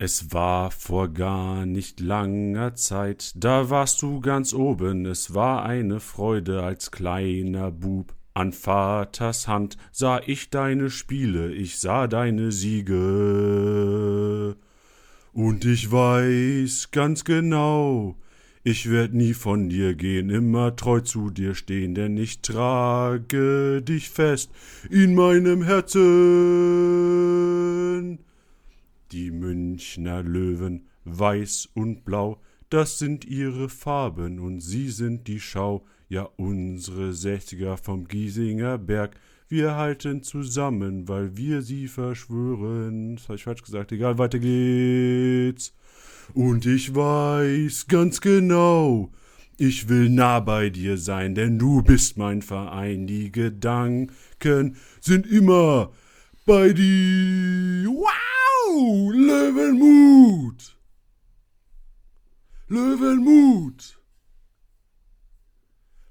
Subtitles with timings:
[0.00, 5.98] Es war vor gar nicht langer Zeit, da warst du ganz oben, es war eine
[5.98, 8.14] Freude als kleiner Bub.
[8.32, 12.94] An Vaters Hand sah ich deine Spiele, ich sah deine Siege.
[15.32, 18.14] Und ich weiß ganz genau,
[18.62, 24.10] ich werd nie von dir gehen, immer treu zu dir stehen, denn ich trage dich
[24.10, 24.52] fest
[24.90, 25.98] in meinem Herzen.
[29.12, 32.40] Die Münchner Löwen, weiß und blau,
[32.70, 39.16] das sind ihre Farben und sie sind die Schau, ja unsere Sechziger vom Giesinger Berg,
[39.50, 43.16] wir halten zusammen, weil wir sie verschwören.
[43.16, 45.72] Das habe ich falsch gesagt, egal, weiter geht's.
[46.34, 49.10] Und ich weiß ganz genau,
[49.56, 53.06] ich will nah bei dir sein, denn du bist mein Verein.
[53.06, 55.92] Die Gedanken sind immer
[56.44, 57.88] bei dir.
[57.88, 58.47] Wow!
[59.14, 60.76] Löwenmut!
[62.68, 63.98] Löwenmut!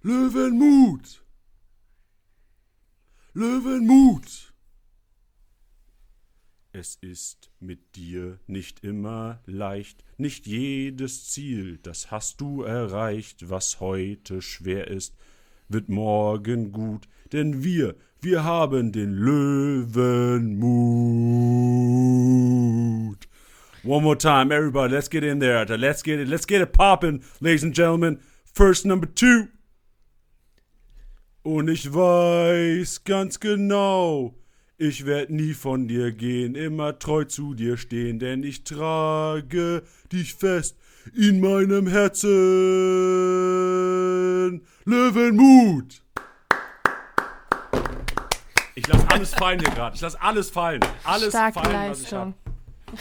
[0.01, 1.23] Löwenmut!
[3.33, 4.53] Löwenmut!
[6.71, 13.79] Es ist mit dir nicht immer leicht, nicht jedes Ziel, das hast du erreicht, was
[13.79, 15.15] heute schwer ist,
[15.69, 19.87] wird morgen gut, denn wir, wir haben den Löwenmut.
[23.83, 25.65] One more time, everybody, let's get in there.
[25.65, 28.19] Let's get it, let's get it poppin', ladies and gentlemen.
[28.53, 29.47] First number two.
[31.43, 34.35] Und ich weiß ganz genau,
[34.77, 40.33] ich werd nie von dir gehen, immer treu zu dir stehen, denn ich trage dich
[40.33, 40.75] fest
[41.15, 42.27] in meinem Herzen.
[44.83, 46.01] Löwenmut!
[48.77, 49.95] Ich lass alles fallen hier gerade.
[49.95, 50.81] Ich lass alles fallen.
[51.03, 52.35] Alles Starke fallen, was ich Leistung.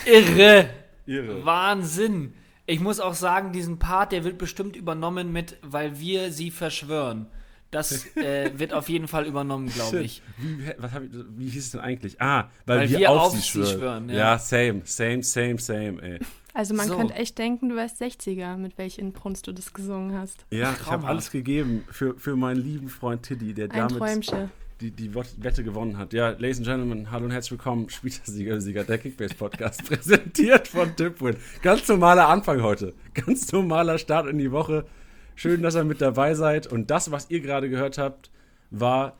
[0.06, 0.70] Irre.
[1.04, 1.44] Irre.
[1.44, 2.32] Wahnsinn.
[2.64, 7.26] Ich muss auch sagen, diesen Part, der wird bestimmt übernommen mit, weil wir sie verschwören.
[7.70, 10.22] Das äh, wird auf jeden Fall übernommen, glaube ich.
[10.38, 12.22] Wie, was ich, wie hieß es denn eigentlich?
[12.22, 13.78] Ah, weil, Weil wir, wir auf, auf sie sie schwören.
[13.78, 14.16] schwören, ja.
[14.16, 14.38] ja.
[14.38, 16.18] same, same, same, same, ey.
[16.54, 16.96] Also man So.
[16.96, 20.46] könnte echt denken, du wärst 60er, mit welch Inbrunst du das gesungen hast.
[20.50, 21.08] Ja, ich habe Traumhaft.
[21.08, 24.50] alles gegeben für, für meinen lieben Freund Tiddy, der Ein damit Träumchen.
[24.80, 26.12] Die, die Wette gewonnen hat.
[26.12, 27.88] Ja, Ladies and Gentlemen, hallo und herzlich willkommen.
[27.88, 31.36] Spielersieger, Sieger, der Kickbase Podcast, präsentiert von Tipwin.
[31.62, 32.92] Ganz normaler Anfang heute.
[33.14, 34.86] Ganz normaler Start in die Woche.
[35.34, 36.66] Schön, dass ihr mit dabei seid.
[36.66, 38.30] Und das, was ihr gerade gehört habt,
[38.70, 39.16] war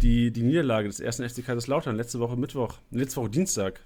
[0.00, 3.80] die, die Niederlage des ersten FC Kaiserslautern letzte Woche Mittwoch, letzte Woche Dienstag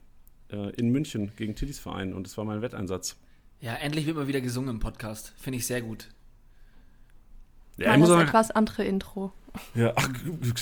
[0.51, 2.15] äh, in München gegen Tiddys Verein.
[2.15, 3.17] Und das war mein Wetteinsatz.
[3.61, 5.35] Ja, endlich wird mal wieder gesungen im Podcast.
[5.37, 6.09] Finde ich sehr gut.
[7.77, 9.33] Ja, muss das sagen, etwas andere Intro.
[9.75, 10.09] Ja, ach,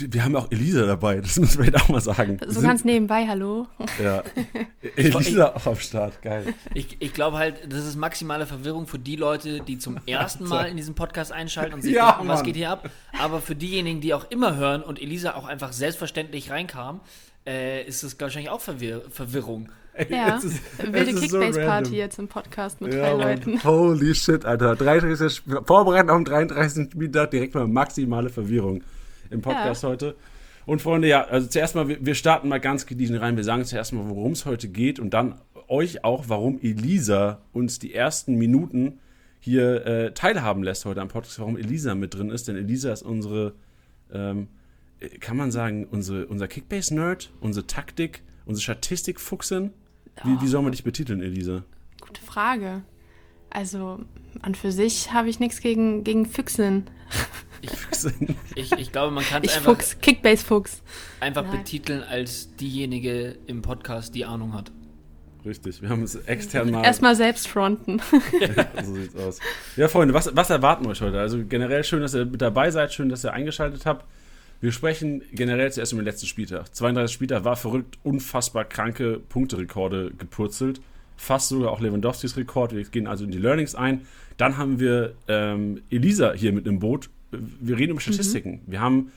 [0.08, 2.38] wir haben ja auch Elisa dabei, das müssen wir jetzt auch mal sagen.
[2.46, 3.66] So ganz nebenbei, hallo.
[4.02, 4.22] Ja.
[4.96, 6.54] Elisa auch am Start, geil.
[6.74, 10.68] Ich, ich glaube halt, das ist maximale Verwirrung für die Leute, die zum ersten Mal
[10.68, 12.90] in diesen Podcast einschalten und sich Ja, denken, was geht hier ab.
[13.18, 17.00] Aber für diejenigen, die auch immer hören und Elisa auch einfach selbstverständlich reinkam,
[17.46, 19.70] äh, ist das wahrscheinlich auch Verwirr Verwirrung.
[19.96, 20.60] Ey, Ja, ist-
[20.92, 21.92] wilde so Kickbase-Party random.
[21.94, 23.34] jetzt im Podcast mit Ja, drei.
[23.34, 23.60] Leuten.
[23.64, 24.76] Holy shit, Alter.
[24.76, 25.26] 33.
[25.32, 26.90] Sp- Vorbereiten auf den 33.
[26.92, 28.82] Spieltag, direkt mal maximale Verwirrung
[29.30, 30.14] im Podcast heute.
[30.66, 33.36] Und Freunde, ja, also zuerst mal, wir, wir starten mal ganz gediegen rein.
[33.36, 35.36] Wir sagen zuerst mal, worum es heute geht und dann
[35.68, 38.98] euch auch, warum Elisa uns die ersten Minuten
[39.40, 42.48] hier äh, teilhaben lässt heute am Podcast, warum Elisa mit drin ist.
[42.48, 43.54] Denn Elisa ist unsere,
[44.12, 44.48] ähm,
[45.00, 49.70] äh, kann man sagen, unsere, unser Kickbase-Nerd, unsere Taktik, unsere Statistikfuchsin.
[50.24, 51.62] Wie, wie soll man dich betiteln, Elisa?
[52.00, 52.82] Gute Frage.
[53.50, 54.00] Also,
[54.42, 56.90] an für sich habe ich nichts gegen, gegen Füchseln.
[58.54, 60.82] Ich, ich glaube, man kann es Ich einfach, Fuchs, Kickbase-Fuchs.
[61.20, 61.58] einfach Nein.
[61.58, 64.72] betiteln als diejenige im Podcast, die Ahnung hat.
[65.44, 66.84] Richtig, wir haben es extern mal.
[66.84, 68.00] Erstmal selbst fronten.
[68.84, 69.38] so sieht's aus.
[69.76, 71.20] Ja, Freunde, was, was erwarten wir euch heute?
[71.20, 74.04] Also generell schön, dass ihr mit dabei seid, schön, dass ihr eingeschaltet habt.
[74.60, 76.74] Wir sprechen generell zuerst um den letzten Spieltag.
[76.74, 80.80] 32 Spieltag war verrückt, unfassbar kranke Punkterekorde gepurzelt.
[81.16, 82.74] Fast sogar auch Lewandowskis Rekord.
[82.74, 84.02] Wir gehen also in die Learnings ein.
[84.36, 87.10] Dann haben wir ähm, Elisa hier mit im Boot.
[87.30, 88.60] Wir reden über Statistiken.
[88.66, 89.12] Wir haben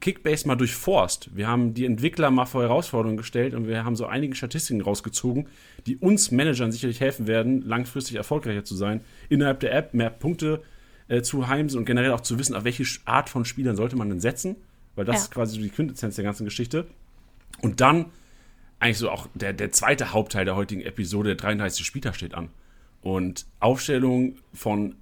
[0.00, 1.30] Kickbase mal durchforst.
[1.34, 5.46] Wir haben die Entwickler mal vor Herausforderungen gestellt und wir haben so einige Statistiken rausgezogen,
[5.86, 10.62] die uns Managern sicherlich helfen werden, langfristig erfolgreicher zu sein, innerhalb der App mehr Punkte
[11.06, 14.08] äh, zu heimsen und generell auch zu wissen, auf welche Art von Spielern sollte man
[14.08, 14.56] denn setzen,
[14.96, 15.22] weil das Ja.
[15.22, 16.86] ist quasi die Quintessenz der ganzen Geschichte.
[17.60, 18.06] Und dann
[18.78, 21.86] eigentlich so auch der, der zweite Hauptteil der heutigen Episode, der 33.
[21.86, 22.48] Spieltag steht an.
[23.00, 24.94] Und Aufstellung von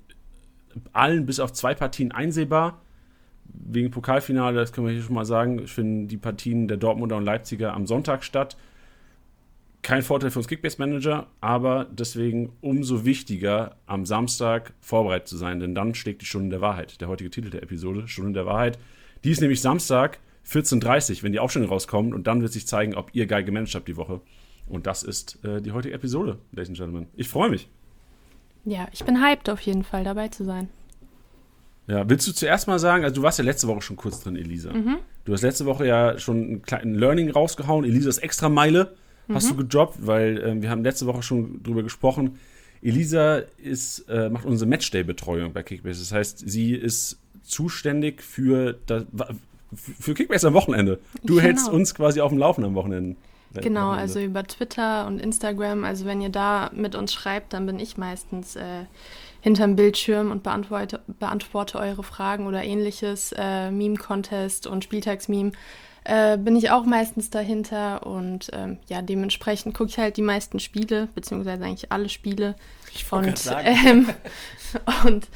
[0.93, 2.81] allen bis auf zwei Partien einsehbar.
[3.53, 7.25] Wegen Pokalfinale, das können wir hier schon mal sagen, finden die Partien der Dortmunder und
[7.25, 8.57] Leipziger am Sonntag statt.
[9.83, 15.75] kein Vorteil für uns Kickbase-Manager, aber deswegen umso wichtiger, am Samstag vorbereitet zu sein, denn
[15.75, 17.01] dann schlägt die Stunde der Wahrheit.
[17.01, 18.79] Der heutige Titel der Episode, Stunde der Wahrheit.
[19.25, 20.19] Die ist nämlich Samstag
[20.49, 23.75] 14.30 Uhr, wenn die Aufstellung rauskommt und dann wird sich zeigen, ob ihr geil gemanagt
[23.75, 24.21] habt die Woche.
[24.69, 27.07] Und das ist äh, die heutige Episode, Ladies and Gentlemen.
[27.17, 27.69] Ich freue mich.
[28.65, 30.69] Ja, ich bin hyped auf jeden Fall dabei zu sein.
[31.87, 34.37] Ja, willst du zuerst mal sagen, also du warst ja letzte Woche schon kurz drin,
[34.37, 34.73] Elisa.
[34.73, 34.99] Mhm.
[35.25, 37.85] Du hast letzte Woche ja schon einen kleinen Learning rausgehauen.
[37.85, 38.95] Elisas Extra-Meile
[39.29, 39.49] hast Mhm.
[39.51, 42.39] du gedroppt, weil äh, wir haben letzte Woche schon drüber gesprochen.
[42.83, 46.01] Elisa ist, äh, macht unsere Matchday-Betreuung bei Kickbase.
[46.01, 49.05] Das heißt, sie ist zuständig für, das,
[49.75, 50.99] für Kickbase am Wochenende.
[51.23, 51.41] Du Genau.
[51.41, 53.17] hältst uns quasi auf dem Laufen am Wochenende.
[53.55, 54.01] Genau, Wochenende.
[54.03, 55.85] also über Twitter und Instagram.
[55.85, 58.85] Also wenn ihr da mit uns schreibt, dann bin ich meistens äh,
[59.41, 63.33] hinterm Bildschirm und beantworte, beantworte eure Fragen oder ähnliches.
[63.37, 65.51] Äh, Meme-Contest und Spieltagsmeme.
[66.05, 70.59] Äh, bin ich auch meistens dahinter und ähm, ja, dementsprechend gucke ich halt die meisten
[70.59, 72.55] Spiele, beziehungsweise eigentlich alle Spiele.
[72.95, 73.87] Ich wollte Und, gerade sagen.
[73.87, 74.09] ähm,
[75.07, 75.29] und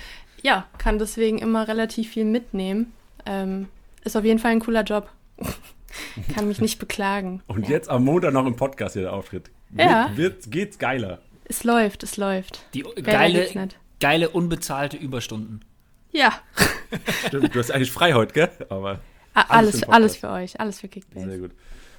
[0.44, 2.93] ja, kann deswegen immer relativ viel mitnehmen.
[3.26, 3.69] Ähm,
[4.05, 5.08] ist auf jeden Fall ein cooler Job.
[6.35, 7.43] kann mich nicht beklagen.
[7.46, 7.70] Und ja.
[7.70, 9.50] jetzt am Montag noch im Podcast hier der Auftritt.
[9.76, 10.11] Ja.
[10.14, 11.20] Wird, wird, geht's geiler.
[11.46, 12.64] Es läuft, es läuft.
[12.75, 13.69] Die geile,
[14.00, 15.64] geile, unbezahlte Überstunden.
[16.12, 16.32] Ja,
[17.26, 18.50] Stimmt, du hast eigentlich frei heute, gell?
[18.69, 19.00] Aber
[19.35, 21.29] a- Alles alles, alles für euch, alles für Kickbase.
[21.29, 21.50] Sehr gut.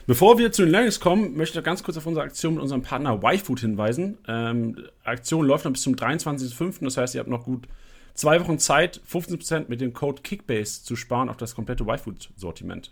[0.07, 2.63] Bevor wir zu den Learnings kommen, möchte ich noch ganz kurz auf unsere Aktion mit
[2.63, 4.19] unserem Partner YFood hinweisen.
[4.27, 6.83] Ähm, Aktion läuft noch bis zum 23.05.
[6.83, 7.68] Das heißt, ihr habt noch gut
[8.16, 12.92] zwei Wochen Zeit, 15% mit dem Code Kickbase zu sparen auf das komplette YFood-Sortiment.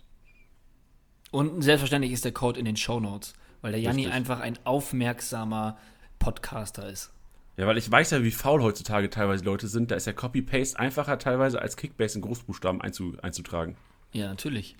[1.31, 5.77] Und selbstverständlich ist der Code in den Show Notes, weil der Janni einfach ein aufmerksamer
[6.19, 7.11] Podcaster ist.
[7.57, 9.91] Ja, weil ich weiß ja, wie faul heutzutage teilweise Leute sind.
[9.91, 13.77] Da ist ja Copy-Paste einfacher teilweise als Kickbase in Großbuchstaben einzu, einzutragen.
[14.11, 14.75] Ja, natürlich.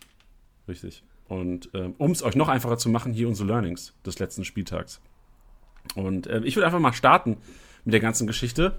[0.68, 1.04] Richtig.
[1.28, 5.02] Und ähm, um es euch noch einfacher zu machen, hier unsere Learnings des letzten Spieltags.
[5.96, 7.38] Und ähm, ich würde einfach mal starten
[7.86, 8.78] mit der ganzen Geschichte.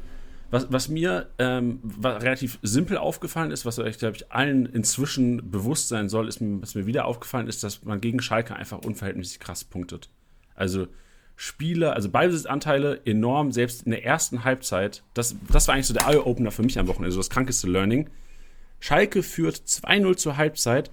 [0.55, 5.51] Was, was mir ähm, wa- relativ simpel aufgefallen ist, was euch, glaube ich, allen inzwischen
[5.51, 9.41] bewusst sein soll, ist, was mir wieder aufgefallen ist, dass man gegen Schalke einfach unverhältnismäßig
[9.41, 10.11] krass punktet.
[10.55, 10.87] Also
[11.37, 15.03] Spieler, also Ballbesitzanteile enorm, selbst in der ersten Halbzeit.
[15.15, 18.09] Das, das war eigentlich so der Eye-Opener für mich am Wochenende, so das krankeste Learning.
[18.79, 20.91] Schalke führt 2-0 zur Halbzeit.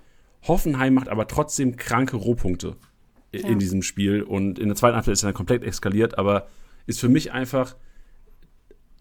[0.48, 2.78] Hoffenheim macht aber trotzdem kranke Rohpunkte
[3.32, 3.48] Ja.
[3.48, 4.24] in diesem Spiel.
[4.24, 6.48] Und in der zweiten Halbzeit ist er dann komplett eskaliert, aber
[6.88, 7.76] ist für mich einfach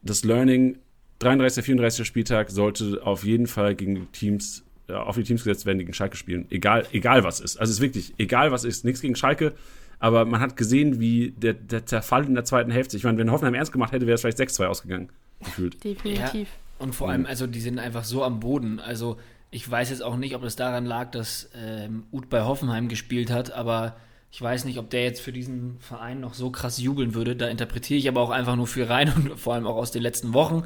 [0.02, 0.78] das Learning.
[1.20, 1.64] 33.
[1.64, 2.06] 34.
[2.06, 5.94] Spieltag sollte auf jeden Fall gegen Teams, äh, auf die Teams gesetzt werden, die gegen
[5.94, 6.46] Schalke spielen.
[6.50, 7.58] Egal, egal was ist.
[7.58, 9.52] Also es ist wirklich, egal was ist, nichts gegen Schalke.
[9.98, 12.96] Aber man hat gesehen, wie der, der Zerfall in der zweiten Hälfte.
[12.96, 15.10] Ich meine, wenn Hoffenheim ernst gemacht hätte, wäre es vielleicht 6-2 ausgegangen.
[15.40, 15.84] Gefühlt.
[15.84, 16.48] Definitiv.
[16.78, 18.80] Und vor allem, also die sind einfach so am Boden.
[18.80, 19.18] Also
[19.50, 23.30] ich weiß jetzt auch nicht, ob es daran lag, dass ähm, Uth bei Hoffenheim gespielt
[23.30, 23.96] hat, aber
[24.32, 27.34] ich weiß nicht, ob der jetzt für diesen Verein noch so krass jubeln würde.
[27.34, 30.02] Da interpretiere ich aber auch einfach nur viel rein und vor allem auch aus den
[30.02, 30.64] letzten Wochen.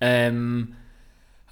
[0.00, 0.74] Ähm,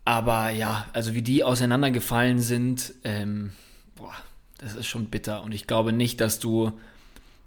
[0.04, 3.52] aber ja, also wie die auseinandergefallen sind, ähm,
[3.96, 4.14] boah,
[4.58, 5.42] das ist schon bitter.
[5.42, 6.72] Und ich glaube nicht, dass du,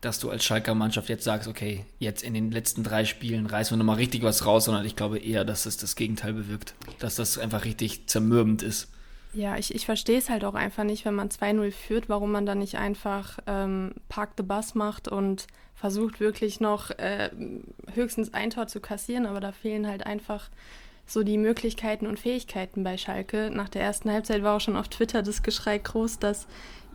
[0.02, 3.74] dass du als Schalker Mannschaft jetzt sagst, okay, jetzt in den letzten drei Spielen reißen
[3.74, 6.76] wir nochmal richtig was raus, sondern ich glaube eher, dass es das Gegenteil bewirkt.
[7.00, 8.90] Dass das einfach richtig zermürbend ist.
[9.34, 12.46] Ja, ich, ich verstehe es halt auch einfach nicht, wenn man 2-0 führt, warum man
[12.46, 17.30] dann nicht einfach ähm, Park the Bus macht und versucht wirklich noch äh,
[17.94, 20.50] höchstens ein Tor zu kassieren, aber da fehlen halt einfach
[21.08, 23.50] so die Möglichkeiten und Fähigkeiten bei Schalke.
[23.52, 26.46] Nach der ersten Halbzeit war auch schon auf Twitter das Geschrei groß, dass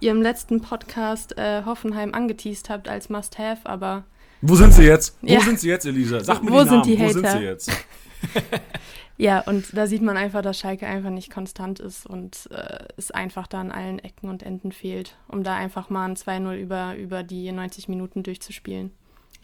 [0.00, 4.04] ihr im letzten Podcast äh, Hoffenheim angeteased habt als Must-Have, aber
[4.42, 5.16] Wo sind sie jetzt?
[5.22, 5.40] Wo Ja.
[5.40, 6.22] sind sie jetzt, Elisa?
[6.22, 6.82] Sag mir Wo die sind Namen.
[6.84, 7.38] die Wo sind Hater?
[7.38, 7.70] sie jetzt?
[9.18, 13.10] Ja, und da sieht man einfach, dass Schalke einfach nicht konstant ist und äh, es
[13.10, 16.96] einfach da an allen Ecken und Enden fehlt, um da einfach mal ein 2-0 über,
[16.96, 18.90] über die 90 Minuten durchzuspielen.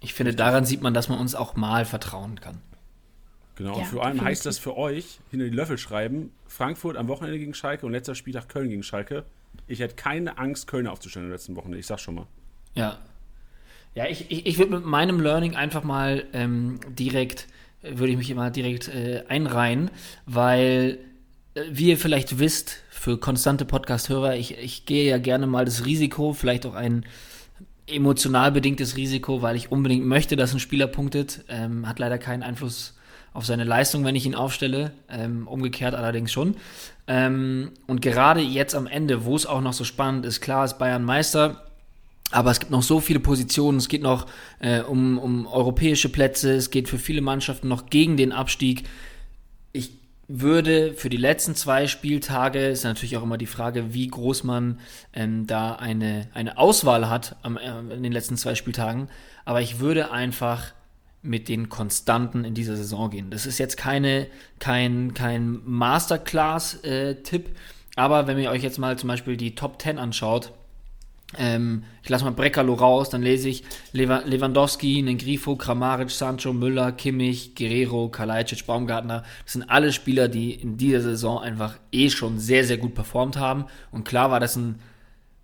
[0.02, 2.60] Ich finde, daran sieht man, dass man uns auch mal vertrauen kann.
[3.54, 7.08] Genau, und Ja, vor allem heißt das für euch, hinter die Löffel schreiben, Frankfurt am
[7.08, 9.24] Wochenende gegen Schalke und letzter Spieltag Köln gegen Schalke.
[9.68, 11.78] Ich hätte keine Angst, Köln aufzustellen in der letzten Wochenende.
[11.78, 12.26] Ich sag's schon mal.
[12.74, 12.98] Ja.
[13.94, 17.46] Ja, ich, ich, ich würde mit meinem Learning einfach mal ähm, direkt,
[17.82, 19.90] würde ich mich immer direkt äh, einreihen,
[20.26, 20.98] weil,
[21.54, 25.84] äh, wie ihr vielleicht wisst, für konstante Podcast-Hörer, ich, ich gehe ja gerne mal das
[25.84, 27.04] Risiko, vielleicht auch ein
[27.86, 31.44] emotional bedingtes Risiko, weil ich unbedingt möchte, dass ein Spieler punktet.
[31.48, 32.94] Ähm, hat leider keinen Einfluss
[33.32, 34.92] auf seine Leistung, wenn ich ihn aufstelle.
[35.08, 36.56] Ähm, umgekehrt allerdings schon.
[37.06, 40.78] Ähm, und gerade jetzt am Ende, wo es auch noch so spannend ist, klar ist
[40.78, 41.71] Bayern Meister.
[42.32, 43.78] Aber es gibt noch so viele Positionen.
[43.78, 44.26] Es geht noch
[44.58, 46.54] äh, um, um europäische Plätze.
[46.54, 48.84] Es geht für viele Mannschaften noch gegen den Abstieg.
[49.72, 49.92] Ich
[50.28, 54.80] würde für die letzten zwei Spieltage, ist natürlich auch immer die Frage, wie groß man
[55.12, 59.08] ähm, da eine, eine Auswahl hat am, äh, in den letzten zwei Spieltagen,
[59.44, 60.72] aber ich würde einfach
[61.22, 63.30] mit den Konstanten in dieser Saison gehen.
[63.30, 64.26] Das ist jetzt keine,
[64.58, 67.52] kein, kein Masterclass-Tipp, äh,
[67.96, 70.52] aber wenn ihr euch jetzt mal zum Beispiel die Top 10 anschaut,
[71.38, 77.54] ähm, ich lasse mal Breckerlo raus, dann lese ich Lewandowski, Nengrifo, Kramaric, Sancho, Müller, Kimmich,
[77.54, 79.24] Guerrero, Kalajdzic, Baumgartner.
[79.44, 83.36] Das sind alle Spieler, die in dieser Saison einfach eh schon sehr, sehr gut performt
[83.36, 83.66] haben.
[83.90, 84.80] Und klar war das ein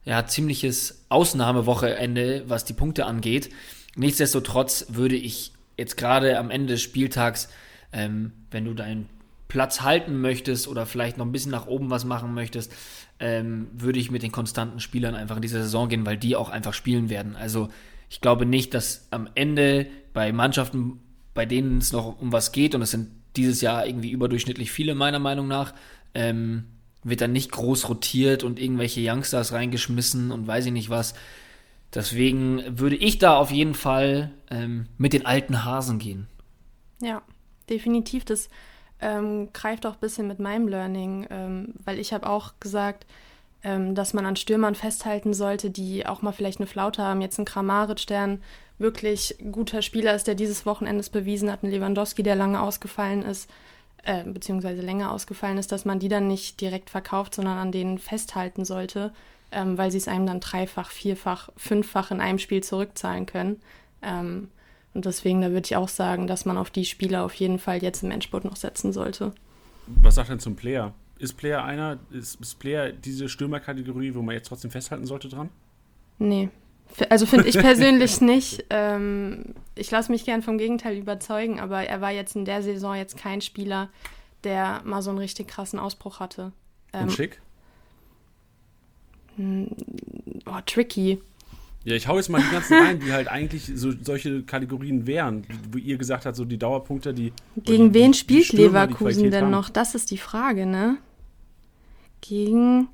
[0.04, 3.50] ja, ziemliches Ausnahmewochenende, was die Punkte angeht.
[3.95, 7.49] Nichtsdestotrotz würde ich jetzt gerade am Ende des Spieltags,
[7.92, 9.09] ähm, wenn du deinen
[9.49, 12.73] Platz halten möchtest oder vielleicht noch ein bisschen nach oben was machen möchtest,
[13.19, 16.50] ähm, würde ich mit den konstanten Spielern einfach in diese Saison gehen, weil die auch
[16.50, 17.35] einfach spielen werden.
[17.35, 17.69] Also
[18.11, 21.00] ich glaube nicht, dass am Ende bei Mannschaften,
[21.35, 24.95] bei denen es noch um was geht, und es sind dieses Jahr irgendwie überdurchschnittlich viele
[24.95, 25.75] meiner Meinung nach,
[26.14, 26.64] ähm,
[27.05, 31.14] wird dann nicht groß rotiert und irgendwelche Youngsters reingeschmissen und weiß ich nicht was.
[31.95, 36.26] Deswegen würde ich da auf jeden Fall ähm, mit den alten Hasen gehen.
[37.00, 37.23] Ja,
[37.71, 38.25] definitiv.
[38.25, 38.49] Das
[39.00, 43.07] ähm, greift auch ein bisschen mit meinem Learning, ähm, weil ich habe auch gesagt,
[43.62, 47.21] ähm, dass man an Stürmern festhalten sollte, die auch mal vielleicht eine Flaute haben.
[47.21, 48.43] Jetzt ein Kramaric, der ein
[48.78, 53.50] wirklich guter Spieler ist, der dieses Wochenende bewiesen hat, ein Lewandowski, der lange ausgefallen ist,
[54.05, 57.99] äh, beziehungsweise länger ausgefallen ist, dass man die dann nicht direkt verkauft, sondern an denen
[57.99, 59.12] festhalten sollte,
[59.50, 63.61] ähm, weil sie es einem dann dreifach, vierfach, fünffach in einem Spiel zurückzahlen können.
[64.02, 64.49] Ähm,
[64.99, 67.81] und deswegen, da würde ich auch sagen, dass man auf die Spieler auf jeden Fall
[67.81, 69.33] jetzt im Endspurt noch setzen sollte.
[69.87, 70.93] Was sagt denn zum Player?
[71.21, 75.50] Ist Player einer, ist, ist Player diese Stürmerkategorie, wo man jetzt trotzdem festhalten sollte dran?
[76.19, 76.49] Nee.
[77.11, 78.64] Also finde ich persönlich nicht.
[78.71, 82.97] Ähm, ich lasse mich gern vom Gegenteil überzeugen, aber er war jetzt in der Saison
[82.97, 83.90] jetzt kein Spieler,
[84.43, 86.50] der mal so einen richtig krassen Ausbruch hatte.
[86.93, 87.40] Ähm, Und schick?
[89.37, 89.69] Hm,
[90.45, 91.21] oh, tricky.
[91.88, 95.47] Ja, ich hau jetzt mal die ganzen rein, die halt eigentlich so solche Kategorien wären,
[95.73, 97.33] wo ihr gesagt habt, so die Dauerpunkte, die.
[97.57, 99.50] Gegen die, wen spielt Leverkusen denn haben.
[99.50, 99.71] noch?
[99.71, 100.99] Das ist die Frage, ne?
[102.21, 102.88] Gegen,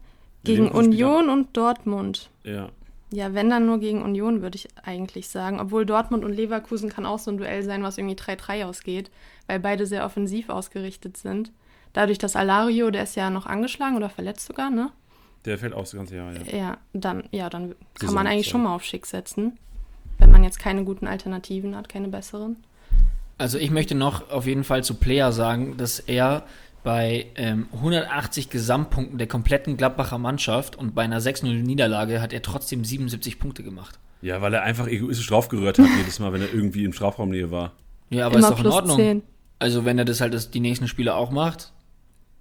[0.44, 2.30] gegen Union und Dortmund.
[2.44, 2.68] Ja.
[3.10, 5.58] Ja, wenn dann nur gegen Union, würde ich eigentlich sagen.
[5.58, 9.10] Obwohl Dortmund und Leverkusen kann auch so ein Duell sein, was irgendwie 3-3 ausgeht,
[9.48, 11.50] weil beide sehr offensiv ausgerichtet sind.
[11.92, 14.90] Dadurch, dass Alario, der ist ja noch angeschlagen oder verletzt sogar, ne?
[15.44, 16.56] Der fällt aus das ganze Jahr, ja.
[16.56, 19.58] Ja, dann, ja, dann kann man eigentlich schon mal auf Schick setzen,
[20.18, 22.56] wenn man jetzt keine guten Alternativen hat, keine besseren.
[23.36, 26.44] Also ich möchte noch auf jeden Fall zu Player sagen, dass er
[26.82, 32.84] bei ähm, 180 Gesamtpunkten der kompletten Gladbacher Mannschaft und bei einer 6-0-Niederlage hat er trotzdem
[32.84, 33.98] 77 Punkte gemacht.
[34.22, 37.72] Ja, weil er einfach egoistisch draufgerührt hat jedes Mal, wenn er irgendwie im Strafraumnähe war.
[38.08, 38.96] Ja, aber Immer ist doch in Ordnung.
[38.96, 39.22] 10.
[39.58, 41.73] Also wenn er das halt das, die nächsten Spiele auch macht,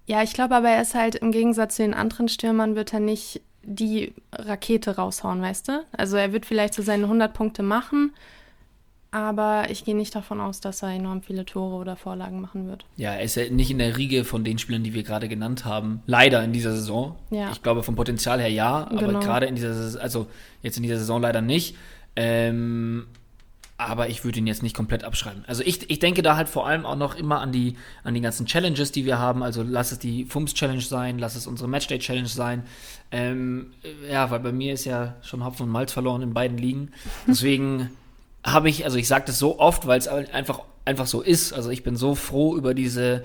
[0.05, 2.99] ja, ich glaube aber, er ist halt im Gegensatz zu den anderen Stürmern, wird er
[2.99, 5.85] nicht die Rakete raushauen, weißt du?
[5.93, 8.13] Also er wird vielleicht so seine 100 Punkte machen,
[9.11, 12.85] aber ich gehe nicht davon aus, dass er enorm viele Tore oder Vorlagen machen wird.
[12.97, 15.65] Ja, er ist ja nicht in der Riege von den Spielern, die wir gerade genannt
[15.65, 16.01] haben.
[16.07, 17.15] Leider in dieser Saison.
[17.29, 17.51] Ja.
[17.51, 19.19] Ich glaube, vom Potenzial her ja, aber genau.
[19.19, 20.27] gerade in dieser Saison, also
[20.61, 21.77] jetzt in dieser Saison leider nicht.
[22.15, 23.07] Ähm,
[23.77, 25.43] aber ich würde ihn jetzt nicht komplett abschreiben.
[25.47, 28.21] Also ich, ich denke da halt vor allem auch noch immer an die, an die
[28.21, 29.43] ganzen Challenges, die wir haben.
[29.43, 32.63] Also lass es die Fums-Challenge sein, lass es unsere Matchday-Challenge sein.
[33.11, 33.73] Ähm,
[34.09, 36.91] ja, weil bei mir ist ja schon Hopfen und Malz verloren in beiden Ligen.
[37.27, 37.89] Deswegen
[38.43, 41.51] habe ich, also ich sage das so oft, weil es einfach, einfach so ist.
[41.51, 43.23] Also ich bin so froh über diese,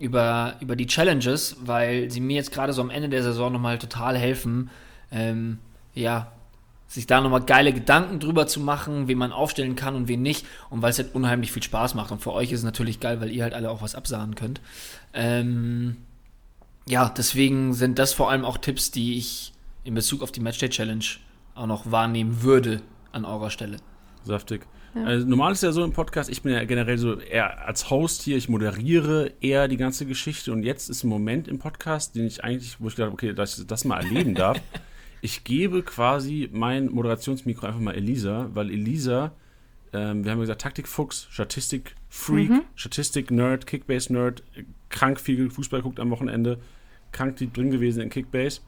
[0.00, 3.78] über, über die Challenges, weil sie mir jetzt gerade so am Ende der Saison nochmal
[3.78, 4.70] total helfen,
[5.12, 5.58] ähm,
[5.94, 6.32] ja,
[6.94, 10.46] sich da nochmal geile Gedanken drüber zu machen, wen man aufstellen kann und wen nicht.
[10.70, 12.12] Und weil es halt unheimlich viel Spaß macht.
[12.12, 14.60] Und für euch ist es natürlich geil, weil ihr halt alle auch was absahen könnt.
[15.12, 15.96] Ähm,
[16.86, 20.68] ja, deswegen sind das vor allem auch Tipps, die ich in Bezug auf die Matchday
[20.68, 21.04] Challenge
[21.56, 23.78] auch noch wahrnehmen würde an eurer Stelle.
[24.22, 24.64] Saftig.
[24.94, 25.02] Ja.
[25.02, 28.22] Also, normal ist ja so im Podcast, ich bin ja generell so eher als Host
[28.22, 32.24] hier, ich moderiere eher die ganze Geschichte und jetzt ist ein Moment im Podcast, den
[32.24, 34.60] ich eigentlich, wo ich gedacht habe, okay, dass ich das mal erleben darf.
[35.24, 39.32] ich gebe quasi mein Moderationsmikro einfach mal Elisa, weil Elisa,
[39.94, 42.62] ähm, wir haben ja gesagt, Taktikfuchs, Statistik-Freak, mhm.
[42.74, 44.42] Statistik-Nerd, Kickbase-Nerd,
[44.90, 46.58] krank viel Fußball guckt am Wochenende,
[47.12, 48.60] krank die drin gewesen in Kickbase.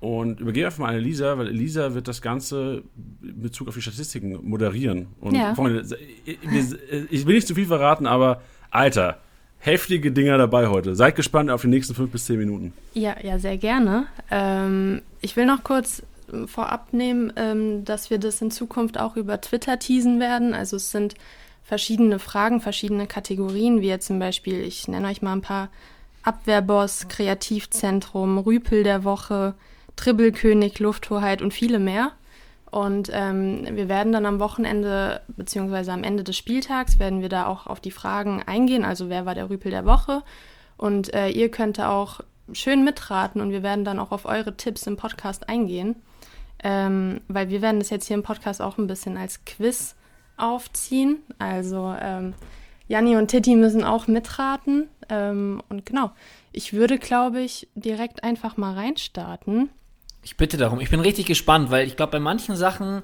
[0.00, 2.82] Und übergebe einfach mal an Elisa, weil Elisa wird das Ganze
[3.22, 5.06] in Bezug auf die Statistiken moderieren.
[5.18, 5.54] Und ja.
[5.54, 5.82] Freunde,
[6.26, 9.22] ich will nicht zu viel verraten, aber Alter,
[9.64, 10.94] heftige Dinger dabei heute.
[10.94, 12.72] Seid gespannt auf die nächsten fünf bis zehn Minuten.
[12.92, 14.06] Ja, ja, sehr gerne.
[14.30, 16.02] Ähm, ich will noch kurz
[16.46, 20.54] vorab nehmen, ähm, dass wir das in Zukunft auch über Twitter teasen werden.
[20.54, 21.14] Also es sind
[21.64, 25.70] verschiedene Fragen, verschiedene Kategorien, wie jetzt zum Beispiel, ich nenne euch mal ein paar
[26.22, 29.54] Abwehrboss, Kreativzentrum, Rüpel der Woche,
[29.96, 32.12] Dribbelkönig, Lufthoheit und viele mehr.
[32.74, 37.46] Und ähm, wir werden dann am Wochenende, beziehungsweise am Ende des Spieltags, werden wir da
[37.46, 38.84] auch auf die Fragen eingehen.
[38.84, 40.24] Also wer war der Rüpel der Woche?
[40.76, 44.88] Und äh, ihr könnt auch schön mitraten und wir werden dann auch auf eure Tipps
[44.88, 45.94] im Podcast eingehen.
[46.64, 49.94] Ähm, weil wir werden das jetzt hier im Podcast auch ein bisschen als Quiz
[50.36, 51.18] aufziehen.
[51.38, 52.34] Also ähm,
[52.88, 54.88] Janni und Titti müssen auch mitraten.
[55.08, 56.10] Ähm, und genau,
[56.50, 59.70] ich würde, glaube ich, direkt einfach mal reinstarten.
[60.24, 60.80] Ich bitte darum.
[60.80, 63.02] Ich bin richtig gespannt, weil ich glaube, bei manchen Sachen,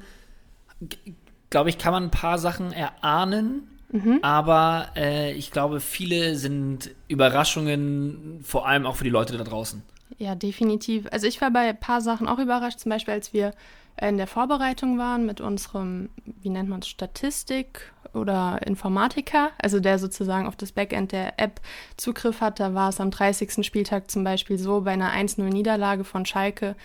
[1.50, 3.68] glaube ich, kann man ein paar Sachen erahnen.
[3.92, 4.20] Mhm.
[4.22, 9.82] Aber äh, ich glaube, viele sind Überraschungen, vor allem auch für die Leute da draußen.
[10.18, 11.06] Ja, definitiv.
[11.10, 13.52] Also ich war bei ein paar Sachen auch überrascht, zum Beispiel als wir
[14.00, 19.98] in der Vorbereitung waren mit unserem, wie nennt man es, Statistik oder Informatiker, also der
[19.98, 21.60] sozusagen auf das Backend der App
[21.96, 22.60] Zugriff hat.
[22.60, 23.64] Da war es am 30.
[23.64, 26.76] Spieltag zum Beispiel so, bei einer 1-0-Niederlage von Schalke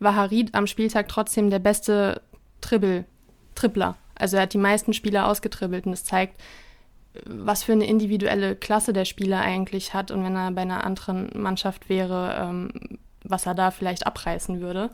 [0.00, 2.22] war Harid am Spieltag trotzdem der beste
[2.60, 3.04] Tribbel,
[3.54, 3.96] Trippler.
[4.14, 6.40] Also er hat die meisten Spieler ausgetribbelt und das zeigt,
[7.26, 11.30] was für eine individuelle Klasse der Spieler eigentlich hat und wenn er bei einer anderen
[11.34, 14.90] Mannschaft wäre, ähm, was er da vielleicht abreißen würde.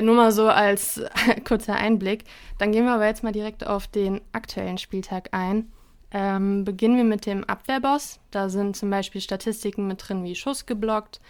[0.00, 1.02] Nur mal so als
[1.44, 2.24] kurzer Einblick.
[2.58, 5.70] Dann gehen wir aber jetzt mal direkt auf den aktuellen Spieltag ein.
[6.10, 8.20] Ähm, beginnen wir mit dem Abwehrboss.
[8.30, 11.20] Da sind zum Beispiel Statistiken mit drin wie Schuss geblockt,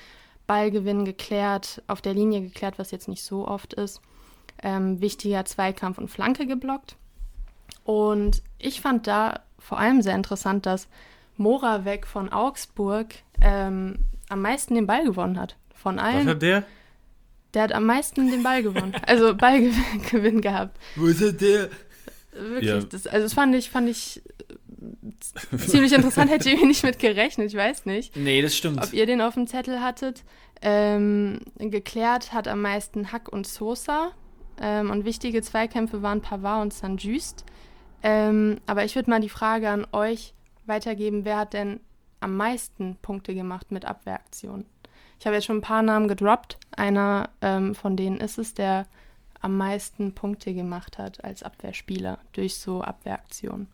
[0.46, 4.00] Ballgewinn geklärt, auf der Linie geklärt, was jetzt nicht so oft ist.
[4.62, 6.96] Ähm, wichtiger Zweikampf und Flanke geblockt.
[7.84, 10.88] Und ich fand da vor allem sehr interessant, dass
[11.36, 13.98] Moravec von Augsburg ähm,
[14.28, 15.56] am meisten den Ball gewonnen hat.
[15.74, 16.26] Von allen.
[16.26, 16.64] Was hat der?
[17.52, 18.94] Der hat am meisten den Ball gewonnen.
[19.06, 20.78] Also Ballgewinn gehabt.
[20.96, 21.68] Wo ist der?
[22.32, 22.70] Wirklich.
[22.70, 22.80] Ja.
[22.80, 24.22] Das, also das fand ich, fand ich
[25.56, 28.16] ziemlich interessant, hätte ich nicht mit gerechnet, ich weiß nicht.
[28.16, 28.82] Nee, das stimmt.
[28.82, 30.24] Ob ihr den auf dem Zettel hattet.
[30.62, 34.12] Ähm, geklärt hat am meisten Hack und Sosa.
[34.60, 37.44] Ähm, und wichtige Zweikämpfe waren Pavard und Saint-Just.
[38.02, 40.34] Ähm, aber ich würde mal die Frage an euch
[40.66, 41.80] weitergeben, wer hat denn
[42.20, 44.66] am meisten Punkte gemacht mit Abwehraktionen?
[45.18, 46.58] Ich habe jetzt schon ein paar Namen gedroppt.
[46.76, 48.86] Einer ähm, von denen ist es, der
[49.40, 53.68] am meisten Punkte gemacht hat als Abwehrspieler durch so Abwehraktionen.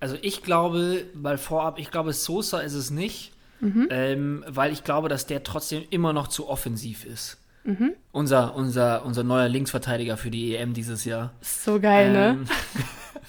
[0.00, 3.88] Also ich glaube, weil vorab, ich glaube, Sosa ist es nicht, mhm.
[3.90, 7.38] ähm, weil ich glaube, dass der trotzdem immer noch zu offensiv ist.
[7.64, 7.94] Mhm.
[8.12, 11.32] Unser, unser, unser neuer Linksverteidiger für die EM dieses Jahr.
[11.40, 12.28] So geil, ne?
[12.28, 12.48] ähm, ne?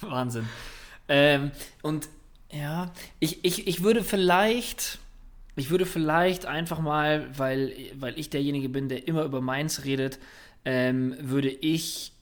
[0.10, 0.48] Wahnsinn.
[1.08, 1.50] Ähm,
[1.82, 2.08] und
[2.50, 4.98] ja, ich, ich, ich würde vielleicht
[5.56, 10.18] ich würde vielleicht einfach mal, weil, weil ich derjenige bin, der immer über Mainz redet,
[10.64, 12.12] ähm, würde ich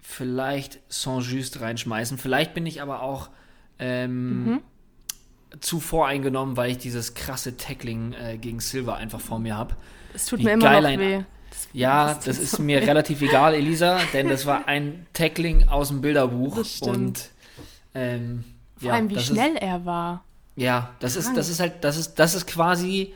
[0.00, 2.18] vielleicht Saint-Just reinschmeißen.
[2.18, 3.28] Vielleicht bin ich aber auch
[3.78, 4.60] ähm, mhm.
[5.60, 9.76] zu voreingenommen, weil ich dieses krasse Tackling äh, gegen Silver einfach vor mir habe.
[10.14, 11.24] Es tut Wie mir immer noch weh.
[11.50, 12.84] Das, ja, das, das ist so mir weh.
[12.84, 16.64] relativ egal, Elisa, denn das war ein Tackling aus dem Bilderbuch.
[16.80, 17.30] Und
[17.94, 18.44] ähm,
[18.76, 20.24] vor ja, allem, wie schnell ist, er war.
[20.56, 23.14] Ja, das ist, das ist halt, das ist, das ist quasi,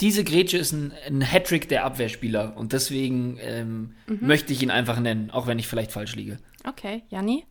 [0.00, 4.18] diese Grätsche ist ein, ein Hattrick der Abwehrspieler und deswegen ähm, mhm.
[4.20, 6.38] möchte ich ihn einfach nennen, auch wenn ich vielleicht falsch liege.
[6.68, 7.44] Okay, Janni?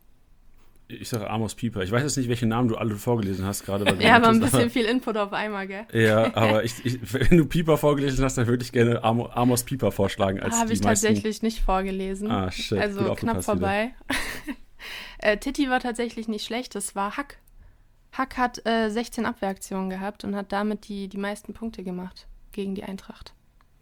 [0.86, 1.82] Ich sage Amos Pieper.
[1.82, 3.84] Ich weiß jetzt nicht, welche Namen du alle vorgelesen hast gerade.
[4.02, 5.86] ja, aber ein bisschen aber, viel Input auf einmal, gell?
[5.92, 9.92] Ja, aber ich, ich, wenn du Pieper vorgelesen hast, dann würde ich gerne Amos Pieper
[9.92, 10.40] vorschlagen.
[10.40, 11.06] Als Habe ich meisten...
[11.06, 12.30] tatsächlich nicht vorgelesen.
[12.30, 12.78] Ah, shit.
[12.78, 13.94] Also knapp vorbei.
[15.18, 17.38] äh, Titi war tatsächlich nicht schlecht, das war Hack.
[18.12, 22.74] Hack hat äh, 16 Abwehraktionen gehabt und hat damit die, die meisten Punkte gemacht gegen
[22.74, 23.34] die Eintracht.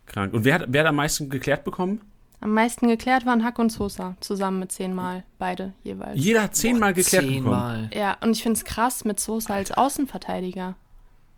[0.07, 0.33] Krank.
[0.33, 2.01] Und wer hat, wer hat am meisten geklärt bekommen?
[2.43, 6.19] Am meisten geklärt waren Hack und Sosa, zusammen mit zehnmal, beide jeweils.
[6.19, 7.83] Jeder hat zehnmal geklärt zehnmal.
[7.83, 7.91] bekommen.
[7.95, 10.75] Ja, und ich finde es krass mit Sosa als Außenverteidiger,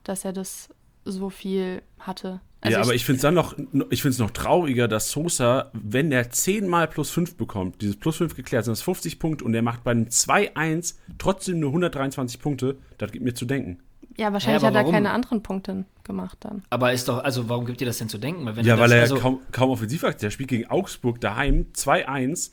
[0.03, 0.71] dass er das
[1.05, 2.41] so viel hatte.
[2.63, 3.53] Also ja, aber ich finde es dann noch,
[3.91, 7.97] ich finde es noch trauriger, dass Sosa, wenn der 10 mal plus 5 bekommt, dieses
[7.97, 11.69] plus 5 geklärt sind das 50 Punkte und der macht bei einem 2-1 trotzdem nur
[11.69, 13.81] 123 Punkte, das gibt mir zu denken.
[14.17, 16.63] Ja, wahrscheinlich ja, hat er keine anderen Punkte gemacht dann.
[16.71, 18.45] Aber ist doch, also warum gibt dir das denn zu denken?
[18.47, 20.23] Weil ja, weil er also kaum, kaum offensiv hat.
[20.23, 22.53] Der spielt gegen Augsburg daheim 2-1,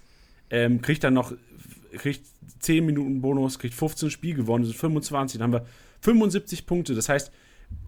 [0.50, 1.34] ähm, kriegt dann noch,
[1.97, 2.26] kriegt
[2.60, 5.65] 10 Minuten Bonus, kriegt 15 Spiel gewonnen, sind 25, dann haben wir
[6.02, 6.95] 75 Punkte.
[6.95, 7.32] Das heißt,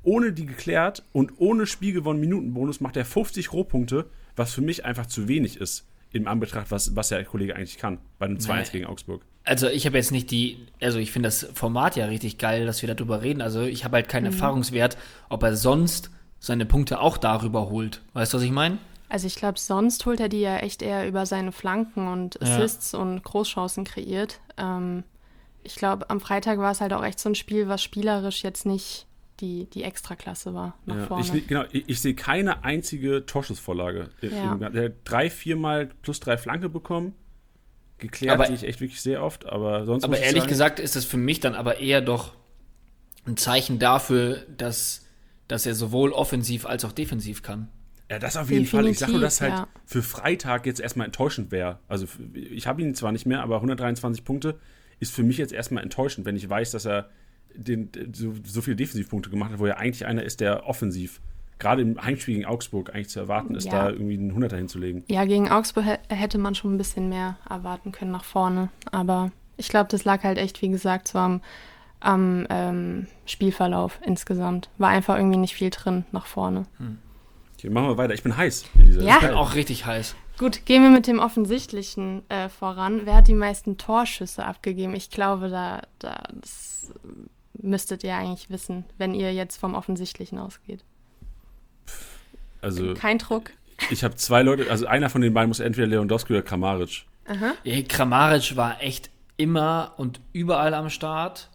[0.04, 4.86] ohne die geklärt und ohne Spiel gewonnen Minutenbonus macht er 50 Rohpunkte, was für mich
[4.86, 8.72] einfach zu wenig ist im Anbetracht, was, was der Kollege eigentlich kann bei einem 2-1
[8.72, 9.26] gegen Augsburg.
[9.46, 12.82] Also ich habe jetzt nicht die, also ich finde das Format ja richtig geil, dass
[12.82, 13.42] wir darüber reden.
[13.42, 14.34] Also ich habe halt keinen mhm.
[14.34, 14.98] Erfahrungswert,
[15.30, 18.02] ob er sonst seine Punkte auch darüber holt.
[18.14, 18.78] Weißt du, was ich meine?
[19.10, 22.94] Also ich glaube, sonst holt er die ja echt eher über seine Flanken und Assists
[22.94, 23.00] ja.
[23.00, 24.40] und Großchancen kreiert.
[24.58, 25.04] Ähm,
[25.64, 28.66] ich glaube, am Freitag war es halt auch echt so ein Spiel, was spielerisch jetzt
[28.66, 29.06] nicht
[29.40, 31.24] die, die Extraklasse war nach Ja, vorne.
[31.24, 34.10] ich, genau, ich, ich sehe keine einzige Torschussvorlage.
[34.22, 34.56] Ja.
[34.56, 37.14] Der hat drei, viermal plus drei Flanke bekommen.
[37.98, 40.96] Geklärt Aber- sehe ich echt wirklich sehr oft, aber sonst Aber ehrlich sagen, gesagt ist
[40.96, 42.34] das für mich dann aber eher doch
[43.26, 45.06] ein Zeichen dafür, dass,
[45.48, 47.70] dass er sowohl offensiv als auch defensiv kann.
[48.12, 48.88] Ja, das auf jeden Fall.
[48.88, 51.80] Ich sage nur, dass halt Definitiv, für Freitag jetzt erstmal enttäuschend wäre.
[51.88, 54.60] Also ich habe ihn zwar nicht mehr, aber 123 Punkte
[55.00, 57.10] ist für mich jetzt erstmal enttäuschend, wenn ich weiß, dass er
[57.56, 61.22] den, so, so viele Defensivpunkte gemacht hat, wo er eigentlich einer ist, der offensiv,
[61.64, 63.72] gerade im Heimspiel gegen Augsburg eigentlich zu erwarten ist, Ja.
[63.86, 65.04] da irgendwie einen Hunderter hinzulegen.
[65.08, 68.70] Ja, gegen Augsburg hä- hätte man schon ein bisschen mehr erwarten können nach vorne.
[68.92, 71.42] Aber ich glaube, das lag halt echt, wie gesagt, so am,
[72.00, 74.70] am ähm, Spielverlauf insgesamt.
[74.78, 76.66] War einfach irgendwie nicht viel drin nach vorne.
[77.58, 78.14] Okay, machen wir weiter.
[78.14, 79.02] Ich bin heiß, Elisa.
[79.02, 79.16] Ja.
[79.16, 80.16] Ich bin auch richtig heiß.
[80.40, 83.02] Gut, gehen wir mit dem Offensichtlichen äh, voran.
[83.06, 84.96] Wer hat die meisten Torschüsse abgegeben?
[84.96, 86.92] Ich glaube, da, da das
[87.62, 90.84] müsstet ihr eigentlich wissen, wenn ihr jetzt vom Offensichtlichen ausgeht.
[92.64, 93.52] Also Kein Druck.
[93.92, 97.06] ich habe zwei Leute, also einer von den beiden muss entweder Lewandowski oder Kramaric.
[97.26, 97.54] Aha.
[97.64, 101.50] Ja, Kramaric war echt immer und überall am Start.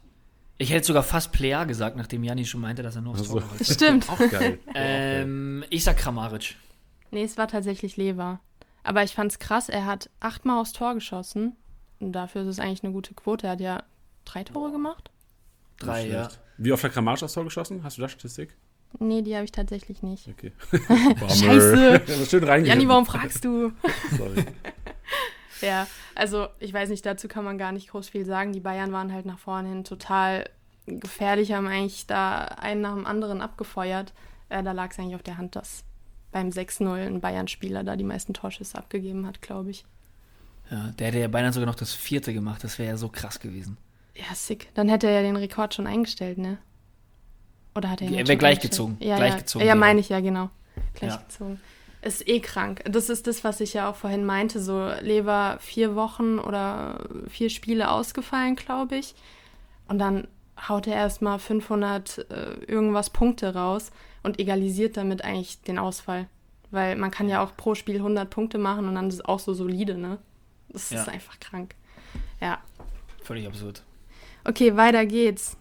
[0.59, 3.40] Ich hätte sogar fast Player gesagt, nachdem Janni schon meinte, dass er nur aufs Also,
[3.40, 3.66] Tor hat.
[3.66, 4.11] Stimmt.
[4.11, 4.59] auch geil.
[4.75, 6.57] ähm, Ich sag Kramaric.
[7.11, 8.40] Nee, es war tatsächlich Lever.
[8.83, 11.55] Aber ich fand's krass, er hat achtmal aufs Tor geschossen.
[12.01, 13.47] Und dafür ist es eigentlich eine gute Quote.
[13.47, 13.83] Er hat ja
[14.25, 15.11] drei Tore gemacht.
[15.79, 16.29] Drei, ja.
[16.57, 17.83] Wie oft hat Kramaric aufs Tor geschossen?
[17.85, 18.57] Hast du da Statistik?
[18.98, 20.29] Nee, die habe ich tatsächlich nicht.
[20.29, 20.53] Okay.
[21.29, 22.03] Scheiße.
[22.07, 22.64] Ja, schön.
[22.64, 23.72] Janni, warum fragst du?
[24.16, 24.44] Sorry.
[25.61, 28.53] Ja, also ich weiß nicht, dazu kann man gar nicht groß viel sagen.
[28.53, 30.48] Die Bayern waren halt nach vorne hin total
[30.87, 34.12] gefährlich, haben eigentlich da einen nach dem anderen abgefeuert.
[34.51, 35.83] Äh, da lag es eigentlich auf der Hand, dass
[36.31, 39.85] beim 6-0 ein Bayern-Spieler da die meisten Torschüsse abgegeben hat, glaube ich.
[40.70, 40.92] ja.
[40.98, 42.62] Der hätte ja beinahe sogar noch das vierte gemacht.
[42.62, 43.79] Das wäre ja so krass gewesen.
[44.14, 44.72] Ja, sick.
[44.74, 46.59] Dann hätte er ja den Rekord schon eingestellt, ne?
[47.78, 48.96] Oder hat er ihn Er jetzt wär schon gleichgezogen.
[49.00, 49.72] Ja, Gleichgezogen ja.
[49.72, 49.80] ja wäre.
[49.86, 50.50] meine ich ja, genau.
[50.76, 50.82] Ja.
[50.94, 51.60] Gleichgezogen.
[52.02, 52.82] Ist eh krank.
[52.84, 54.60] Das ist das, was ich ja auch vorhin meinte.
[54.62, 59.14] So, Lever vier Wochen oder vier Spiele ausgefallen, glaube ich.
[59.88, 60.28] Und dann
[60.68, 63.90] haut er erstmal 500 äh, irgendwas Punkte raus
[64.22, 66.26] und egalisiert damit eigentlich den Ausfall.
[66.70, 69.38] Weil man kann ja auch pro Spiel 100 Punkte machen und dann ist es auch
[69.38, 70.18] so solide, ne?
[70.68, 71.00] Das Ja.
[71.02, 71.74] ist einfach krank.
[72.40, 72.58] Ja.
[73.22, 73.82] Völlig absurd.
[74.44, 75.56] Okay, weiter geht's.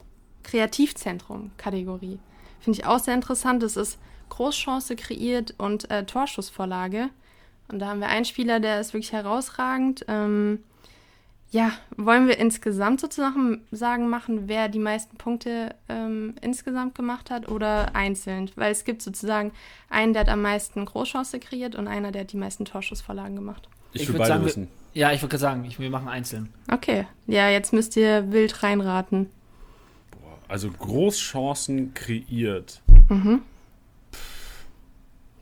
[0.48, 2.20] Kreativzentrum Kategorie.
[2.62, 3.62] Finde ich auch sehr interessant.
[3.62, 7.10] Das ist Großchance kreiert und äh, Torschussvorlage.
[7.70, 10.06] Und da haben wir einen Spieler, der ist wirklich herausragend.
[10.08, 10.60] Ähm,
[11.52, 17.48] ja, wollen wir insgesamt sozusagen sagen, machen, wer die meisten Punkte ähm, insgesamt gemacht hat
[17.50, 18.50] oder einzeln?
[18.56, 19.52] Weil es gibt sozusagen
[19.90, 23.68] einen, der hat am meisten Großchance kreiert und einer, der hat die meisten Torschussvorlagen gemacht.
[23.94, 24.68] Ich, Ich will würd beide sagen, wir- wissen.
[24.94, 26.52] Ja, ich würde gerade sagen, ich, wir machen einzeln.
[26.72, 29.30] Okay, ja, jetzt müsst ihr wild reinraten.
[30.48, 32.82] Also Großchancen kreiert.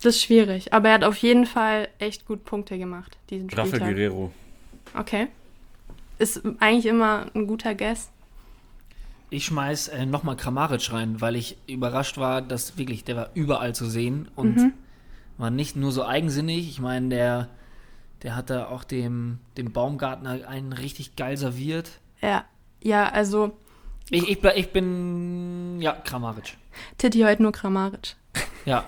[0.02, 3.68] Das ist schwierig, aber er hat auf jeden Fall echt gut Punkte gemacht, diesen Rafael
[3.68, 3.89] Spieltag.
[3.89, 4.32] Guerrero.
[4.96, 5.28] Okay.
[6.18, 8.12] Ist eigentlich immer ein guter Guess.
[9.30, 13.76] Ich schmeiß äh, nochmal Kramaric rein, weil ich überrascht war, dass wirklich, der war überall
[13.76, 14.74] zu sehen und
[15.38, 16.70] war nicht nur so eigensinnig.
[16.70, 17.50] Ich meine, der,
[18.24, 22.00] der hat da auch dem, dem Baumgartner einen richtig geil serviert.
[22.22, 22.46] Ja,
[22.82, 23.58] ja, also
[24.10, 26.58] Ich, ich, ich bin, ja, Kramaric.
[26.98, 28.15] Titti heute nur Kramaric.
[28.65, 28.86] Ja,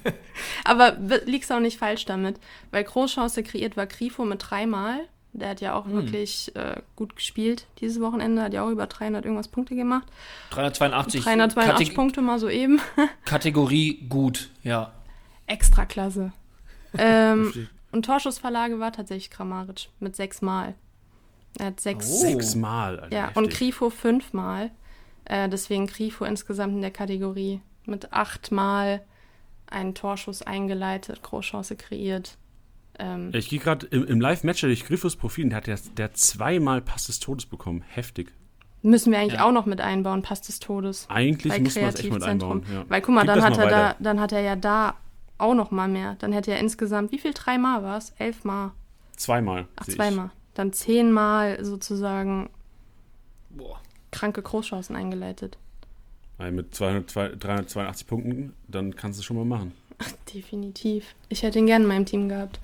[0.64, 0.96] Aber
[1.26, 5.00] liegst auch nicht falsch damit, weil Großchance kreiert war Grifo mit dreimal.
[5.32, 9.22] Der hat ja auch wirklich äh, gut gespielt dieses Wochenende, hat ja auch über 300
[9.26, 10.06] irgendwas Punkte gemacht.
[10.50, 11.22] 382.
[11.22, 12.80] 382 Kate- Punkte mal so eben.
[13.26, 14.92] Kategorie gut, ja.
[15.46, 16.32] Extraklasse.
[16.98, 20.74] ähm, und Torschussverlage war tatsächlich Kramaric mit sechsmal.
[21.58, 22.16] Er hat sechs, Oh.
[22.20, 23.00] Sechsmal.
[23.00, 23.36] Alter, Ja, heftig.
[23.36, 24.70] und Grifo fünfmal.
[25.24, 29.02] Äh, deswegen Grifo insgesamt in der Kategorie mit achtmal
[29.68, 32.36] einen Torschuss eingeleitet, Großchance kreiert.
[32.98, 36.80] Ähm, Ich gehe gerade im, im Live-Match durch Griffos Profil, der hat, der, der zweimal
[36.80, 37.82] Pass des Todes bekommen.
[37.88, 38.32] Heftig.
[38.82, 39.46] müssen wir eigentlich Ja.
[39.46, 41.06] auch noch mit einbauen, Pass des Todes.
[41.10, 42.52] Eigentlich Bei muss man es echt mit Kreativzentrum.
[42.62, 42.72] einbauen.
[42.72, 42.84] Ja.
[42.88, 44.94] Weil guck mal, Gib dann hat, mal er da, dann hat er ja da
[45.38, 46.14] auch noch mal mehr.
[46.20, 47.32] Dann hätte er insgesamt, wie viel?
[47.34, 48.12] Dreimal war es?
[48.18, 48.70] Elfmal?
[49.16, 49.66] Zweimal.
[49.76, 50.30] Ach, zweimal.
[50.56, 52.48] Dann zehnmal sozusagen
[53.50, 53.78] Boah.
[54.10, 55.58] kranke Großchancen eingeleitet.
[56.38, 59.72] Weil mit 200, 382 Punkten, dann kannst du es schon mal machen.
[60.32, 61.14] Definitiv.
[61.28, 62.58] Ich hätte ihn gerne in meinem Team gehabt.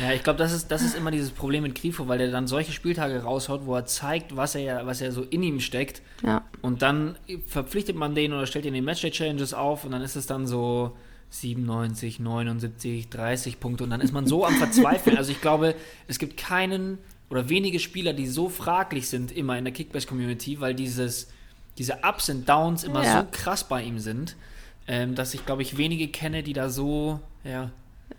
[0.00, 2.46] Ja, ich glaube, das ist, das ist immer dieses Problem mit Grifo, weil der dann
[2.46, 6.00] solche Spieltage raushaut, wo er zeigt, was er, was er so in ihm steckt.
[6.22, 6.44] Ja.
[6.60, 10.14] Und dann verpflichtet man den oder stellt ihn in Matchday Challenges auf und dann ist
[10.14, 10.96] es dann so
[11.30, 15.16] 97, 79, 30 Punkte und dann ist man so am Verzweifeln.
[15.16, 15.74] Also ich glaube,
[16.06, 16.98] es gibt keinen
[17.32, 21.28] oder wenige Spieler, die so fraglich sind immer in der Kickbase-Community, weil dieses,
[21.78, 23.22] diese Ups und Downs immer Ja.
[23.22, 24.36] so krass bei ihm sind,
[24.86, 27.70] ähm, dass ich, glaube ich, wenige kenne, die da so, ja,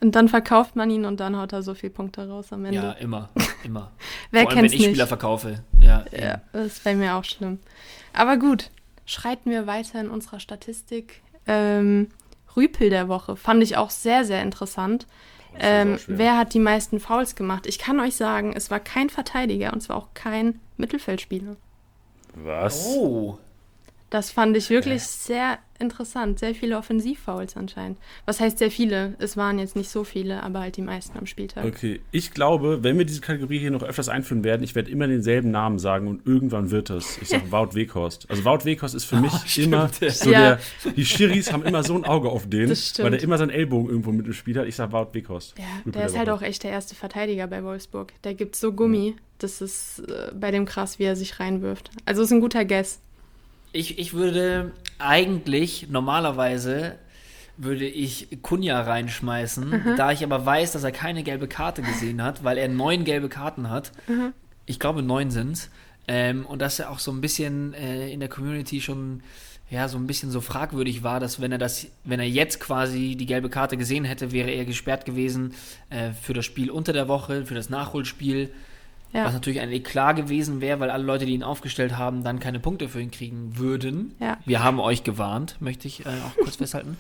[0.02, 2.78] Und dann verkauft man ihn und dann haut er so viele Punkte raus am Ende.
[2.78, 3.30] ja, immer,
[3.64, 3.92] immer.
[4.32, 4.86] Wer Vor allem, wenn ich nicht?
[4.90, 5.64] Spieler verkaufe.
[5.80, 7.60] Ja, Ja, das bei mir auch schlimm.
[8.14, 8.72] Aber gut,
[9.06, 11.22] schreiten wir weiter in unserer Statistik.
[11.46, 12.10] Ähm,
[12.58, 15.06] Rüpel der Woche fand ich auch sehr, sehr interessant.
[15.60, 17.66] Ähm, wer hat die meisten Fouls gemacht?
[17.66, 21.56] Ich kann euch sagen, es war kein Verteidiger und zwar auch kein Mittelfeldspieler.
[22.36, 22.88] Was?
[22.88, 23.38] Oh,
[24.14, 26.38] Das fand ich wirklich sehr interessant.
[26.38, 27.98] Sehr viele Offensivfouls anscheinend.
[28.28, 29.16] Was heißt sehr viele?
[29.18, 31.66] Es waren jetzt nicht so viele, aber halt die meisten am Spieltag.
[31.66, 35.08] Okay, ich glaube, wenn wir diese Kategorie hier noch öfters einführen werden, ich werde immer
[35.08, 37.18] denselben Namen sagen und irgendwann wird das.
[37.24, 38.30] Ich sage Wout Weghorst.
[38.30, 40.10] Also Wout Weghorst ist für mich stimmt, immer ja.
[40.12, 40.40] so Ja.
[40.84, 43.90] der, die Schiris haben immer so ein Auge auf den, weil der immer seinen Ellbogen
[43.90, 44.68] irgendwo mit im Spiel hat.
[44.68, 45.58] Ich sage Wout Weghorst.
[45.58, 48.14] Ja, Rüpel der ist der halt auch echt der erste Verteidiger bei Wolfsburg.
[48.24, 49.16] Der gibt so Gummi.
[49.40, 51.90] Das ist äh, bei dem krass, wie er sich reinwirft.
[52.06, 53.00] Also ist ein guter Guess.
[53.74, 56.96] Ich, ich würde eigentlich normalerweise
[57.58, 62.44] würde ich Kunja reinschmeißen, da ich aber weiß, dass er keine gelbe Karte gesehen hat,
[62.44, 63.92] weil er neun gelbe Karten hat.
[64.66, 65.70] Ich glaube, neun sind
[66.08, 69.22] ähm, Und dass er auch so ein bisschen äh, in der Community schon
[69.70, 73.16] ja, so ein bisschen so fragwürdig war, dass wenn er das, wenn er jetzt quasi
[73.16, 75.54] die gelbe Karte gesehen hätte, wäre er gesperrt gewesen
[75.90, 78.50] äh, für das Spiel unter der Woche, für das Nachholspiel.
[79.14, 79.26] Ja.
[79.26, 82.60] Was natürlich ein Eklat gewesen wäre, weil alle Leute, die ihn aufgestellt haben, dann keine
[82.60, 84.16] Punkte für ihn kriegen würden.
[84.20, 84.38] Ja.
[84.46, 86.98] Wir haben euch gewarnt, möchte ich äh, auch kurz festhalten.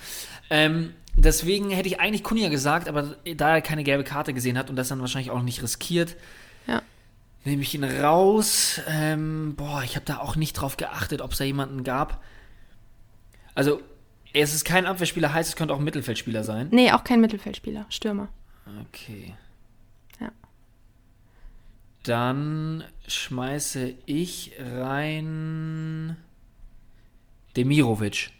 [0.52, 4.69] Ähm, deswegen hätte ich eigentlich Kunja gesagt, aber da er keine gelbe Karte gesehen hat
[4.69, 6.15] und das dann wahrscheinlich auch nicht riskiert,
[6.67, 6.84] Ja.
[7.45, 8.80] nehme ich ihn raus.
[8.88, 12.21] Ähm, boah, ich habe da auch nicht drauf geachtet, ob es da jemanden gab.
[13.56, 13.82] Also,
[14.34, 16.67] es ist kein Abwehrspieler, heißt es könnte auch ein Mittelfeldspieler sein.
[16.71, 17.88] Nee, auch kein Mittelfeldspieler.
[17.89, 18.30] Stürmer.
[18.88, 19.34] Okay.
[22.04, 26.18] Dann schmeiße ich rein
[27.56, 28.32] Demirovic.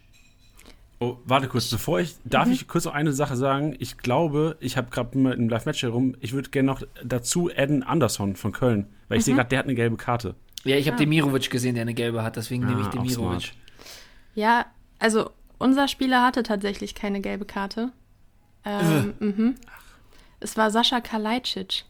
[1.00, 3.74] Oh, warte kurz, bevor ich, darf ich kurz noch eine Sache sagen?
[3.78, 7.82] Ich glaube, ich habe gerade mal im Live-Match herum, ich würde gerne noch dazu adden
[7.82, 10.34] Anderson von Köln, weil ich sehe gerade, der hat eine gelbe Karte.
[10.64, 10.98] Ja, ich habe Ah.
[11.00, 13.52] Demirovic gesehen, der eine gelbe hat, deswegen nehme ich Ah, Demirovic.
[14.34, 14.66] Ja,
[14.98, 17.92] also unser Spieler hatte tatsächlich keine gelbe Karte.
[18.64, 19.54] Ähm, mhm.
[20.40, 21.84] Es war Sascha Kalajdzic.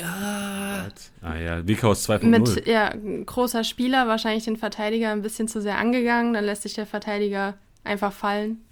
[0.00, 0.84] Ah,
[1.22, 2.26] Ah ja, Wikhaus 2.0.
[2.26, 2.94] Mit, ja,
[3.26, 6.32] großer Spieler, wahrscheinlich den Verteidiger ein bisschen zu sehr angegangen.
[6.34, 8.62] Dann lässt sich der Verteidiger einfach fallen.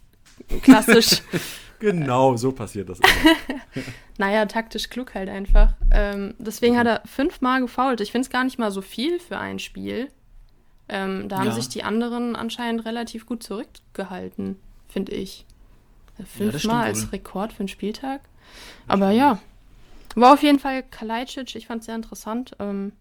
[0.63, 1.23] Klassisch.
[1.79, 2.99] Genau, so passiert das
[4.19, 5.75] naja, taktisch klug halt einfach.
[5.93, 8.01] Ähm, deswegen hat er fünfmal gefault.
[8.01, 10.09] Ich finde es gar nicht mal so viel für ein Spiel.
[10.89, 11.53] Ähm, da haben Ja.
[11.53, 14.57] sich die anderen anscheinend relativ gut zurückgehalten,
[14.89, 15.45] finde ich.
[16.25, 17.09] Fünfmal stimmt als wohl.
[17.11, 18.23] Rekord für einen Spieltag.
[18.89, 19.39] Aber ja,
[20.23, 21.55] war auf jeden Fall Kalajdzic.
[21.57, 22.53] Ich fand es sehr interessant.
[22.59, 22.93] Ähm,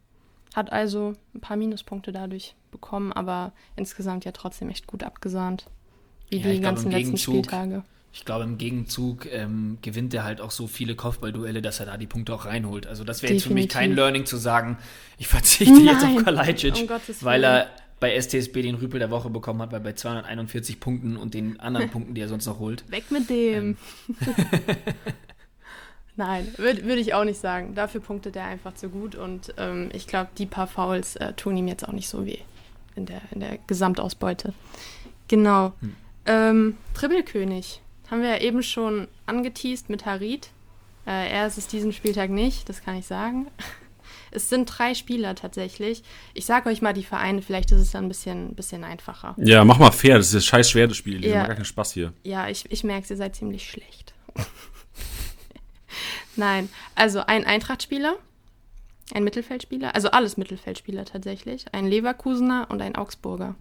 [0.56, 5.66] hat also ein paar Minuspunkte dadurch bekommen, aber insgesamt ja trotzdem echt gut abgesahnt.
[6.30, 7.84] Wie Ja, die ganzen im letzten Spieltage.
[8.14, 11.98] ich glaube, im Gegenzug ähm, gewinnt er halt auch so viele Kopfballduelle, dass er da
[11.98, 12.88] die Punkte auch reinholt.
[12.88, 13.94] Also das wäre jetzt für mich kein.
[13.94, 14.78] Learning zu sagen,
[15.18, 16.90] ich verzichte jetzt Nein, auf Kalajdzic, um
[17.22, 21.34] weil er bei STSB den Rüpel der Woche bekommen hat, weil bei 241 Punkten und
[21.34, 22.90] den anderen Punkten, die er sonst noch holt.
[22.90, 23.78] Weg mit dem.
[26.18, 27.76] Nein, würde würd ich auch nicht sagen.
[27.76, 31.58] Dafür punktet er einfach zu gut und ähm, ich glaube, die paar Fouls äh, tun
[31.58, 32.40] ihm jetzt auch nicht so weh
[32.96, 34.54] in der, in der Gesamtausbeute.
[35.28, 35.74] Genau.
[35.82, 35.96] Hm.
[36.26, 40.50] Ähm, Dribbelkönig haben wir ja eben schon angeteased mit Harid.
[41.06, 43.48] Äh, er ist es diesen Spieltag nicht, das kann ich sagen.
[44.32, 46.04] Es sind drei Spieler tatsächlich.
[46.34, 49.34] Ich sage euch mal die Vereine, vielleicht ist es dann ein bisschen, bisschen einfacher.
[49.38, 51.24] Ja, mach mal fair, das ist das scheiß schwer, das Spiel.
[51.26, 51.38] Ja.
[51.38, 52.12] macht gar keinen Spaß hier.
[52.24, 54.14] Ja, ich, ich merke, ihr seid ziemlich schlecht.
[56.36, 58.16] Nein, also ein Eintracht-Spieler,
[59.14, 63.56] ein Mittelfeldspieler, also alles Mittelfeldspieler tatsächlich, ein Leverkusener und ein Augsburger.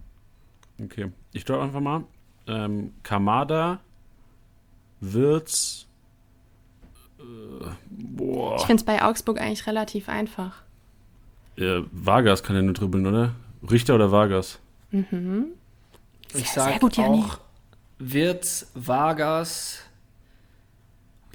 [0.83, 2.03] Okay, ich glaube einfach mal.
[2.47, 3.79] Ähm, Kamada,
[4.99, 5.87] Wirtz,
[7.19, 10.61] äh, boah, Ich finde es bei Augsburg eigentlich relativ einfach.
[11.57, 13.33] äh, Vargas kann ja nur dribbeln, oder?
[13.69, 14.59] Richter oder Vargas?
[14.91, 15.47] Mhm.
[16.33, 17.23] Ich Sehr, sage gut, Janni.
[17.23, 17.39] auch
[17.97, 19.79] Wirtz, Vargas.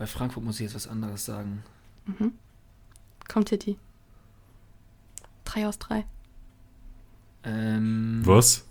[0.01, 1.63] Bei Frankfurt muss ich jetzt was anderes sagen.
[3.29, 3.77] Kommt Titi.
[5.45, 6.07] Drei aus drei.
[7.45, 8.65] Ähm, Was?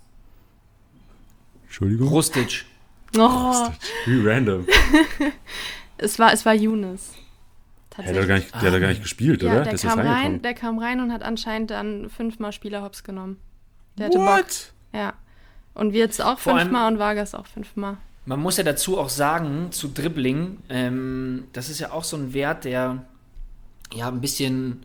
[1.62, 2.08] Entschuldigung?
[2.08, 2.64] Rustic.
[3.16, 3.68] Oh,
[4.06, 4.66] Wie random.
[5.98, 7.12] es war, es war Younes.
[7.96, 9.62] Der hat doch gar nicht, der hat doch gar nicht gespielt, Ja, oder?
[9.62, 13.36] der jetzt kam rein, der kam rein und hat anscheinend dann fünfmal Spieler hops genommen.
[13.98, 14.26] Der hatte Bock.
[14.26, 14.72] What?
[14.92, 15.14] Ja.
[15.74, 17.98] Und wir jetzt auch Vor fünfmal und Vargas auch fünfmal.
[18.26, 22.32] Man muss ja dazu auch sagen, zu Dribbling, ähm, das ist ja auch so ein
[22.34, 23.04] Wert, der
[23.92, 24.80] ja ein bisschen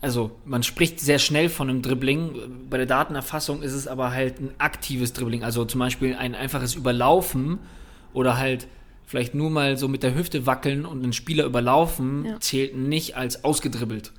[0.00, 2.66] also man spricht sehr schnell von einem Dribbling.
[2.68, 5.44] Bei der Datenerfassung ist es aber halt ein aktives Dribbling.
[5.44, 7.60] Also zum Beispiel ein einfaches Überlaufen
[8.12, 8.66] oder halt
[9.06, 12.40] vielleicht nur mal so mit der Hüfte wackeln und einen Spieler überlaufen, Ja.
[12.40, 14.10] zählt nicht als ausgedribbelt.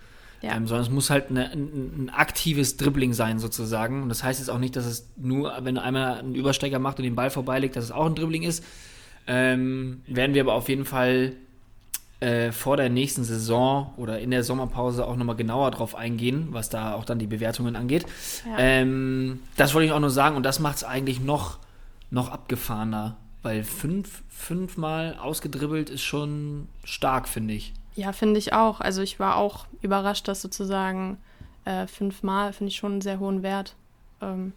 [0.44, 0.58] Ja.
[0.58, 4.04] Ähm, sondern es muss halt eine, ein, ein aktives Dribbling sein, sozusagen.
[4.04, 7.06] Und das heißt jetzt auch nicht, dass es nur, wenn einer einen Übersteiger macht und
[7.06, 8.64] den Ball vorbeilegt, dass es auch ein Dribbling ist.
[9.26, 11.32] Ähm, werden wir aber auf jeden Fall
[12.20, 16.68] äh, vor der nächsten Saison oder in der Sommerpause auch nochmal genauer drauf eingehen, was
[16.70, 18.06] da auch dann die Bewertungen angeht.
[18.46, 18.58] Ja.
[18.58, 21.60] Ähm, das wollte ich auch nur sagen und das macht es eigentlich noch,
[22.12, 27.74] noch abgefahrener, weil fünf, fünfmal ausgedribbelt ist schon stark, finde ich.
[27.96, 28.82] Ja, finde ich auch.
[28.82, 31.18] Also ich war auch überrascht, dass sozusagen
[31.66, 33.76] äh, fünfmal finde ich schon einen sehr hohen Wert.
[34.22, 34.54] Ähm,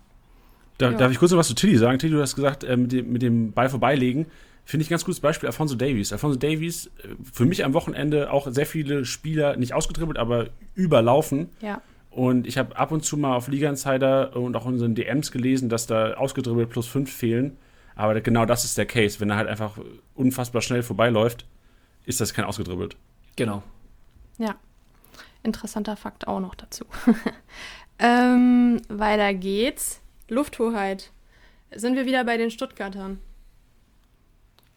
[0.79, 0.97] Da, Ja.
[0.97, 1.99] Darf ich kurz noch was zu Tilly sagen?
[1.99, 4.27] Tilly, du hast gesagt, äh, mit, dem, mit dem Ball vorbeilegen.
[4.65, 6.13] Finde ich ein ganz gutes Beispiel, Alfonso Davies.
[6.13, 11.51] Alfonso Davies, äh, für mich am Wochenende auch sehr viele Spieler, nicht ausgedribbelt, aber überlaufen.
[11.61, 14.95] ja, Und ich habe ab und zu mal auf Liga Insider und auch in unseren
[14.95, 17.57] DMs gelesen, dass da ausgedribbelt plus fünf fehlen.
[17.95, 19.21] Aber genau das ist der Case.
[19.21, 19.79] Wenn er halt einfach
[20.15, 21.47] unfassbar schnell vorbeiläuft,
[22.05, 22.97] ist das kein ausgedribbelt.
[23.37, 23.63] Genau.
[24.39, 24.57] ja.
[25.43, 26.85] Interessanter Fakt auch noch dazu.
[28.01, 30.01] ähm, weiter geht's.
[30.29, 31.13] Lufthoheit.
[31.73, 33.21] Sind wir wieder bei den Stuttgartern?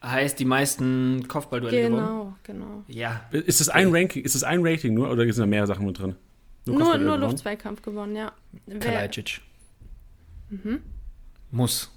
[0.03, 2.05] Heißt die meisten Kopfballduelle gewonnen?
[2.05, 2.83] Genau, genau.
[2.87, 3.25] Ja.
[3.31, 5.97] Ist das ein Ranking, ist das ein Rating nur oder sind da mehr Sachen mit
[5.99, 6.15] drin?
[6.65, 7.21] Nur, nur gewonnen?
[7.21, 8.31] Luftzweikampf gewonnen, ja.
[8.79, 9.41] Kalajdzic.
[11.51, 11.91] Muss.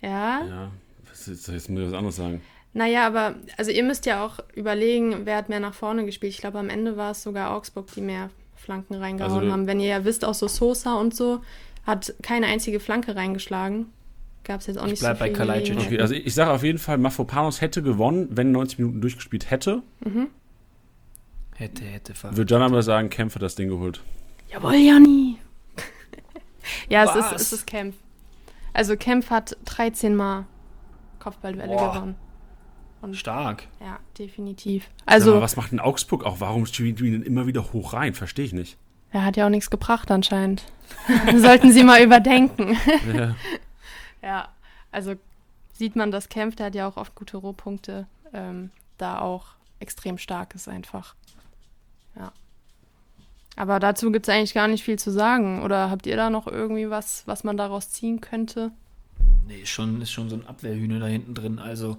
[0.00, 0.44] ja.
[0.44, 0.70] Ja,
[1.08, 2.42] was jetzt muss ich was anderes sagen.
[2.74, 6.32] Naja, aber also ihr müsst ja auch überlegen, wer hat mehr nach vorne gespielt.
[6.34, 9.66] Ich glaube, am Ende war es sogar Augsburg, die mehr Flanken reingehauen Also- haben.
[9.66, 11.40] Wenn ihr ja wisst, auch so Sosa und so
[11.86, 13.86] hat keine einzige Flanke reingeschlagen.
[14.42, 15.78] Gab es jetzt auch Ich nicht bleib so bei viele Kalajdzic.
[15.78, 19.82] Okay, also ich, sage auf jeden Fall, Mafropanos hätte gewonnen, wenn 90 Minuten durchgespielt hätte.
[21.56, 24.02] Hätte, hätte, ver- Würde John aber sagen, Kempf hat das Ding geholt.
[24.50, 25.38] Jawohl, Janni!
[26.88, 27.96] ja, es ist, es ist Kempf.
[28.72, 30.46] Also Kempf hat 13 Mal
[31.20, 32.14] Kopfballduelle Boah.
[33.04, 33.14] Gewonnen.
[33.14, 33.64] Stark.
[33.80, 34.88] Ja, definitiv.
[35.06, 36.40] Also, Also, was macht denn Augsburg auch?
[36.40, 38.14] Warum spielen die denn immer wieder hoch rein?
[38.14, 38.76] Verstehe ich nicht.
[39.12, 40.64] er hat ja auch nichts gebracht anscheinend.
[41.36, 42.76] Sollten Sie mal überdenken.
[43.14, 43.34] Ja.
[44.22, 44.48] Ja,
[44.90, 45.16] also
[45.74, 49.48] sieht man, dass Kempf, der hat ja auch oft gute Rohpunkte, ähm, da auch
[49.80, 51.14] extrem stark ist einfach.
[52.16, 52.32] Ja.
[53.54, 55.62] Aber dazu gibt es eigentlich gar nicht viel zu sagen.
[55.62, 58.70] Oder habt ihr da noch irgendwie was, was man daraus ziehen könnte?
[59.46, 61.58] Nee, schon, ist schon so ein Abwehrhühner da hinten drin.
[61.58, 61.98] Also,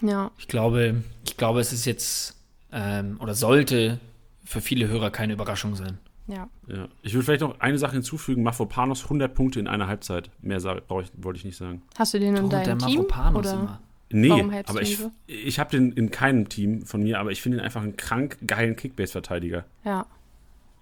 [0.00, 2.36] Ja, ich glaube, ich glaube, es ist jetzt
[2.72, 3.98] ähm, oder sollte
[4.44, 5.98] für viele Hörer keine Überraschung sein.
[6.26, 6.48] ja.
[6.66, 6.88] Ja.
[7.02, 10.30] Ich würde vielleicht noch eine Sache hinzufügen: Mafropanos 100 Punkte in einer Halbzeit.
[10.40, 11.82] Mehr ich, wollte ich nicht sagen.
[11.98, 13.06] Hast du den in deinem Team?
[13.34, 13.52] Oder?
[13.52, 13.80] immer?
[14.10, 15.12] Nee, aber ich, so?
[15.26, 18.38] ich habe den in keinem Team von mir, aber ich finde ihn einfach einen krank
[18.46, 19.64] geilen Kickbase-Verteidiger.
[19.84, 20.06] Ja,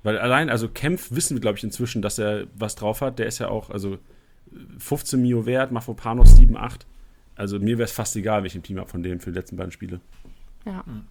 [0.05, 3.19] Weil allein, also Kempf wissen wir, glaube ich, inzwischen, dass er was drauf hat.
[3.19, 3.99] Der ist ja auch, also
[4.79, 6.87] 15 Mio wert, Mafropanos 7, 8.
[7.37, 9.73] Also mir wäre es fast egal, welchen Team habe von dem für die letzten beiden
[9.73, 10.01] Spiele.
[10.65, 10.85] ja.
[10.85, 11.05] Hm.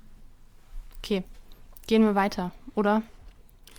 [0.97, 1.23] Okay,
[1.85, 3.03] gehen wir weiter, oder?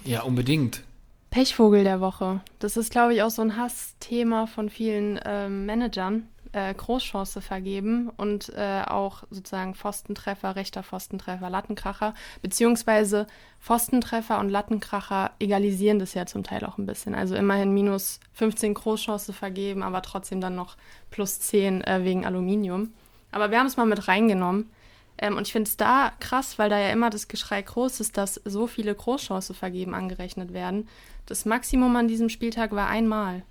[0.05, 0.85] Ja, unbedingt.
[1.31, 2.41] Pechvogel der Woche.
[2.61, 6.29] Das ist, glaube ich, auch so ein Hassthema von vielen ähm, Managern.
[6.57, 13.27] Äh, Großchance vergeben und äh, auch sozusagen Pfostentreffer, rechter Pfostentreffer, Lattenkracher, beziehungsweise
[13.61, 17.15] Pfostentreffer und Lattenkracher egalisieren das ja zum Teil auch ein bisschen.
[17.15, 20.79] Also immerhin minus 15 Großchance vergeben, aber trotzdem dann noch
[21.11, 22.95] plus 10 äh, wegen Aluminium.
[23.33, 24.71] Aber wir haben es mal mit reingenommen.
[25.19, 28.17] Ähm, und ich finde es da krass, weil da ja immer das Geschrei groß ist,
[28.17, 30.89] dass so viele Großchance vergeben angerechnet werden.
[31.27, 33.43] Das Maximum an diesem Spieltag war einmal.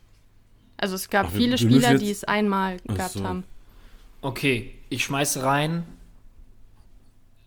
[0.77, 3.23] Also es gab Ach, viele Spieler, jetzt- die es einmal Ach gehabt so.
[3.23, 3.43] haben.
[4.21, 5.83] Okay, ich schmeiß rein.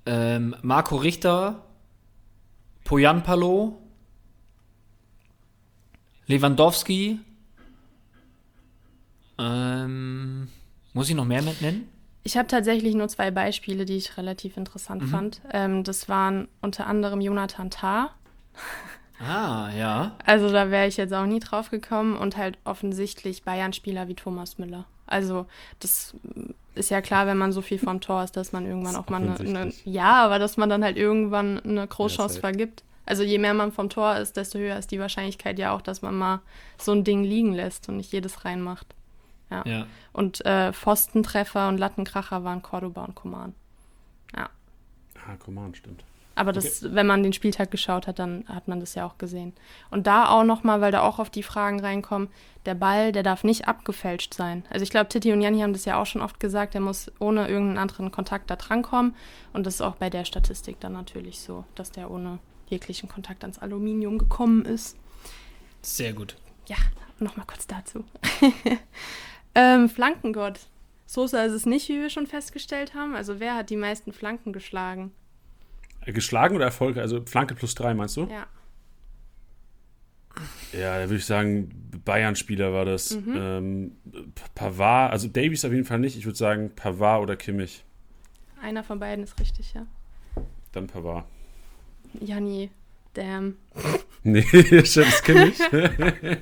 [0.07, 1.64] Ähm, Marco Richter,
[2.85, 3.79] Poyanpalo,
[6.27, 7.21] Lewandowski.
[9.38, 10.49] Ähm,
[10.95, 11.88] muss ich noch mehr mit nennen?
[12.25, 15.09] Ich habe tatsächlich nur zwei Beispiele, die ich relativ interessant Mhm.
[15.09, 15.41] fand.
[15.53, 18.11] Ähm, das waren unter anderem Jonathan Tah.
[19.20, 20.16] Ah, ja.
[20.24, 24.59] Also da wäre ich jetzt auch nie drauf gekommen und halt offensichtlich Bayern-Spieler wie Thomas
[24.59, 24.87] Müller.
[25.07, 25.46] Also
[25.81, 26.14] das
[26.74, 29.23] ist ja klar, wenn man so viel vom Tor ist, dass man irgendwann auch mal
[29.23, 29.83] eine, offensichtlich.
[29.85, 32.40] ja, aber dass man dann halt irgendwann eine Großchance safe.
[32.40, 32.85] vergibt.
[33.06, 36.02] Also je mehr man vom Tor ist, desto höher ist die Wahrscheinlichkeit ja auch, dass
[36.02, 36.40] man mal
[36.77, 38.87] so ein Ding liegen lässt und nicht jedes reinmacht.
[39.50, 39.87] Ja.
[40.12, 43.54] Und äh, Pfostentreffer und Lattenkracher waren Cordoba und Coman.
[45.29, 46.04] Ah, Command, stimmt.
[46.39, 49.53] Aber das, wenn man den Spieltag geschaut hat, dann hat man das ja auch gesehen.
[49.91, 52.29] Und da auch nochmal, weil da auch auf die Fragen reinkommen,
[52.65, 54.65] der Ball, der darf nicht abgefälscht sein.
[54.71, 57.11] Also ich glaube, Titti und Janni haben das ja auch schon oft gesagt, der muss
[57.19, 59.17] ohne irgendeinen anderen Kontakt da drankommen.
[59.53, 63.43] Und das ist auch bei der Statistik dann natürlich so, dass der ohne jeglichen Kontakt
[63.43, 64.97] ans Aluminium gekommen ist.
[65.83, 66.37] Sehr gut.
[66.67, 66.77] Ja,
[67.19, 68.05] nochmal kurz dazu.
[69.57, 70.61] ähm, Flankengott.
[71.05, 73.17] Sosa ist es nicht, wie wir schon festgestellt haben.
[73.17, 75.11] Also wer hat die meisten Flanken geschlagen?
[76.13, 76.96] Geschlagen oder Erfolg?
[76.96, 78.23] Also Flanke plus drei, meinst du?
[78.25, 78.46] Ja.
[80.73, 81.71] Ja, da würde ich sagen,
[82.04, 83.17] Bayern-Spieler war das.
[83.17, 83.35] Mhm.
[83.37, 83.92] Ähm,
[84.54, 86.17] Pavard, also Davies auf jeden Fall nicht.
[86.17, 87.85] Ich würde sagen Pavard oder Kimmich.
[88.63, 89.87] Einer von beiden ist richtig, ja.
[90.73, 91.25] Dann Pavard.
[92.21, 92.71] Janni,
[93.15, 93.56] damn.
[94.25, 94.42] Nee,
[94.85, 95.59] stimmt, ist Kimmich.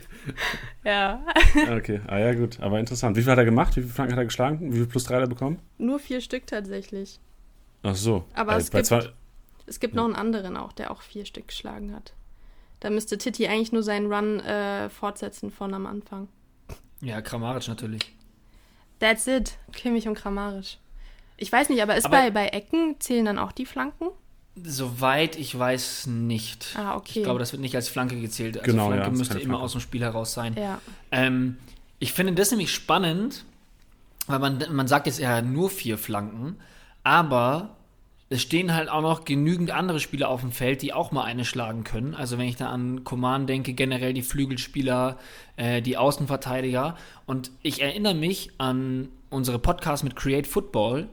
[0.85, 1.21] Ja.
[1.77, 2.59] okay, ah ja, gut.
[2.61, 3.17] Aber interessant.
[3.17, 3.77] Wie viel hat er gemacht?
[3.77, 4.73] Wie viele Flanken hat er geschlagen?
[4.73, 5.59] Wie viel plus drei hat er bekommen?
[5.79, 7.21] Nur vier Stück tatsächlich.
[7.83, 8.25] Ach so.
[8.35, 9.09] Aber Bei- es gibt- zwei,
[9.67, 12.12] Es gibt noch einen anderen auch, der auch vier Stück geschlagen hat.
[12.81, 16.29] Da müsste Titi eigentlich nur seinen Run äh, fortsetzen von am Anfang.
[17.01, 18.03] Ja, Kramaric natürlich.
[18.99, 19.59] That's it.
[19.73, 20.79] Kimmich und Kramaric.
[21.37, 24.07] Ich weiß nicht, aber ist Aber- bei, bei Ecken zählen dann auch die Flanken?
[24.62, 26.75] Soweit ich weiß nicht.
[26.79, 27.19] Ah, okay.
[27.19, 28.57] Ich glaube, das wird nicht als Flanke gezählt.
[28.59, 29.59] Also Genau, Flanke ja, müsste immer Flanke.
[29.64, 30.55] aus dem Spiel heraus sein.
[30.57, 30.81] Ja.
[31.11, 31.59] Ähm,
[31.99, 33.45] ich finde das nämlich spannend,
[34.29, 36.57] weil man, man sagt jetzt ja nur vier Flanken,
[37.05, 37.76] aber
[38.29, 41.45] es stehen halt auch noch genügend andere Spieler auf dem Feld, die auch mal eine
[41.45, 42.14] schlagen können.
[42.14, 45.18] Also wenn ich da an Coman denke, generell die Flügelspieler,
[45.57, 46.97] äh, die Außenverteidiger.
[47.27, 51.09] Und ich erinnere mich an unsere Podcast mit Create Football,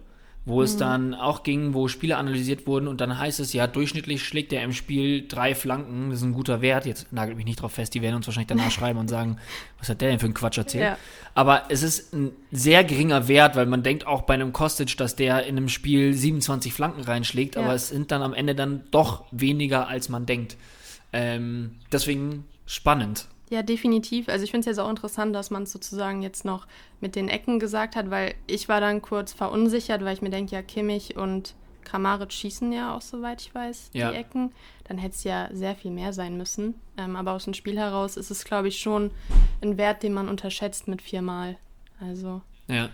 [0.45, 4.23] wo es dann auch ging, wo Spieler analysiert wurden und dann heißt es ja, durchschnittlich
[4.23, 6.85] schlägt er im Spiel drei Flanken, das ist ein guter Wert.
[6.85, 9.37] Jetzt nagelt mich nicht drauf fest, die werden uns wahrscheinlich danach schreiben und sagen,
[9.79, 10.83] was hat der denn für einen Quatsch erzählt?
[10.83, 10.97] Ja.
[11.33, 15.15] Aber es ist ein sehr geringer Wert, weil man denkt auch bei einem Kostic, dass
[15.15, 17.61] der in einem Spiel 27 Flanken reinschlägt, Ja.
[17.61, 20.57] aber es sind dann am Ende dann doch weniger, als man denkt.
[21.13, 23.27] Ähm, deswegen spannend.
[23.53, 24.29] Ja, definitiv.
[24.29, 26.65] Also ich finde es jetzt auch interessant, dass man es sozusagen jetzt noch
[27.01, 30.55] mit den Ecken gesagt hat, weil ich war dann kurz verunsichert, weil ich mir denke,
[30.55, 34.09] ja, Kimmich und Kramaric schießen ja auch, soweit ich weiß, Ja.
[34.09, 34.51] die Ecken.
[34.85, 36.73] Dann hätte es ja sehr viel mehr sein müssen.
[36.97, 39.11] Ähm, aber aus dem Spiel heraus ist es, glaube ich, schon
[39.61, 41.55] ein Wert, den man unterschätzt mit viermal.
[42.01, 42.89] Also Ja.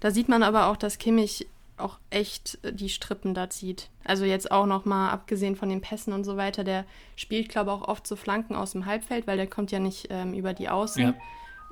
[0.00, 1.46] da sieht man aber auch, dass Kimmich
[1.82, 3.88] auch echt äh, die Strippen da zieht.
[4.04, 6.84] Also jetzt auch noch mal abgesehen von den Pässen und so weiter, der
[7.16, 10.08] spielt, glaube ich, auch oft so Flanken aus dem Halbfeld, weil der kommt ja nicht
[10.10, 11.02] ähm, über die Außen.
[11.02, 11.14] Ja.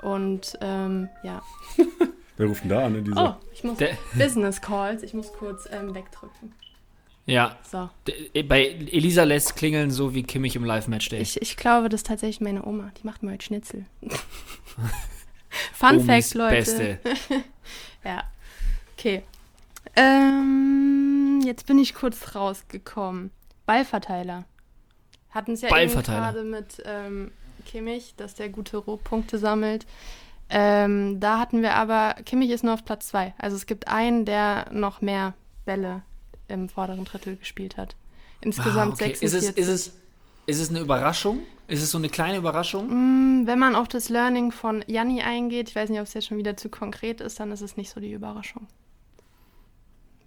[0.07, 1.41] Und ähm, ja.
[2.37, 2.95] wer ruft denn da an?
[2.95, 3.17] In diese?
[3.19, 6.53] Oh, ich muss Der- Business Calls, ich muss kurz ähm, wegdrücken.
[7.27, 7.55] Ja.
[7.71, 7.87] So.
[8.07, 11.21] D- Bei Elisa lässt klingeln, so wie Kimmich im Live-Match Day.
[11.21, 12.91] Ich, ich glaube, das ist tatsächlich meine Oma.
[12.99, 13.85] Die macht mir heute Schnitzel.
[15.73, 16.55] Fun Omis Fact, Leute.
[16.55, 16.99] Beste.
[18.03, 18.23] Ja.
[18.97, 19.21] Okay.
[19.95, 23.31] Ähm, jetzt bin ich kurz rausgekommen.
[23.65, 24.45] Ballverteiler.
[25.29, 27.31] Hatten es ja eben gerade mit ähm,
[27.65, 29.85] Kimmich, dass der gute Rohpunkte sammelt.
[30.49, 33.33] Ähm, da hatten wir aber, Kimmich ist nur auf Platz zwei.
[33.37, 35.33] Also es gibt einen, der noch mehr
[35.65, 36.01] Bälle
[36.49, 37.95] im vorderen Drittel gespielt hat.
[38.41, 39.15] Insgesamt Ah, okay.
[39.15, 39.23] 46.
[39.23, 39.93] Ist es, ist, es,
[40.47, 41.39] ist es eine Überraschung?
[41.67, 42.87] Ist es so eine kleine Überraschung?
[42.89, 46.27] Mm, Wenn man auf das Learning von Janni eingeht, ich weiß nicht, ob es jetzt
[46.27, 48.67] schon wieder zu konkret ist, dann ist es nicht so die Überraschung.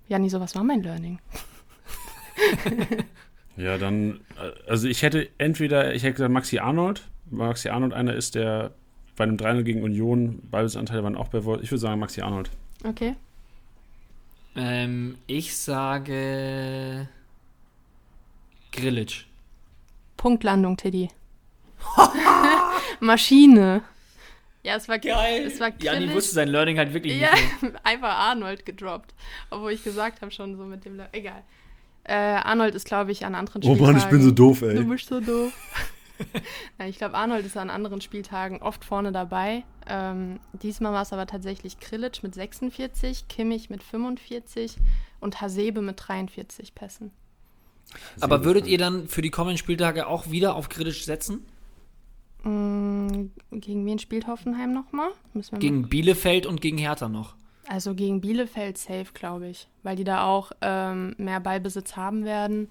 [0.09, 1.19] Janni, sowas war mein Learning.
[3.57, 7.93] Ja, dann, äh, also ich hätte entweder, ich hätte gesagt Maxi Arnold, weil Maxi Arnold
[7.93, 8.73] einer ist, der
[9.17, 11.63] bei einem 3 gegen Union, Ballbesitzanteile waren auch bei Volt.
[11.63, 12.51] Ich würde sagen Maxi Arnold.
[12.83, 13.15] Okay.
[14.57, 17.09] Ähm, ich sage
[18.73, 19.27] Grillitsch.
[20.17, 21.11] Punktlandung, Tiddy.
[23.01, 23.83] Maschine.
[24.65, 26.15] Ja, es war Es war Janni Grillitsch.
[26.15, 27.75] wusste sein Learning halt wirklich Ja, nicht.
[27.85, 29.15] einfach Arnold gedroppt.
[29.51, 30.97] Obwohl ich gesagt habe schon so mit dem.
[30.97, 31.43] Le Egal.
[32.05, 33.93] Äh, Arnold ist, glaube ich, an anderen Oh Spieltagen.
[33.93, 34.75] Mann, ich bin so doof, ey.
[34.75, 35.53] Du bist so doof.
[36.79, 39.65] Nein, ich glaube, Arnold ist an anderen Spieltagen oft vorne dabei.
[39.89, 44.77] Ähm, diesmal war es aber tatsächlich Krilic mit 46, Kimmich mit 45
[45.21, 47.11] und Hasebe mit 43 Pässen.
[48.21, 51.45] Aber würdet ihr dann für die kommenden Spieltage auch wieder auf Grillitsch setzen?
[52.45, 55.09] Mm, gegen wen spielt Hoffenheim nochmal?
[55.33, 57.35] Wir mal Gegen Bielefeld und gegen Hertha noch.
[57.67, 62.69] Also gegen Bielefeld safe, glaube ich, weil die da auch ähm, mehr Ballbesitz haben werden.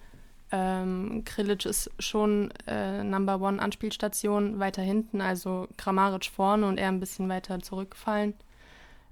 [0.51, 6.89] Ähm, Krilic ist schon äh, Number One Anspielstation weiter hinten, also Kramaric vorne und er
[6.89, 8.35] ein bisschen weiter zurückgefallen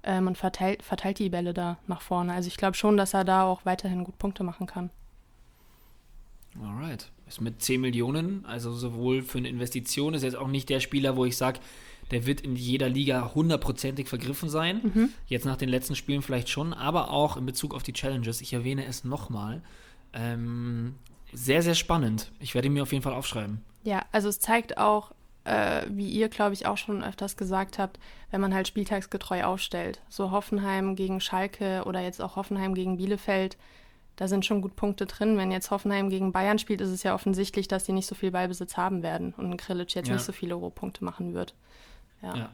[0.04, 2.32] ähm, und verteilt, verteilt die Bälle da nach vorne.
[2.32, 4.90] Also ich glaube schon, dass er da auch weiterhin gut Punkte machen kann.
[6.62, 7.10] Alright.
[7.32, 11.16] Ist mit 10 Millionen, also sowohl für eine Investition, ist jetzt auch nicht der Spieler,
[11.16, 11.60] wo ich sage,
[12.10, 14.82] der wird in jeder Liga hundertprozentig vergriffen sein.
[15.28, 18.42] Jetzt nach den letzten Spielen vielleicht schon, aber auch in Bezug auf die Challenges.
[18.42, 19.62] Ich erwähne es nochmal.
[20.12, 20.96] Ähm,
[21.32, 22.30] sehr, sehr spannend.
[22.38, 23.62] Ich werde ihn mir auf jeden Fall aufschreiben.
[23.82, 25.12] Ja, also es zeigt auch,
[25.44, 27.98] äh, wie ihr, glaube ich, auch schon öfters gesagt habt,
[28.30, 30.02] wenn man halt spieltagsgetreu aufstellt.
[30.10, 33.56] So Hoffenheim gegen Schalke oder jetzt auch Hoffenheim gegen Bielefeld.
[34.16, 35.36] Da sind schon gut Punkte drin.
[35.38, 38.30] Wenn jetzt Hoffenheim gegen Bayern spielt, ist es ja offensichtlich, dass die nicht so viel
[38.30, 40.14] Ballbesitz haben werden und Grillitsch jetzt Ja.
[40.14, 41.54] nicht so viele Rohpunkte machen wird.
[42.22, 42.36] Ja.
[42.36, 42.48] Ja.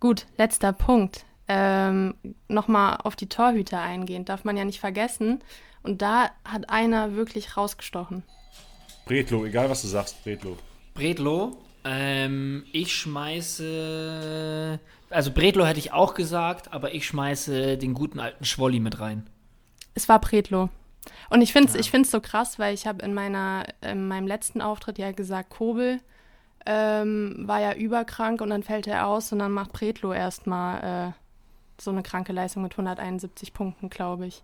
[0.00, 1.24] Gut, letzter Punkt.
[1.48, 2.14] Ähm,
[2.48, 5.42] Nochmal auf die Torhüter eingehen, darf man ja nicht vergessen.
[5.82, 8.22] Und da hat einer wirklich rausgestochen.
[9.06, 10.56] Bretlo, egal was du sagst, Bretlo.
[10.94, 14.78] Bredlo, ähm, ich schmeiße.
[15.10, 19.28] Also Bredlo hätte ich auch gesagt, aber ich schmeiße den guten alten Schwolli mit rein.
[19.94, 20.68] Es war Pretlo.
[21.30, 21.80] Und ich finde es Ja.
[21.80, 25.50] ich find's so krass, weil ich habe in, meiner, in meinem letzten Auftritt ja gesagt,
[25.50, 26.00] Kobel
[26.66, 31.12] ähm, war ja überkrank und dann fällt er aus und dann macht Pretlo erstmal äh,
[31.80, 34.42] so eine kranke Leistung mit 171 Punkten, glaube ich.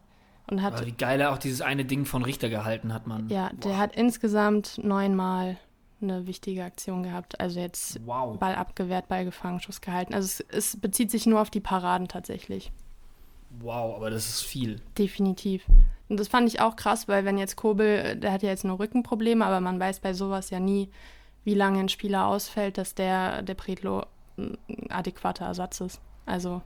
[0.51, 3.29] Und hat, Aber wie geil er auch dieses eine Ding von Richter gehalten hat, man.
[3.29, 5.57] ja, der hat insgesamt neunmal
[6.03, 7.41] eine wichtige Aktion gehabt.
[7.41, 8.39] Also jetzt Wow.
[8.39, 10.13] Ball abgewehrt, Ball gefangen, Schuss gehalten.
[10.15, 10.41] Also es,
[10.75, 12.73] es bezieht sich nur auf die Paraden tatsächlich.
[13.59, 14.81] Wow, aber das ist viel.
[14.97, 15.65] Definitiv.
[16.09, 18.79] Und das fand ich auch krass, weil wenn jetzt Kobel, der hat ja jetzt nur
[18.79, 20.89] Rückenprobleme, aber man weiß bei sowas ja nie,
[21.45, 24.05] wie lange ein Spieler ausfällt, dass der, der Predlo
[24.37, 24.57] ein
[24.91, 26.01] adäquater Ersatz ist.
[26.27, 26.63] Also,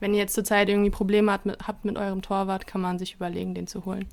[0.00, 3.14] wenn ihr jetzt zurzeit irgendwie Probleme habt mit, habt mit eurem Torwart, kann man sich
[3.14, 4.06] überlegen, den zu holen.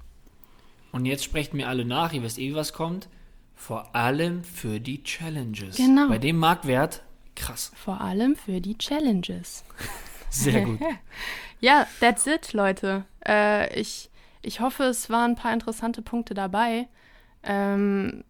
[0.91, 3.09] Und jetzt sprecht mir alle nach, ihr wisst eh, wie was kommt.
[3.55, 5.75] Vor allem für die Challenges.
[5.75, 6.07] Genau.
[6.07, 7.03] Bei dem Marktwert,
[7.35, 7.71] krass.
[7.75, 9.63] Vor allem für die Challenges.
[10.29, 10.79] Sehr gut.
[11.61, 13.03] Ja, that's it, Leute.
[13.27, 14.09] Äh, ich,
[14.41, 16.87] ich hoffe, es waren ein paar interessante Punkte dabei.
[17.43, 18.23] Ähm,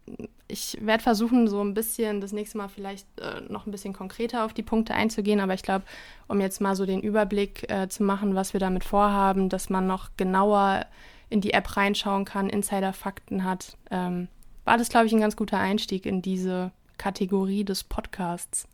[0.48, 4.44] ich werde versuchen, so ein bisschen das nächste Mal vielleicht äh, noch ein bisschen konkreter
[4.44, 5.84] auf die Punkte einzugehen, aber ich glaube,
[6.26, 9.86] um jetzt mal so den Überblick äh, zu machen, was wir damit vorhaben, dass man
[9.86, 10.86] noch genauer
[11.28, 14.26] in die App reinschauen kann, Insider-Fakten hat, ähm,
[14.64, 18.66] war das, glaube ich, ein ganz guter Einstieg in diese Kategorie des Podcasts.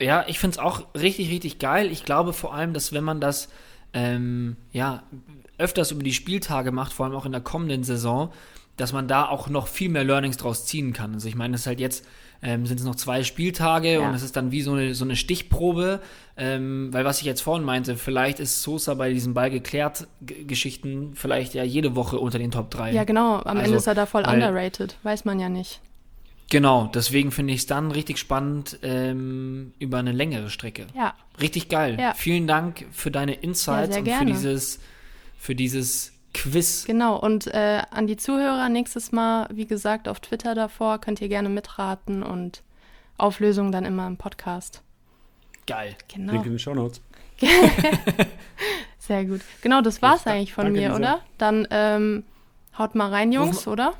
[0.00, 1.90] Ja, ich finde es auch richtig, richtig geil.
[1.92, 3.48] Ich glaube vor allem, dass wenn man das
[3.92, 5.02] ähm, ja,
[5.58, 8.32] öfters über die Spieltage macht, vor allem auch in der kommenden Saison,
[8.76, 11.14] dass man da auch noch viel mehr Learnings draus ziehen kann.
[11.14, 12.06] Also ich meine, es ist halt jetzt,
[12.42, 14.08] ähm, sind es noch zwei Spieltage Ja.
[14.08, 16.00] und es ist dann wie so eine, so eine Stichprobe,
[16.38, 21.12] ähm, weil was ich jetzt vorhin meinte, vielleicht ist Sosa bei diesen Ball geklärt Geschichten
[21.14, 22.92] vielleicht ja jede Woche unter den Top 3.
[22.92, 23.34] Ja, genau.
[23.40, 24.96] Am Also, Ende ist er da voll underrated.
[25.02, 25.82] Weiß man ja nicht.
[26.50, 30.86] Genau, deswegen finde ich es dann richtig spannend ähm, über eine längere Strecke.
[30.94, 31.14] Ja.
[31.40, 31.96] Richtig geil.
[31.98, 32.12] Ja.
[32.14, 34.32] Vielen Dank für deine Insights Ja, und für gerne.
[34.32, 34.80] dieses,
[35.38, 36.84] für dieses Quiz.
[36.86, 41.28] Genau, und äh, an die Zuhörer nächstes Mal, wie gesagt, auf Twitter davor könnt ihr
[41.28, 42.62] gerne mitraten und
[43.16, 44.82] Auflösung dann immer im Podcast.
[45.66, 45.94] Geil.
[46.12, 47.00] Genau, Link in den Shownotes.
[48.98, 49.40] sehr gut.
[49.62, 50.96] Genau, das war's Da- eigentlich von mir, Lisa.
[50.96, 51.20] oder?
[51.38, 52.24] Dann ähm,
[52.76, 53.94] haut mal rein, Jungs, oder?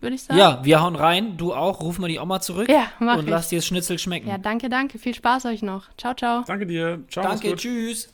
[0.00, 0.38] Würde ich sagen.
[0.38, 1.36] Ja, wir hauen rein.
[1.36, 1.80] Du auch.
[1.80, 2.68] Ruf mal die Oma zurück.
[2.68, 3.30] Ja, mach und ich.
[3.30, 4.28] lass dir das Schnitzel schmecken.
[4.28, 4.98] Ja, danke, danke.
[4.98, 5.88] Viel Spaß euch noch.
[5.96, 6.44] Ciao, ciao.
[6.46, 7.02] Danke dir.
[7.08, 7.24] Ciao.
[7.24, 7.58] Danke, gut.
[7.58, 8.12] tschüss.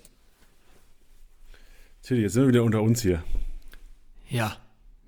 [2.03, 3.23] Tilly, jetzt sind wir wieder unter uns hier.
[4.29, 4.57] Ja.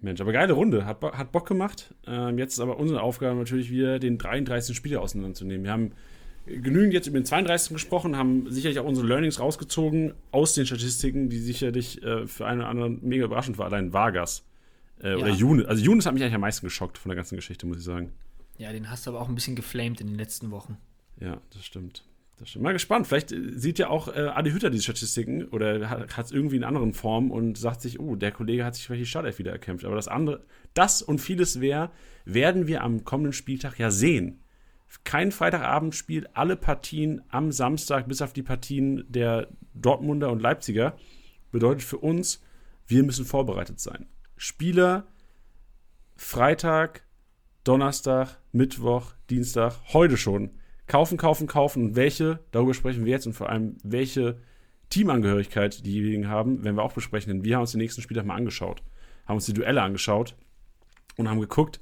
[0.01, 0.85] Mensch, aber geile Runde.
[0.85, 1.95] Hat, Bo- hat Bock gemacht.
[2.07, 4.77] Ähm, jetzt ist aber unsere Aufgabe natürlich wieder, den 33.
[4.77, 5.65] Spieler auseinanderzunehmen.
[5.65, 5.93] Wir haben
[6.47, 7.73] genügend jetzt über den 32.
[7.73, 12.61] gesprochen, haben sicherlich auch unsere Learnings rausgezogen aus den Statistiken, die sicherlich äh, für einen
[12.61, 13.67] oder anderen mega überraschend war.
[13.67, 14.45] Allein Vargas.
[15.05, 15.35] Äh, Oder Ja.
[15.35, 15.67] Younes.
[15.67, 18.13] Also Younes hat mich eigentlich am meisten geschockt von der ganzen Geschichte, muss ich sagen.
[18.57, 20.79] Ja, den hast du aber auch ein bisschen geflamed in den letzten Wochen.
[21.21, 22.05] Ja, das stimmt.
[22.39, 22.65] Das stimmt.
[22.65, 23.07] Mal gespannt.
[23.07, 26.65] Vielleicht äh, sieht ja auch äh, Adi Hütter diese Statistiken oder hat es irgendwie in
[26.65, 29.85] anderen Formen und sagt sich, oh, der Kollege hat sich vielleicht die Startelf wieder erkämpft.
[29.85, 30.43] Aber das andere,
[30.73, 31.93] das und vieles mehr,
[32.25, 34.41] werden wir am kommenden Spieltag ja sehen.
[35.03, 40.97] Kein Freitagabendspiel, alle Partien am Samstag, bis auf die Partien der Dortmunder und Leipziger,
[41.51, 42.41] bedeutet für uns,
[42.87, 44.07] wir müssen vorbereitet sein.
[44.37, 45.07] Spieler
[46.17, 47.05] Freitag,
[47.65, 50.51] Donnerstag, Mittwoch, Dienstag, heute schon.
[50.87, 51.83] Kaufen, kaufen, kaufen.
[51.83, 54.39] Und welche, darüber sprechen wir jetzt und vor allem, welche
[54.91, 57.33] Teamangehörigkeit diejenigen haben, werden wir auch besprechen.
[57.33, 58.83] Denn wir haben uns den nächsten Spieltag mal angeschaut,
[59.27, 60.37] haben uns die Duelle angeschaut
[61.17, 61.81] und haben geguckt,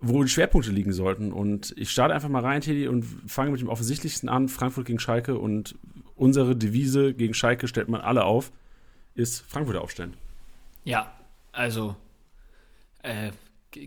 [0.00, 1.32] wo die Schwerpunkte liegen sollten.
[1.32, 4.98] Und ich starte einfach mal rein, Teddy, und fange mit dem offensichtlichsten an: Frankfurt gegen
[4.98, 5.38] Schalke.
[5.38, 5.76] Und
[6.16, 8.52] unsere Devise gegen Schalke stellt man alle auf,
[9.14, 10.14] ist Frankfurt aufstellen.
[10.84, 11.12] Ja,
[11.56, 11.96] also
[13.02, 13.30] äh,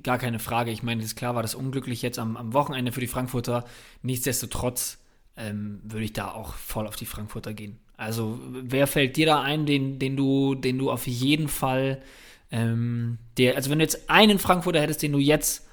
[0.04, 0.72] gar keine Frage.
[0.72, 3.66] Ich meine, ist klar war das unglücklich jetzt am, am Wochenende für die Frankfurter.
[4.02, 4.98] Nichtsdestotrotz
[5.38, 7.80] ähm, würde ich da auch voll auf die Frankfurter gehen.
[7.98, 12.02] Also wer fällt dir da ein, den, den du, den du auf jeden Fall,
[12.52, 15.68] ähm, der, also wenn du jetzt einen Frankfurter hättest, den du jetzt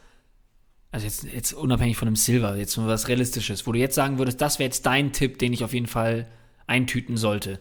[0.93, 4.19] also jetzt, jetzt unabhängig von dem Silver, jetzt nur was Realistisches, wo du jetzt sagen
[4.19, 6.27] würdest, das wäre jetzt dein Tipp, den ich auf jeden Fall
[6.67, 7.61] eintüten sollte.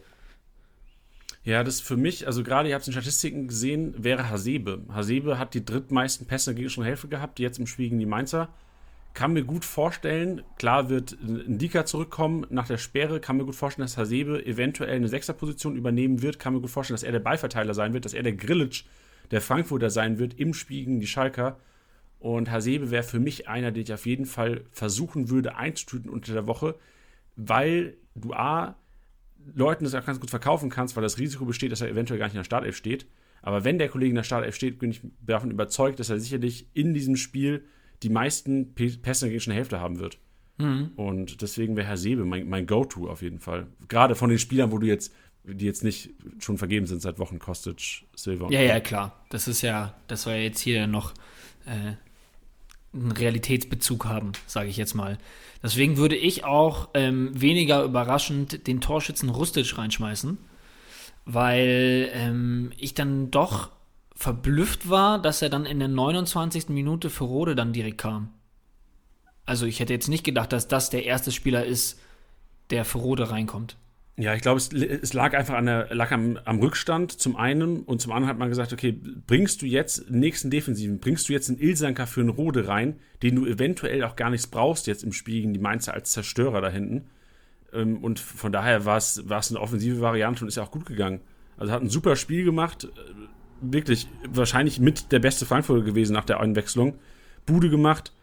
[1.45, 4.81] Ja, das für mich, also gerade, ihr habt es in Statistiken gesehen, wäre Hasebe.
[4.91, 8.07] Hasebe hat die drittmeisten Pässe in der gegnerischen Hälfte gehabt, jetzt im Spiel gegen die
[8.07, 8.49] Mainzer.
[9.13, 13.85] Kann mir gut vorstellen, klar wird Ndika zurückkommen nach der Sperre, kann mir gut vorstellen,
[13.85, 17.75] dass Hasebe eventuell eine Sechserposition übernehmen wird, kann mir gut vorstellen, dass er der Ballverteiler
[17.75, 18.85] sein wird, dass er der Grillitsch
[19.29, 21.59] der Frankfurter sein wird im Spiel gegen die Schalker.
[22.19, 26.33] Und Hasebe wäre für mich einer, den ich auf jeden Fall versuchen würde einzutüten unter
[26.33, 26.73] der Woche,
[27.35, 28.75] weil du A,
[29.53, 32.25] Leuten das auch ganz gut verkaufen kannst, weil das Risiko besteht, dass er eventuell gar
[32.25, 33.05] nicht in der Startelf steht.
[33.41, 36.67] Aber wenn der Kollege in der Startelf steht, bin ich davon überzeugt, dass er sicherlich
[36.73, 37.65] in diesem Spiel
[38.01, 40.17] die meisten Pässe in der gegnerischen Hälfte haben wird.
[40.57, 40.91] Mhm.
[40.95, 43.67] Und deswegen wäre Herr Sebe mein, mein Go-To auf jeden Fall.
[43.87, 47.39] Gerade von den Spielern, wo du jetzt, die jetzt nicht schon vergeben sind seit Wochen,
[47.39, 48.51] Kostic, Silver.
[48.51, 49.25] Ja, ja, klar.
[49.29, 51.13] Das ist ja, das war jetzt hier noch
[51.65, 51.93] äh,
[52.95, 55.17] einen Realitätsbezug haben, sage ich jetzt mal.
[55.61, 60.37] Deswegen würde ich auch ähm, weniger überraschend den Torschützen Rustic reinschmeißen,
[61.25, 63.69] weil ähm, ich dann doch
[64.15, 66.69] verblüfft war, dass er dann in der 29.
[66.69, 68.29] Minute für Rode dann direkt kam.
[69.45, 71.99] Also ich hätte jetzt nicht gedacht, dass das der erste Spieler ist,
[72.69, 73.75] der für Rode reinkommt.
[74.17, 77.83] Ja, ich glaube, es, es, lag einfach an der, lag am, am, Rückstand zum einen
[77.83, 78.97] und zum anderen hat man gesagt, okay,
[79.27, 83.35] bringst du jetzt nächsten Defensiven, bringst du jetzt einen Ilsanker für einen Rode rein, den
[83.35, 86.69] du eventuell auch gar nichts brauchst jetzt im Spiel gegen die Mainzer als Zerstörer da
[86.69, 87.09] hinten.
[87.73, 91.19] Ähm, und von daher war es eine offensive Variante und ist ja auch gut gegangen.
[91.57, 92.89] Also hat ein super Spiel gemacht, äh,
[93.59, 96.95] wirklich wahrscheinlich mit der beste Frankfurter gewesen nach der Einwechslung.
[97.45, 98.13] Bude gemacht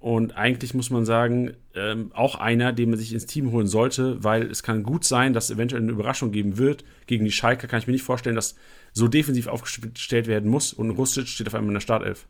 [0.00, 4.22] und eigentlich muss man sagen, ähm, auch einer, den man sich ins Team holen sollte,
[4.22, 6.84] weil es kann gut sein, dass es eventuell eine Überraschung geben wird.
[7.06, 8.54] Gegen die Schalke kann ich mir nicht vorstellen, dass
[8.92, 12.26] so defensiv aufgestellt werden muss und Rustic steht auf einmal in der Startelf.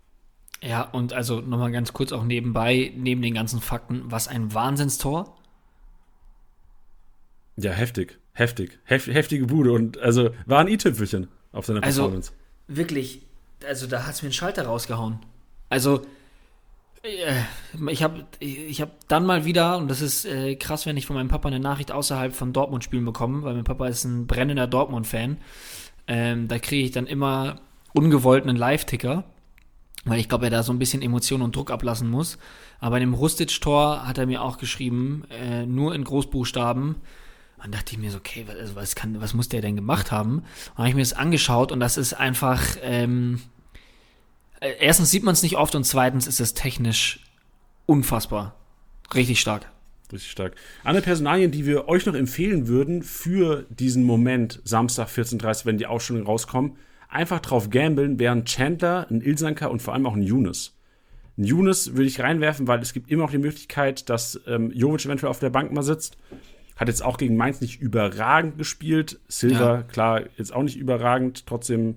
[0.63, 5.37] Ja, und also nochmal ganz kurz auch nebenbei, neben den ganzen Fakten, was ein Wahnsinnstor.
[7.57, 12.33] Ja, heftig, heftig, Hef, heftige Bude und also war ein i-Tüpfelchen auf seiner also, Performance.
[12.67, 13.23] Also wirklich,
[13.67, 15.19] also da hat es mir einen Schalter rausgehauen.
[15.69, 16.03] Also
[17.03, 21.17] ich habe ich hab dann mal wieder, und das ist äh, krass, wenn ich von
[21.17, 25.39] meinem Papa eine Nachricht außerhalb von Dortmund-Spielen bekomme, weil mein Papa ist ein brennender Dortmund-Fan.
[26.07, 27.61] Ähm, da kriege ich dann immer
[27.93, 29.25] ungewollt einen Live-Ticker,
[30.05, 32.39] weil ich glaube, er da so ein bisschen Emotion und Druck ablassen muss.
[32.81, 36.97] Aber in dem Rustic-Tor hat er mir auch geschrieben, äh, nur in Großbuchstaben.
[37.61, 40.45] Dann dachte ich mir so, okay, was, was, kann, was muss der denn gemacht haben?
[40.71, 42.63] Und habe ich mir das angeschaut und das ist einfach.
[42.83, 43.58] Ähm, äh,
[44.61, 47.21] erstens sieht man es nicht oft und zweitens ist es technisch
[47.87, 48.55] unfassbar.
[49.15, 49.71] Richtig stark.
[50.13, 50.55] Richtig stark.
[50.85, 55.87] Andere Personalien, die wir euch noch empfehlen würden für diesen Moment, Samstag 14.30 wenn die
[55.87, 56.77] Ausstellungen rauskommen,
[57.09, 60.75] einfach drauf gambeln, wären Chandler, ein Ilsanker und vor allem auch ein Younes.
[61.37, 65.05] Ein Younes würde ich reinwerfen, weil es gibt immer noch die Möglichkeit, dass ähm, Jovic
[65.05, 66.17] eventuell auf der Bank mal sitzt.
[66.77, 69.21] Hat jetzt auch gegen Mainz nicht überragend gespielt.
[69.29, 69.83] Silver, ja.
[69.83, 71.47] klar, jetzt auch nicht überragend.
[71.47, 71.97] Trotzdem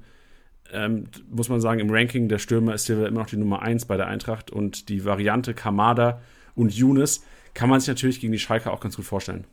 [0.71, 3.85] ähm, muss man sagen, im Ranking der Stürmer ist Silva immer noch die Nummer 1
[3.85, 6.21] bei der Eintracht und die Variante Kamada
[6.55, 9.45] und Younes kann man sich natürlich gegen die Schalke auch ganz gut vorstellen.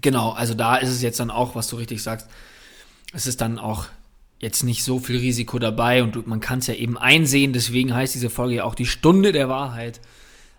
[0.00, 2.28] Genau, also da ist es jetzt dann auch, was du richtig sagst,
[3.12, 3.86] es ist dann auch
[4.38, 8.14] jetzt nicht so viel Risiko dabei und man kann es ja eben einsehen, deswegen heißt
[8.14, 10.00] diese Folge ja auch die Stunde der Wahrheit.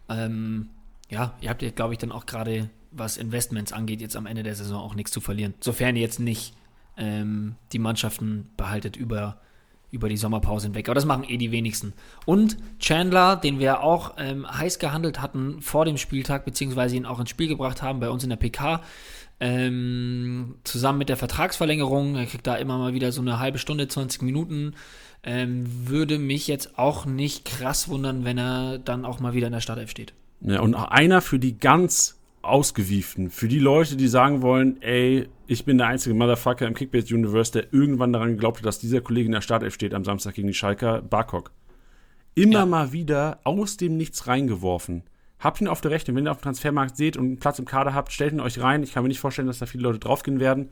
[0.10, 0.70] Ähm,
[1.10, 4.44] ja, ihr habt ja, glaube ich, dann auch gerade, was Investments angeht, jetzt am Ende
[4.44, 5.54] der Saison auch nichts zu verlieren.
[5.60, 6.54] Sofern ihr jetzt nicht
[6.98, 9.40] ähm, die Mannschaften behaltet über
[9.92, 10.88] über die Sommerpause hinweg.
[10.88, 11.94] Aber das machen eh die wenigsten.
[12.26, 17.20] Und Chandler, den wir auch ähm, heiß gehandelt hatten vor dem Spieltag, beziehungsweise ihn auch
[17.20, 18.82] ins Spiel gebracht haben bei uns in der PK,
[19.40, 23.88] ähm, zusammen mit der Vertragsverlängerung, er kriegt da immer mal wieder so eine halbe Stunde,
[23.88, 24.74] 20 Minuten,
[25.24, 29.54] ähm, würde mich jetzt auch nicht krass wundern, wenn er dann auch mal wieder in
[29.54, 30.14] der Startelf steht.
[30.42, 35.66] Ja, und einer für die ganz Ausgewieften, für die Leute, die sagen wollen, ey, ich
[35.66, 39.26] bin der einzige Motherfucker im Kickbase Universe, der irgendwann daran geglaubt hat, dass dieser Kollege
[39.26, 41.52] in der Startelf steht am Samstag gegen die Schalker, Barkok.
[42.36, 42.66] Immer ja.
[42.68, 45.02] mal wieder aus dem Nichts reingeworfen.
[45.40, 47.66] Habt ihn auf der Rechnung, wenn ihr auf dem Transfermarkt seht und einen Platz im
[47.66, 48.84] Kader habt, stellt ihn euch rein.
[48.84, 50.70] Ich kann mir nicht vorstellen, dass da viele Leute draufgehen werden.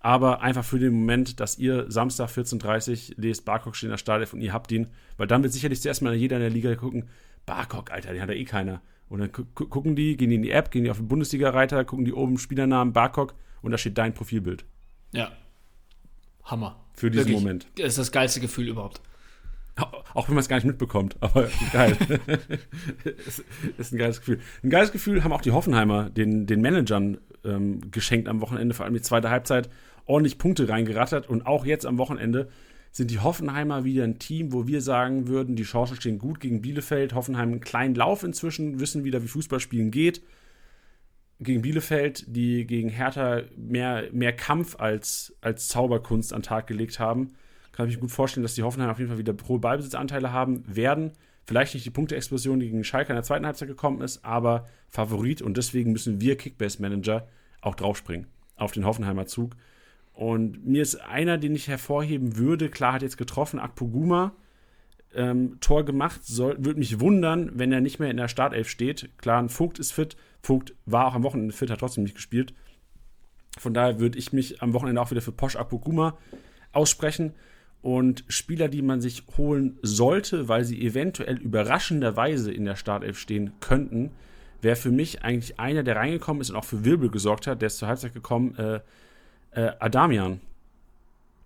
[0.00, 3.98] Aber einfach für den Moment, dass ihr Samstag 14.30 Uhr lest, Barkok steht in der
[3.98, 4.86] Startelf und ihr habt ihn,
[5.18, 7.10] weil dann wird sicherlich zuerst mal jeder in der Liga gucken,
[7.44, 8.80] Barkok, Alter, den hat ja eh keiner.
[9.10, 12.06] Und dann gucken die, gehen die in die App, gehen die auf den Bundesliga-Reiter, gucken
[12.06, 13.34] die oben Spielernamen Barkok
[13.64, 14.64] und da steht dein Profilbild.
[15.12, 15.32] Ja.
[16.44, 16.84] Hammer.
[16.94, 17.66] Für diesen Wirklich, Moment.
[17.76, 19.00] Das ist das geilste Gefühl überhaupt.
[19.76, 21.96] Auch wenn man es gar nicht mitbekommt, aber geil.
[23.26, 23.44] ist,
[23.76, 24.38] ist ein geiles Gefühl.
[24.62, 28.84] Ein geiles Gefühl haben auch die Hoffenheimer den, den Managern ähm, geschenkt am Wochenende, vor
[28.84, 29.68] allem die zweite Halbzeit,
[30.06, 32.48] ordentlich Punkte reingerattert und auch jetzt am Wochenende
[32.92, 36.62] sind die Hoffenheimer wieder ein Team, wo wir sagen würden, die Chancen stehen gut gegen
[36.62, 37.12] Bielefeld.
[37.12, 40.22] Hoffenheim einen kleinen Lauf inzwischen, wissen wieder, wie Fußballspielen geht.
[41.40, 46.98] Gegen Bielefeld, die gegen Hertha mehr, mehr Kampf als, als Zauberkunst an den Tag gelegt
[46.98, 47.34] haben.
[47.72, 50.62] Kann ich mir gut vorstellen, dass die Hoffenheim auf jeden Fall wieder hohe Ballbesitzanteile haben
[50.66, 51.12] werden.
[51.44, 55.42] Vielleicht nicht die Punkteexplosion, die gegen Schalke in der zweiten Halbzeit gekommen ist, aber Favorit
[55.42, 57.26] und deswegen müssen wir Kickbase-Manager
[57.60, 59.56] auch draufspringen auf den Hoffenheimer Zug
[60.12, 64.32] Und mir ist einer, den ich hervorheben würde, klar hat jetzt getroffen, Akpoguma,
[65.16, 66.20] ähm, Tor gemacht.
[66.36, 69.10] Würde mich wundern, wenn er nicht mehr in der Startelf steht.
[69.18, 70.16] Klar, ein Vogt ist fit.
[70.42, 72.54] Vogt war auch am Wochenende fit, hat trotzdem nicht gespielt.
[73.58, 76.18] Von daher würde ich mich am Wochenende auch wieder für Posch Akpoguma
[76.72, 77.34] aussprechen.
[77.82, 83.52] Und Spieler, die man sich holen sollte, weil sie eventuell überraschenderweise in der Startelf stehen
[83.60, 84.10] könnten,
[84.62, 87.66] wäre für mich eigentlich einer, der reingekommen ist und auch für Wirbel gesorgt hat, der
[87.66, 88.80] ist zur Halbzeit gekommen, äh,
[89.50, 90.40] äh, Adamian.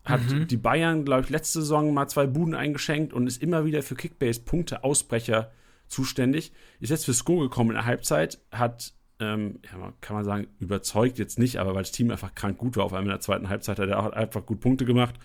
[0.08, 0.46] Hat mhm.
[0.46, 3.94] die Bayern, glaube ich, letzte Saison mal zwei Buden eingeschenkt und ist immer wieder für
[3.94, 5.52] Kickbase-Punkte-Ausbrecher
[5.86, 6.52] zuständig.
[6.80, 11.18] Ist jetzt für Sko gekommen in der Halbzeit, hat, ähm, ja, kann man sagen, überzeugt
[11.18, 13.48] jetzt nicht, aber weil das Team einfach krank gut war, auf einmal in der zweiten
[13.48, 15.16] Halbzeit hat er auch einfach gut Punkte gemacht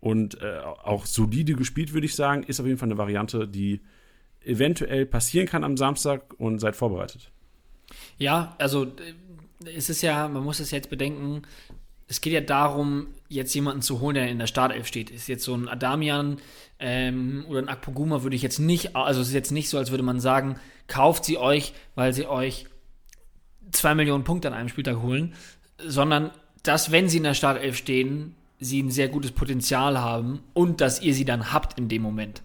[0.00, 2.42] und äh, auch solide gespielt, würde ich sagen.
[2.42, 3.80] Ist auf jeden Fall eine Variante, die
[4.44, 7.30] eventuell passieren kann am Samstag und seid vorbereitet.
[8.18, 8.92] Ja, also
[9.76, 11.42] es ist ja, man muss es jetzt bedenken,
[12.08, 15.10] es geht ja darum, jetzt jemanden zu holen, der in der Startelf steht.
[15.10, 16.38] Ist jetzt so ein Adamian
[16.78, 19.90] ähm, oder ein Akpoguma würde ich jetzt nicht, also es ist jetzt nicht so, als
[19.90, 20.56] würde man sagen,
[20.86, 22.66] kauft sie euch, weil sie euch
[23.70, 25.34] zwei Millionen Punkte an einem Spieltag holen,
[25.78, 26.30] sondern
[26.62, 31.02] dass, wenn sie in der Startelf stehen, sie ein sehr gutes Potenzial haben und dass
[31.02, 32.42] ihr sie dann habt in dem Moment.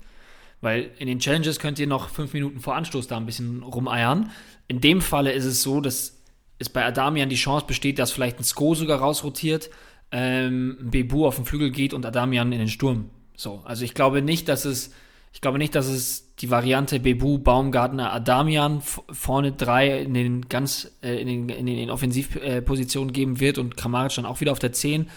[0.61, 4.31] Weil in den Challenges könnt ihr noch fünf Minuten vor Anstoß da ein bisschen rumeiern.
[4.67, 6.17] In dem Falle ist es so, dass
[6.57, 9.69] es bei Adamian die Chance besteht, dass vielleicht ein Sko sogar rausrotiert,
[10.11, 13.09] ähm, Bebu auf den Flügel geht und Adamian in den Sturm.
[13.35, 14.91] So, also ich glaube nicht, dass es,
[15.33, 20.91] ich glaube nicht, dass es die Variante Bebu, Baumgartner, Adamian vorne drei in den ganz
[21.01, 24.71] äh, in den, in den Offensivpositionen geben wird und Kramaric dann auch wieder auf der
[24.71, 25.09] 10.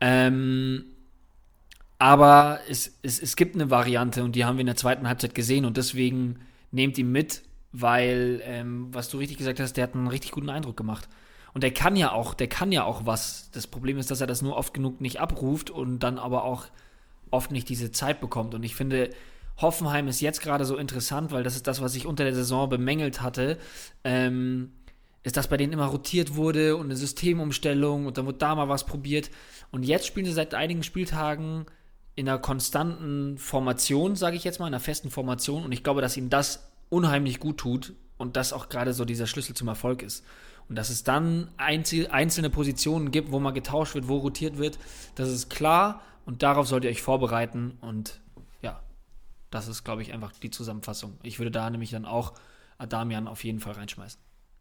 [0.00, 0.84] Ähm,
[1.98, 5.34] aber es, es, es gibt eine Variante und die haben wir in der zweiten Halbzeit
[5.34, 6.38] gesehen und deswegen
[6.72, 10.48] nehmt ihn mit, weil, ähm, was du richtig gesagt hast, der hat einen richtig guten
[10.48, 11.08] Eindruck gemacht.
[11.52, 13.50] Und der kann ja auch, der kann ja auch was.
[13.52, 16.66] Das Problem ist, dass er das nur oft genug nicht abruft und dann aber auch
[17.30, 18.54] oft nicht diese Zeit bekommt.
[18.54, 19.10] Und ich finde,
[19.58, 22.68] Hoffenheim ist jetzt gerade so interessant, weil das ist das, was ich unter der Saison
[22.68, 23.58] bemängelt hatte.
[24.04, 24.72] Ähm,
[25.22, 28.68] ist, dass bei denen immer rotiert wurde und eine Systemumstellung und dann wurde da mal
[28.68, 29.30] was probiert.
[29.70, 31.66] Und jetzt spielen sie seit einigen Spieltagen
[32.14, 35.64] in einer konstanten Formation, sage ich jetzt mal, in einer festen Formation.
[35.64, 39.26] Und ich glaube, dass ihm das unheimlich gut tut und das auch gerade so dieser
[39.26, 40.24] Schlüssel zum Erfolg ist.
[40.70, 44.78] Und dass es dann einzelne Positionen gibt, wo mal getauscht wird, wo rotiert wird,
[45.16, 47.76] das ist klar und darauf sollt ihr euch vorbereiten.
[47.80, 48.20] Und
[48.62, 48.80] ja,
[49.50, 51.18] das ist, glaube ich, einfach die Zusammenfassung.
[51.24, 52.34] Ich würde da nämlich dann auch
[52.78, 54.20] Adamian auf jeden Fall reinschmeißen.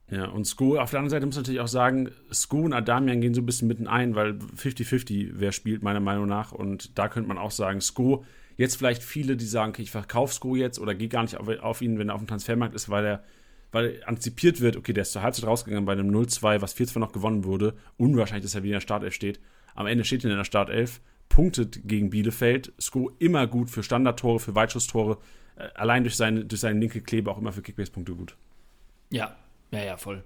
[0.09, 3.21] Ja, und Sko, auf der anderen Seite muss man natürlich auch sagen, Sko und Adamian
[3.21, 6.51] gehen so ein bisschen mitten ein, weil 50-50 wer spielt, meiner Meinung nach.
[6.51, 8.25] Und da könnte man auch sagen, Sko,
[8.57, 11.47] jetzt vielleicht viele, die sagen, okay, ich verkaufe Sko jetzt oder gehe gar nicht auf,
[11.59, 13.23] auf, ihn, wenn er auf dem Transfermarkt ist, weil er
[13.71, 17.11] weil antizipiert wird, okay, der ist zur Halbzeit rausgegangen bei einem 0-2, was 4-2 noch
[17.11, 17.75] gewonnen wurde.
[17.97, 19.39] Unwahrscheinlich, dass er wieder in der Startelf steht.
[19.75, 22.73] Am Ende steht er in der Startelf, punktet gegen Bielefeld.
[22.79, 25.17] Sko immer gut für Standardtore, für Weitschusstore.
[25.55, 28.35] Äh, allein durch seine, durch seine linke Klebe auch immer für Kickbase-Punkte gut.
[29.11, 29.35] Ja,
[29.71, 30.23] ja, ja, voll.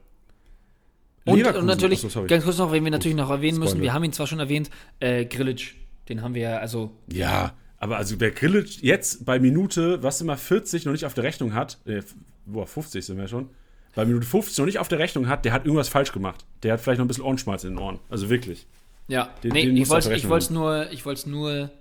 [1.25, 4.03] Und, und natürlich, Achso, ganz kurz noch, wenn wir natürlich noch erwähnen müssen, wir haben
[4.03, 4.69] ihn zwar schon erwähnt,
[4.99, 5.75] äh, Grillitsch,
[6.09, 6.91] den haben wir ja, also.
[7.11, 11.23] Ja, aber also wer Grillitsch jetzt bei Minute, was immer 40 noch nicht auf der
[11.23, 12.01] Rechnung hat, äh,
[12.45, 13.49] boah, 50 sind wir schon,
[13.95, 16.45] bei Minute 50 noch nicht auf der Rechnung hat, der hat irgendwas falsch gemacht.
[16.63, 17.99] Der hat vielleicht noch ein bisschen Ohrenschmalz in den Ohren.
[18.09, 18.65] Also wirklich.
[19.07, 20.87] Ja, den, nee, den ich wollte es nur,
[21.27, 21.71] nur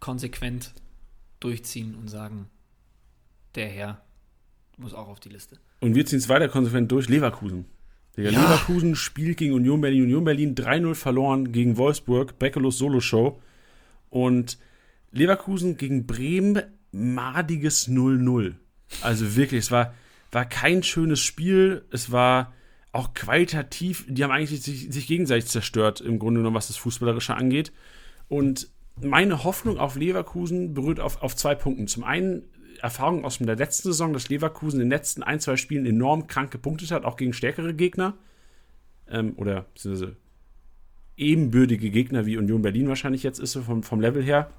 [0.00, 0.72] konsequent
[1.40, 2.48] durchziehen und sagen,
[3.54, 4.02] der Herr
[4.76, 5.58] muss auch auf die Liste.
[5.80, 7.08] Und wir ziehen es weiter konsequent durch.
[7.08, 7.64] Leverkusen.
[8.16, 8.30] Ja.
[8.30, 10.04] Leverkusen spielt gegen Union Berlin.
[10.04, 12.38] Union Berlin 3-0 verloren gegen Wolfsburg.
[12.38, 13.40] Beckelos Solo-Show.
[14.10, 14.58] Und
[15.12, 18.54] Leverkusen gegen Bremen, madiges 0-0.
[19.02, 19.94] Also wirklich, es war,
[20.32, 21.84] war kein schönes Spiel.
[21.90, 22.52] Es war
[22.92, 27.34] auch qualitativ, die haben eigentlich sich, sich gegenseitig zerstört, im Grunde genommen, was das Fußballerische
[27.34, 27.72] angeht.
[28.28, 28.68] Und
[29.02, 31.86] meine Hoffnung auf Leverkusen berührt auf, auf zwei Punkten.
[31.86, 32.44] Zum einen
[32.80, 36.50] Erfahrung aus der letzten Saison, dass Leverkusen in den letzten ein, zwei Spielen enorm krank
[36.50, 38.14] gepunktet hat, auch gegen stärkere Gegner.
[39.08, 40.16] Ähm, oder beziehungsweise
[41.16, 44.50] ebenbürtige Gegner wie Union Berlin wahrscheinlich jetzt ist, vom, vom Level her.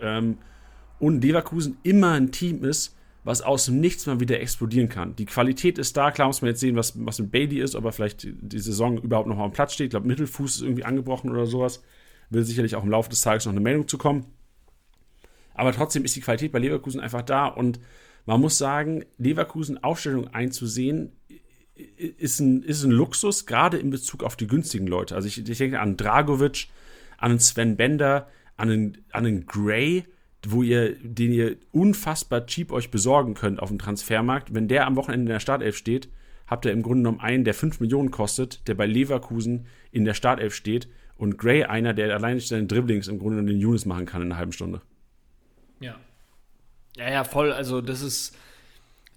[0.00, 0.38] Ähm,
[0.98, 5.14] und Leverkusen immer ein Team ist, was aus dem Nichts mal wieder explodieren kann.
[5.16, 7.84] Die Qualität ist da, klar muss man jetzt sehen, was, was mit Bailey ist, ob
[7.84, 9.86] er vielleicht die Saison überhaupt noch am Platz steht.
[9.86, 11.82] Ich glaube, Mittelfuß ist irgendwie angebrochen oder sowas.
[12.30, 14.26] Will sicherlich auch im Laufe des Tages noch eine Meldung zu kommen.
[15.54, 17.78] Aber trotzdem ist die Qualität bei Leverkusen einfach da und
[18.24, 21.12] man muss sagen, Leverkusen Aufstellung einzusehen,
[21.74, 25.14] ist ein, ist ein Luxus, gerade in Bezug auf die günstigen Leute.
[25.14, 26.68] Also ich, ich denke an Dragovic,
[27.18, 30.04] an einen Sven Bender, an einen, an einen Gray,
[30.48, 34.54] wo ihr, den ihr unfassbar cheap euch besorgen könnt auf dem Transfermarkt.
[34.54, 36.08] Wenn der am Wochenende in der Startelf steht,
[36.46, 40.14] habt ihr im Grunde genommen einen, der 5 Millionen kostet, der bei Leverkusen in der
[40.14, 44.22] Startelf steht Und Gray einer, der allein seine Dribblings im Grunde den Younes machen kann
[44.22, 44.80] in einer halben Stunde.
[45.80, 45.96] Ja.
[46.96, 47.52] Ja, ja, voll.
[47.52, 48.36] Also, das ist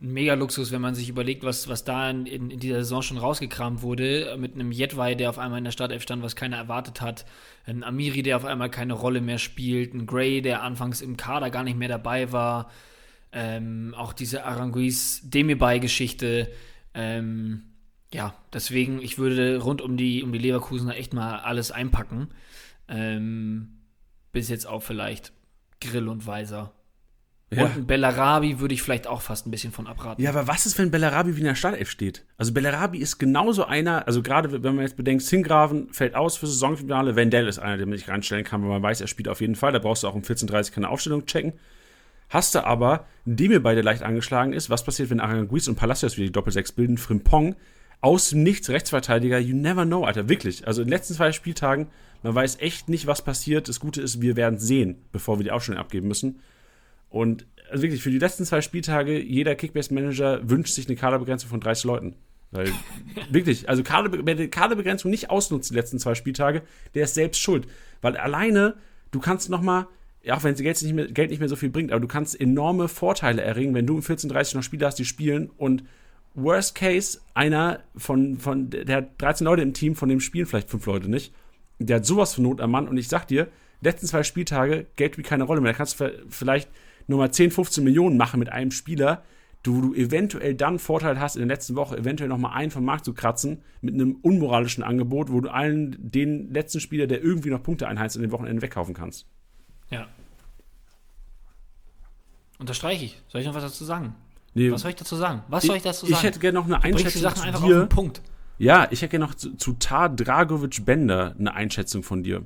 [0.02, 3.82] ein Mega-Luxus, wenn man sich überlegt, was, was da in, in, dieser Saison schon rausgekramt
[3.82, 4.36] wurde.
[4.38, 7.26] Mit einem Jetwei, der auf einmal in der Startelf stand, was keiner erwartet hat.
[7.66, 9.94] Ein Amiri, der auf einmal keine Rolle mehr spielt.
[9.94, 12.70] Ein Gray, der anfangs im Kader gar nicht mehr dabei war.
[13.32, 16.52] Ähm, auch diese Aranguiz-Demirbay-Geschichte.
[16.94, 17.64] Ähm,
[18.14, 22.28] ja, deswegen, ich würde rund um die, um die Leverkusener echt mal alles einpacken.
[22.90, 23.78] Ähm,
[24.34, 25.32] bis jetzt auch vielleicht
[25.80, 26.75] Grill und Weiser.
[27.56, 27.66] Ja.
[27.66, 30.22] Und ein Bellarabi würde ich vielleicht auch fast ein bisschen von abraten.
[30.22, 32.26] Ja, aber was ist, wenn Bellarabi wie in der Startelf steht?
[32.38, 36.48] Also Bellarabi ist genauso einer, also gerade wenn man jetzt bedenkt, Singraven fällt aus für
[36.48, 39.42] Saisonfinale, Wendell ist einer, den man sich reinstellen kann, weil man weiß, er spielt auf
[39.42, 41.54] jeden Fall, da brauchst du auch um 14.30 keine Aufstellung checken.
[42.30, 46.18] Hast du aber, die mir beide leicht angeschlagen ist, was passiert, wenn Aranguiz und Palacios
[46.18, 47.56] wieder die Doppel-6 bilden, Frimpong,
[48.02, 50.68] aus dem Nichts Rechtsverteidiger, you never know, Alter, wirklich.
[50.68, 51.88] Also in den letzten zwei Spieltagen,
[52.24, 53.70] man weiß echt nicht, was passiert.
[53.70, 56.40] Das Gute ist, wir werden sehen, bevor wir die Aufstellung abgeben müssen.
[57.16, 61.62] Und also wirklich, für die letzten zwei Spieltage, jeder Kickbase-Manager wünscht sich eine Kaderbegrenzung von
[61.62, 62.16] 30 Leuten.
[62.52, 62.68] Weil,
[63.30, 66.64] wirklich, also wer die Kaderbegrenzung nicht ausnutzt die letzten zwei Spieltage,
[66.94, 67.68] der ist selbst schuld.
[68.02, 68.76] Weil alleine,
[69.12, 69.88] du kannst noch mal,
[70.30, 72.90] auch wenn Geld nicht, mehr, Geld nicht mehr so viel bringt, aber du kannst enorme
[72.90, 75.86] Vorteile erringen, wenn du im 14:30 noch Spieler hast, die spielen und
[76.34, 80.70] Worst Case, einer von, von, der hat 13 Leute im Team, von dem spielen vielleicht
[80.70, 81.34] fünf Leute nicht.
[81.80, 83.48] Der hat sowas von Not am Mann und ich sag dir,
[83.80, 85.72] letzten zwei Spieltage, Geld spielt keine Rolle mehr.
[85.72, 86.70] Da kannst du vielleicht
[87.08, 89.24] nur mal 10, 15 Millionen machen mit einem Spieler,
[89.64, 92.86] du, du eventuell dann Vorteil hast, in der letzten Woche eventuell noch mal einen vom
[92.86, 97.50] Markt zu kratzen mit einem unmoralischen Angebot, wo du allen den letzten Spieler, der irgendwie
[97.50, 99.28] noch Punkte einheizt, in den Wochenenden wegkaufen kannst.
[99.90, 100.08] Ja.
[102.58, 103.22] Unterstreiche ich.
[103.28, 104.16] Soll ich noch was dazu sagen?
[104.54, 105.44] Nee, was soll ich dazu sagen?
[105.50, 106.18] Was soll ich dazu sagen?
[106.18, 107.82] Ich hätte gerne noch eine Einschätzung die Sachen einfach dir.
[107.82, 108.22] auf den Punkt.
[108.58, 112.46] Ja, ich hätte gerne noch zu, zu Tar Dragovic Bender eine Einschätzung von dir.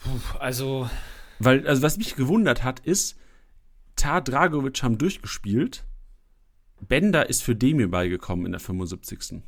[0.00, 0.90] Puh, also
[1.38, 3.18] weil, also was mich gewundert hat, ist,
[3.96, 5.84] Tar Dragovic haben durchgespielt.
[6.80, 9.42] Bender ist für Demir beigekommen in der 75.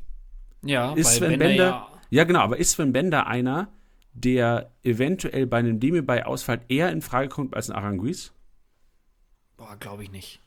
[0.63, 3.73] Ja, ist Sven Bender, Bender ja, ja, genau, aber ist Sven Bender einer,
[4.13, 8.33] der eventuell bei einem Demir bei Ausfall eher in Frage kommt als ein Aranguiz?
[9.57, 10.41] Boah, glaube ich nicht.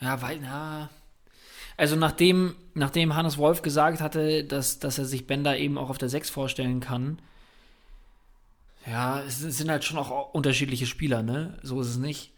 [0.00, 0.90] Ja, weil, na.
[1.76, 5.98] Also nachdem, nachdem Hannes Wolf gesagt hatte, dass, dass er sich Bender eben auch auf
[5.98, 7.22] der 6 vorstellen kann,
[8.86, 11.58] ja, es sind halt schon auch unterschiedliche Spieler, ne?
[11.62, 12.32] So ist es nicht.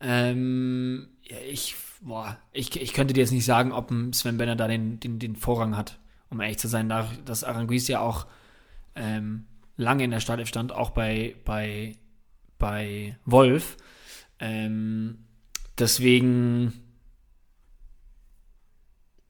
[0.00, 4.68] Ähm, ja, ich, boah, ich, ich könnte dir jetzt nicht sagen, ob Sven Benner da
[4.68, 5.98] den, den, den Vorrang hat,
[6.30, 8.26] um ehrlich zu sein, da dass Aranguiz ja auch
[8.94, 11.96] ähm, lange in der Startelf stand, auch bei, bei,
[12.58, 13.76] bei Wolf.
[14.38, 15.24] Ähm,
[15.78, 16.83] deswegen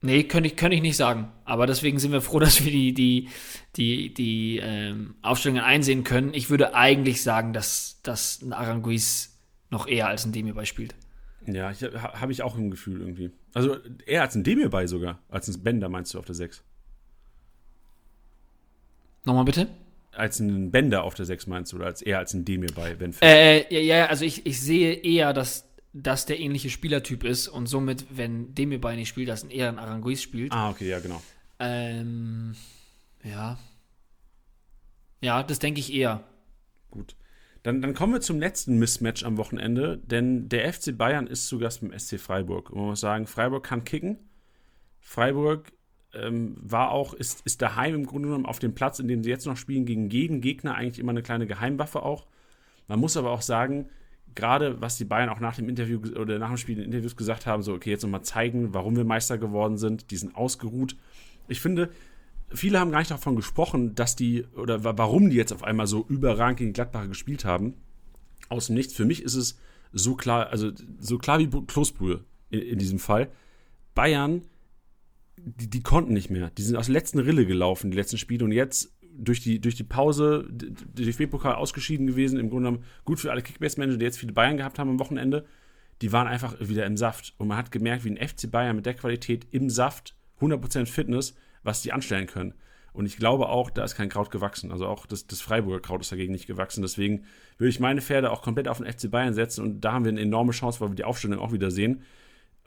[0.04, 1.32] Nee, könnte ich, könnte ich nicht sagen.
[1.46, 3.30] Aber deswegen sind wir froh, dass wir die, die,
[3.76, 6.34] die, die ähm, Aufstellungen einsehen können.
[6.34, 9.38] Ich würde eigentlich sagen, dass, dass ein Aranguiz
[9.70, 10.94] noch eher als ein Demirbay spielt.
[11.46, 13.30] Ja, habe ich auch im Gefühl irgendwie.
[13.54, 15.20] Also eher als ein Demirbay sogar.
[15.30, 16.62] Als ein Bender meinst du auf der 6.
[19.24, 19.68] Nochmal bitte?
[20.12, 23.14] Als ein Bender auf der 6 meinst du oder als eher als ein Demirbay, wenn
[23.22, 28.04] äh, Ja, also ich, ich sehe eher, dass dass der ähnliche Spielertyp ist und somit,
[28.10, 30.52] wenn Demirbay nicht spielt, dass ein eher ein Aranguiz spielt.
[30.52, 31.22] Ah, okay, ja, genau.
[31.60, 32.56] Ähm,
[33.22, 33.58] ja.
[35.20, 36.24] Ja, das denke ich eher.
[36.90, 37.14] Gut.
[37.62, 41.58] Dann, dann kommen wir zum letzten Mismatch am Wochenende, denn der FC Bayern ist zu
[41.58, 42.70] Gast beim SC Freiburg.
[42.70, 44.18] Und man muss sagen, Freiburg kann kicken.
[45.00, 45.72] Freiburg
[46.12, 49.30] ähm, war auch, ist, ist daheim im Grunde genommen auf dem Platz, in dem sie
[49.30, 52.26] jetzt noch spielen, gegen jeden Gegner eigentlich immer eine kleine Geheimwaffe auch.
[52.88, 53.88] Man muss aber auch sagen,
[54.34, 57.46] gerade was die Bayern auch nach dem Interview oder nach dem Spiel in Interviews gesagt
[57.46, 60.96] haben, so, okay, jetzt nochmal zeigen, warum wir Meister geworden sind, die sind ausgeruht.
[61.48, 61.90] Ich finde,
[62.50, 66.04] viele haben gar nicht davon gesprochen, dass die oder warum die jetzt auf einmal so
[66.08, 67.74] überragend gegen Gladbacher gespielt haben.
[68.48, 68.94] Aus dem Nichts.
[68.94, 69.58] Für mich ist es
[69.92, 73.30] so klar, also so klar wie Kloßbrühe in, in diesem Fall.
[73.94, 74.42] Bayern,
[75.36, 76.50] die, die, konnten nicht mehr.
[76.50, 78.44] Die sind aus der letzten Rille gelaufen, die letzten Spiele.
[78.44, 82.38] Und jetzt durch die, durch die Pause DFB-Pokal ausgeschieden gewesen.
[82.38, 85.46] Im Grunde genommen gut für alle Kickbase-Manager, die jetzt viele Bayern gehabt haben am Wochenende.
[86.02, 87.34] Die waren einfach wieder im Saft.
[87.38, 91.34] Und man hat gemerkt, wie ein FC Bayern mit der Qualität im Saft, 100% Fitness,
[91.62, 92.54] was die anstellen können.
[92.92, 94.70] Und ich glaube auch, da ist kein Kraut gewachsen.
[94.70, 96.82] Also auch das, das Freiburger Kraut ist dagegen nicht gewachsen.
[96.82, 97.24] Deswegen
[97.58, 99.64] würde ich meine Pferde auch komplett auf den FC Bayern setzen.
[99.64, 102.02] Und da haben wir eine enorme Chance, weil wir die Aufstellung auch wieder sehen.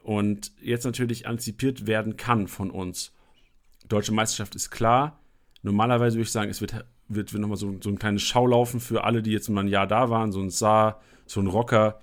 [0.03, 3.13] Und jetzt natürlich antizipiert werden kann von uns.
[3.87, 5.19] Deutsche Meisterschaft ist klar.
[5.67, 6.73] Normalerweise würde ich sagen, es wird,
[7.07, 9.87] wird, wird nochmal so, so ein kleines Schaulaufen für alle, die jetzt mal ein Jahr
[9.87, 12.01] da waren, so ein Saar, so ein Rocker.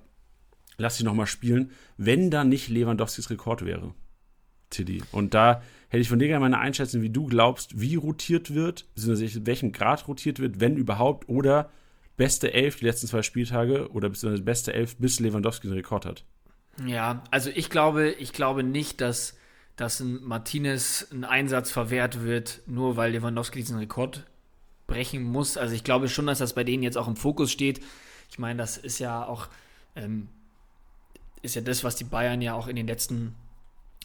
[0.77, 3.93] Lass sie nochmal spielen, wenn da nicht Lewandowskis Rekord wäre.
[4.69, 5.03] Tiddy.
[5.11, 8.53] Und da hätte ich von dir gerne mal eine Einschätzung, wie du glaubst, wie rotiert
[8.53, 11.69] wird, beziehungsweise welchem Grad rotiert wird, wenn überhaupt, oder
[12.17, 16.25] beste Elf die letzten zwei Spieltage oder beziehungsweise beste Elf, bis Lewandowski den Rekord hat.
[16.85, 19.37] Ja, also ich glaube, ich glaube nicht, dass,
[19.75, 24.25] dass ein Martinez ein Einsatz verwehrt wird, nur weil Lewandowski diesen Rekord
[24.87, 25.57] brechen muss.
[25.57, 27.81] Also ich glaube schon, dass das bei denen jetzt auch im Fokus steht.
[28.29, 29.47] Ich meine, das ist ja auch,
[29.95, 30.29] ähm,
[31.41, 33.35] ist ja das, was die Bayern ja auch in den letzten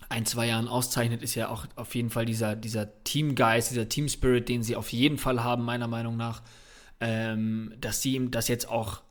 [0.08, 4.48] ein, zwei Jahren auszeichnet, ist ja auch auf jeden Fall dieser, dieser Teamgeist, dieser Team-Spirit,
[4.48, 6.42] den sie auf jeden Fall haben, meiner Meinung nach,
[7.00, 9.02] ähm, dass sie ihm das jetzt auch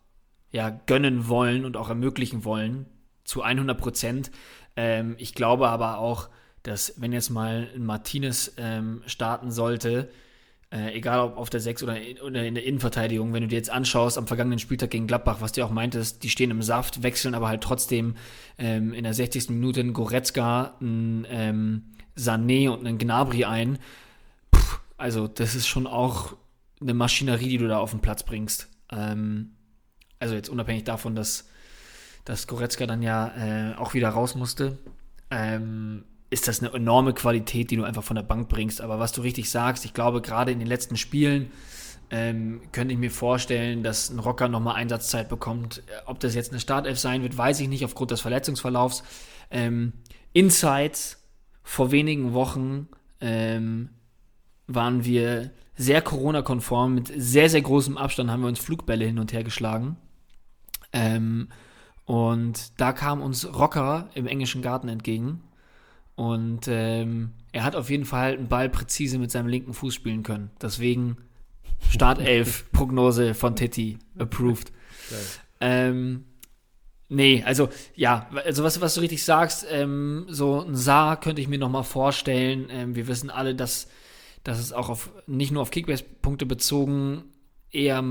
[0.51, 2.85] ja, gönnen wollen und auch ermöglichen wollen,
[3.23, 4.31] zu 100 Prozent.
[4.75, 6.29] Ähm, ich glaube aber auch,
[6.63, 10.09] dass wenn jetzt mal ein Martinez ähm, starten sollte,
[10.71, 13.69] äh, egal ob auf der 6 oder, oder in der Innenverteidigung, wenn du dir jetzt
[13.71, 17.33] anschaust am vergangenen Spieltag gegen Gladbach, was du auch meintest, die stehen im Saft, wechseln
[17.33, 18.15] aber halt trotzdem
[18.57, 19.49] ähm, in der 60.
[19.49, 21.83] Minute einen Goretzka, einen ähm,
[22.17, 23.79] Sané und einen Gnabry ein.
[24.51, 26.35] Puh, also das ist schon auch
[26.81, 28.69] eine Maschinerie, die du da auf den Platz bringst.
[28.91, 29.55] Ähm,
[30.19, 31.45] also jetzt unabhängig davon, dass
[32.29, 34.77] dass Goretzka dann ja äh, auch wieder raus musste,
[35.31, 38.81] ähm, ist das eine enorme Qualität, die du einfach von der Bank bringst.
[38.81, 41.51] Aber was du richtig sagst, ich glaube, gerade in den letzten Spielen
[42.11, 45.83] ähm, könnte ich mir vorstellen, dass ein Rocker nochmal Einsatzzeit bekommt.
[46.05, 49.03] Ob das jetzt eine Startelf sein wird, weiß ich nicht, aufgrund des Verletzungsverlaufs.
[49.51, 49.93] Ähm,
[50.33, 51.23] Insights
[51.63, 52.87] vor wenigen Wochen
[53.21, 53.89] ähm,
[54.67, 59.33] waren wir sehr Corona-konform, mit sehr, sehr großem Abstand haben wir uns Flugbälle hin und
[59.33, 59.97] her geschlagen.
[60.91, 61.49] Ähm,
[62.05, 65.41] und da kam uns Rocker im englischen Garten entgegen.
[66.19, 70.21] Und ähm, er hat auf jeden Fall einen Ball präzise mit seinem linken Fuß spielen
[70.21, 70.51] können.
[70.61, 71.15] Deswegen
[71.89, 74.73] Startelf, Prognose von Titi, approved.
[75.61, 76.25] Ähm,
[77.07, 81.47] nee, also ja, also was, was du richtig sagst, ähm, so ein Saar könnte ich
[81.47, 82.67] mir noch mal vorstellen.
[82.69, 83.87] Ähm, wir wissen alle, dass,
[84.43, 87.23] dass es auch auf nicht nur auf Kickbase-Punkte bezogen
[87.71, 88.03] eher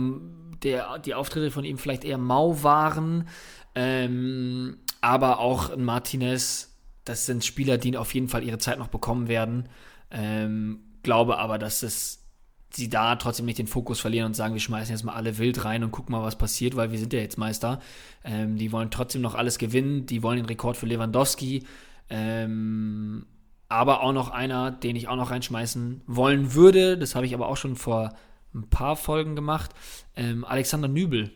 [0.63, 3.29] der, die Auftritte von ihm vielleicht eher mau waren.
[3.75, 6.68] Ähm, aber auch Martinez,
[7.09, 9.69] das sind Spieler, die auf jeden Fall ihre Zeit noch bekommen werden.
[10.11, 12.25] Ähm, glaube aber, dass es
[12.71, 15.65] sie da trotzdem nicht den Fokus verlieren und sagen, wir schmeißen jetzt mal alle wild
[15.65, 17.81] rein und gucken mal, was passiert, weil wir sind ja jetzt Meister.
[18.25, 21.65] Ähm, die wollen trotzdem noch alles gewinnen, die wollen den Rekord für Lewandowski.
[22.11, 23.27] Ähm,
[23.69, 27.49] aber auch noch einer, den ich auch noch reinschmeißen wollen würde, das habe ich aber
[27.49, 28.15] auch schon vor
[28.55, 29.71] ein paar Folgen gemacht,
[30.17, 31.31] ähm, Alexander Nübel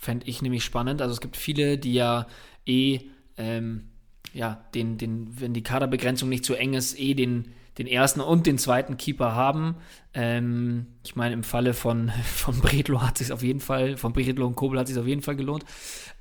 [0.00, 1.02] Fände ich nämlich spannend.
[1.02, 2.26] Also es gibt viele, die ja
[2.64, 3.00] eh,
[3.36, 3.89] ähm,
[4.32, 8.46] ja, den, den, wenn die Kaderbegrenzung nicht zu eng ist, eh den, den ersten und
[8.46, 9.76] den zweiten Keeper haben.
[10.12, 14.46] Ähm, ich meine, im Falle von, von Bredlo hat sich auf jeden Fall, von Bredlo
[14.46, 15.64] und Kobel hat sich auf jeden Fall gelohnt.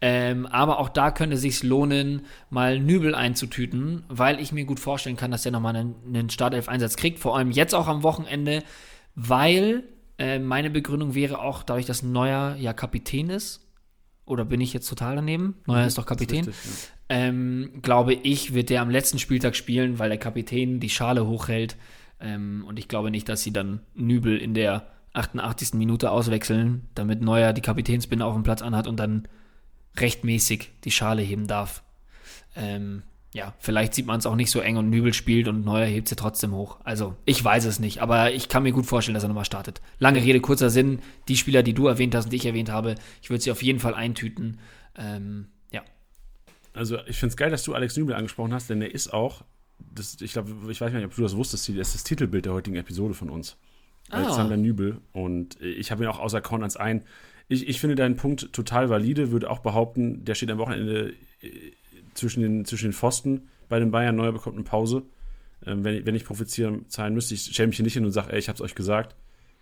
[0.01, 4.79] Ähm, aber auch da könnte es sich lohnen, mal Nübel einzutüten, weil ich mir gut
[4.79, 7.19] vorstellen kann, dass der nochmal einen, einen Startelf-Einsatz kriegt.
[7.19, 8.63] Vor allem jetzt auch am Wochenende,
[9.15, 9.83] weil
[10.17, 13.68] äh, meine Begründung wäre auch, dadurch, dass Neuer ja Kapitän ist,
[14.29, 15.55] oder bin ich jetzt total daneben?
[15.65, 16.41] Neuer mhm, ist doch Kapitän.
[16.41, 16.71] Ist richtig,
[17.09, 17.17] ja.
[17.17, 21.75] ähm, glaube ich, wird der am letzten Spieltag spielen, weil der Kapitän die Schale hochhält.
[22.19, 25.73] Ähm, und ich glaube nicht, dass sie dann Nübel in der 88.
[25.73, 29.27] Minute auswechseln, damit Neuer die Kapitänsbinde auf dem Platz anhat und dann
[29.97, 31.83] rechtmäßig die Schale heben darf.
[32.55, 35.85] Ähm, ja, vielleicht sieht man es auch nicht so eng und Nübel spielt und Neuer
[35.85, 36.79] hebt sie trotzdem hoch.
[36.83, 39.81] Also, ich weiß es nicht, aber ich kann mir gut vorstellen, dass er nochmal startet.
[39.99, 40.99] Lange Rede, kurzer Sinn.
[41.27, 43.61] Die Spieler, die du erwähnt hast und die ich erwähnt habe, ich würde sie auf
[43.61, 44.59] jeden Fall eintüten.
[44.97, 45.83] Ähm, ja.
[46.73, 49.43] Also, ich finde es geil, dass du Alex Nübel angesprochen hast, denn er ist auch,
[49.93, 52.53] das, ich glaube, ich weiß nicht, ob du das wusstest, er ist das Titelbild der
[52.53, 53.57] heutigen Episode von uns.
[54.09, 54.23] Ah.
[54.23, 55.01] Alexander Nübel.
[55.11, 57.03] Und ich habe ihn auch außer Korn als ein.
[57.47, 61.13] Ich, ich finde deinen Punkt total valide, würde auch behaupten, der steht am Wochenende
[62.19, 64.15] zwischen den, zwischen den Pfosten bei den Bayern.
[64.15, 65.03] Neuer bekommt eine Pause.
[65.65, 68.31] Ähm, wenn, wenn ich profitieren zahlen müsste, ich stelle mich hier nicht hin und sage,
[68.31, 69.15] ey, ich habe es euch gesagt.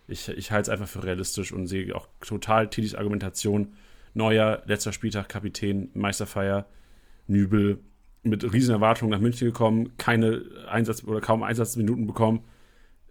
[0.06, 3.74] Ich, ich halte es einfach für realistisch und sehe auch total Tidis Argumentation.
[4.14, 6.66] Neuer, letzter Spieltag, Kapitän, Meisterfeier,
[7.26, 7.78] Nübel,
[8.22, 12.40] mit riesen Erwartungen nach München gekommen, keine Einsatz- oder kaum Einsatzminuten bekommen.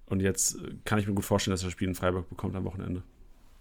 [0.06, 2.66] Und jetzt kann ich mir gut vorstellen, dass er das Spiel in Freiburg bekommt am
[2.66, 3.04] Wochenende.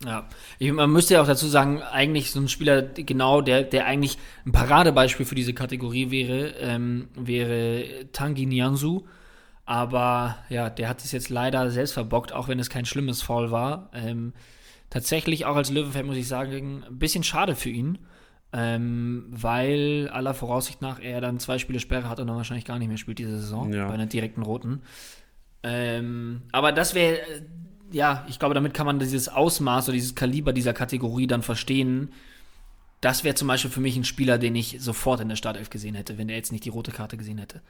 [0.05, 0.29] Ja,
[0.59, 4.19] ich, man müsste ja auch dazu sagen, eigentlich so ein Spieler, genau, der, der eigentlich
[4.45, 9.07] ein Paradebeispiel für diese Kategorie wäre, ähm, wäre Tangi Nianzu.
[9.65, 13.51] Aber ja, der hat es jetzt leider selbst verbockt, auch wenn es kein schlimmes Foul
[13.51, 13.91] war.
[13.95, 14.33] Ähm,
[14.91, 17.99] tatsächlich auch als Löwenfan muss ich sagen, ein bisschen schade für ihn,
[18.53, 22.79] ähm, weil aller Voraussicht nach er dann zwei Spiele Sperre hat und dann wahrscheinlich gar
[22.79, 23.89] nicht mehr spielt diese Saison ja.
[23.89, 24.83] bei einer direkten roten.
[25.65, 27.19] Ähm, aber das wäre
[27.93, 32.11] ja, ich glaube, damit kann man dieses Ausmaß oder dieses Kaliber dieser Kategorie dann verstehen,
[33.01, 35.95] das wäre zum Beispiel für mich ein Spieler, den ich sofort in der Startelf gesehen
[35.95, 37.61] hätte, wenn er jetzt nicht die rote Karte gesehen hätte.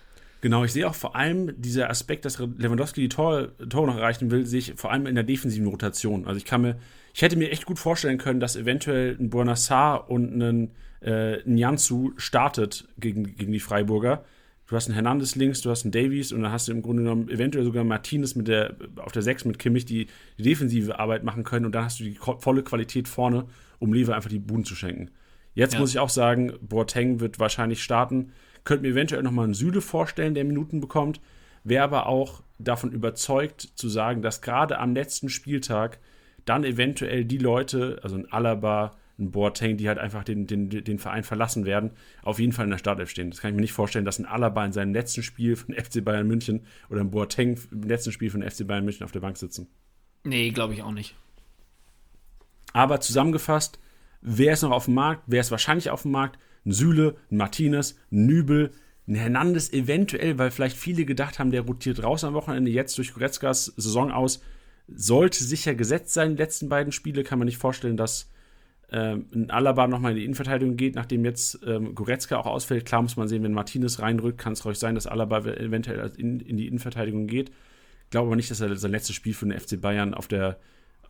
[0.41, 4.31] Genau, ich sehe auch vor allem dieser Aspekt, dass Lewandowski die Tore, Tore noch erreichen
[4.31, 6.27] will, sehe ich vor allem in der defensiven Rotation.
[6.27, 6.77] Also ich kann mir,
[7.15, 11.57] ich hätte mir echt gut vorstellen können, dass eventuell ein Buenassar und ein, äh, ein
[11.57, 14.25] Jansu startet gegen, gegen die Freiburger.
[14.67, 17.05] Du hast einen Hernandez links, du hast einen Davies und dann hast du im Grunde
[17.05, 20.09] genommen eventuell sogar Martinez mit der, auf der 6 mit Kimmich, die
[20.39, 23.47] die defensive Arbeit machen können und dann hast du die volle Qualität vorne,
[23.79, 25.11] um Lever einfach die Buden zu schenken.
[25.55, 25.81] Jetzt ja.
[25.81, 28.33] muss ich auch sagen, Boateng wird wahrscheinlich starten.
[28.65, 31.21] Könnte mir eventuell nochmal einen Süle vorstellen, der Minuten bekommt.
[31.63, 35.99] Wäre aber auch davon überzeugt zu sagen, dass gerade am letzten Spieltag
[36.45, 40.99] dann eventuell die Leute, also ein Alaba, ein Boateng, die halt einfach den, den, den
[40.99, 41.93] Verein verlassen werden,
[42.23, 43.31] auf jeden Fall in der Startelf stehen.
[43.31, 46.05] Das kann ich mir nicht vorstellen, dass ein Alaba in seinem letzten Spiel von FC
[46.05, 49.37] Bayern München oder ein Boateng im letzten Spiel von FC Bayern München auf der Bank
[49.37, 49.69] sitzen.
[50.25, 51.15] Nee, glaube ich auch nicht.
[52.73, 53.79] Aber zusammengefasst,
[54.21, 55.23] wer ist noch auf dem Markt?
[55.27, 56.39] Wer ist wahrscheinlich auf dem Markt?
[56.67, 58.73] ein Süle, ein Martinez, ein Nübel,
[59.09, 63.15] ein Hernandez eventuell, weil vielleicht viele gedacht haben, der rotiert raus am Wochenende, jetzt durch
[63.15, 64.43] Goretzkas Saison aus,
[64.89, 66.33] sollte sicher gesetzt sein.
[66.37, 68.31] Die letzten beiden Spiele kann man nicht vorstellen, dass
[68.93, 72.85] ähm, ein Alaba nochmal in die Innenverteidigung geht, nachdem jetzt ähm, Goretzka auch ausfällt.
[72.85, 76.41] Klar muss man sehen, wenn Martinez reinrückt, kann es ruhig sein, dass Alaba eventuell in,
[76.41, 77.51] in die Innenverteidigung geht.
[78.05, 80.59] Ich glaube aber nicht, dass er sein letztes Spiel für den FC Bayern auf der,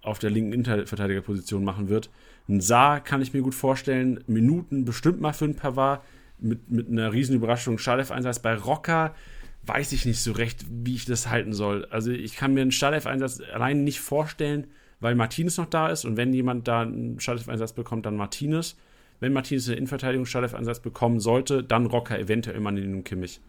[0.01, 2.09] auf der linken Innenverteidigerposition machen wird.
[2.49, 4.25] Ein Saar kann ich mir gut vorstellen.
[4.27, 6.03] Minuten bestimmt mal für ein Pavard.
[6.39, 7.79] Mit, mit einer riesen Überraschung.
[7.79, 9.15] Startelf-Einsatz bei Rocker
[9.63, 11.87] weiß ich nicht so recht, wie ich das halten soll.
[11.87, 14.67] Also ich kann mir einen Startelf-Einsatz allein nicht vorstellen,
[15.01, 16.05] weil Martinez noch da ist.
[16.05, 18.77] Und wenn jemand da einen Startelf-Einsatz bekommt, dann Martinez.
[19.21, 23.41] Wenn Martinez eine Innenverteidigung Startelf-Einsatz bekommen sollte, dann Rocker eventuell mal in den Kimmich.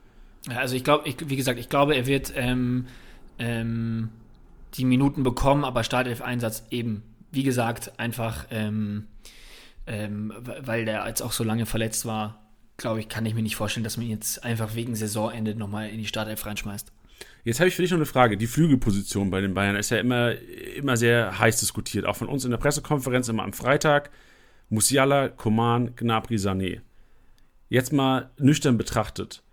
[0.55, 2.85] Also ich glaube, wie gesagt, ich glaube, er wird ähm,
[3.39, 4.09] ähm,
[4.75, 9.07] die Minuten bekommen, aber Startelf-Einsatz eben wie gesagt, einfach, ähm,
[9.85, 12.41] ähm, weil der jetzt auch so lange verletzt war,
[12.77, 15.89] glaube ich, kann ich mir nicht vorstellen, dass man ihn jetzt einfach wegen Saisonende nochmal
[15.89, 16.91] in die Startelf reinschmeißt.
[17.43, 18.37] Jetzt habe ich für dich noch eine Frage.
[18.37, 20.33] Die Flügelposition bei den Bayern ist ja immer,
[20.75, 22.05] immer sehr heiß diskutiert.
[22.05, 24.09] Auch von uns in der Pressekonferenz immer am Freitag.
[24.69, 26.81] Musiala, Coman, Gnabry, Sané.
[27.69, 29.43] Jetzt mal nüchtern betrachtet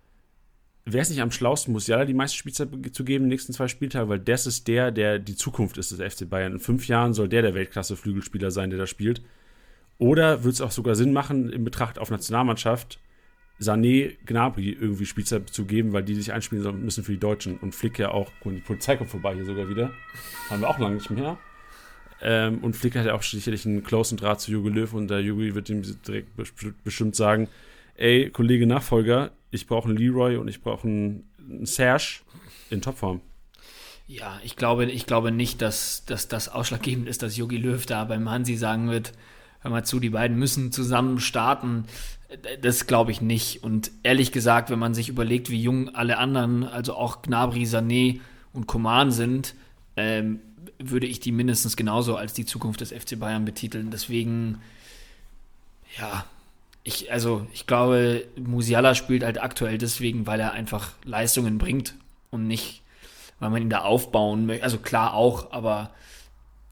[0.85, 4.19] wäre es nicht am schlausten, Musiala die meiste Spielzeit zu geben nächsten zwei Spieltagen, weil
[4.19, 6.53] das ist der, der die Zukunft ist des FC Bayern.
[6.53, 9.23] In fünf Jahren soll der der Weltklasse-Flügelspieler sein, der da spielt.
[9.97, 12.99] Oder würde es auch sogar Sinn machen, in Betracht auf Nationalmannschaft
[13.59, 17.57] Sané, Gnabry irgendwie Spielzeit zu geben, weil die sich einspielen müssen für die Deutschen.
[17.57, 19.91] Und Flick ja auch, die Polizei kommt vorbei hier sogar wieder.
[20.49, 21.37] Haben wir auch lange nicht mehr.
[22.21, 25.21] Ähm, und Flick hat ja auch sicherlich einen closen Draht zu Jogi Löw und der
[25.21, 26.29] Jogi wird ihm direkt
[26.83, 27.49] bestimmt sagen,
[27.95, 32.21] ey, Kollege Nachfolger, ich brauche einen Leroy und ich brauche einen, einen Serge
[32.69, 33.21] in Topform.
[34.07, 38.03] Ja, ich glaube, ich glaube nicht, dass, dass das ausschlaggebend ist, dass Yogi Löw da
[38.03, 39.13] beim Hansi sagen wird,
[39.65, 41.85] hör mal zu, die beiden müssen zusammen starten.
[42.61, 43.63] Das glaube ich nicht.
[43.63, 48.19] Und ehrlich gesagt, wenn man sich überlegt, wie jung alle anderen, also auch Gnabry, Sané
[48.53, 49.55] und Koman sind,
[49.97, 50.39] ähm,
[50.77, 53.89] würde ich die mindestens genauso als die Zukunft des FC Bayern betiteln.
[53.89, 54.61] Deswegen,
[55.97, 56.25] ja,
[56.83, 61.95] ich, also ich glaube, Musiala spielt halt aktuell deswegen, weil er einfach Leistungen bringt
[62.29, 62.83] und nicht,
[63.39, 64.63] weil man ihn da aufbauen möchte.
[64.63, 65.89] Also klar auch, aber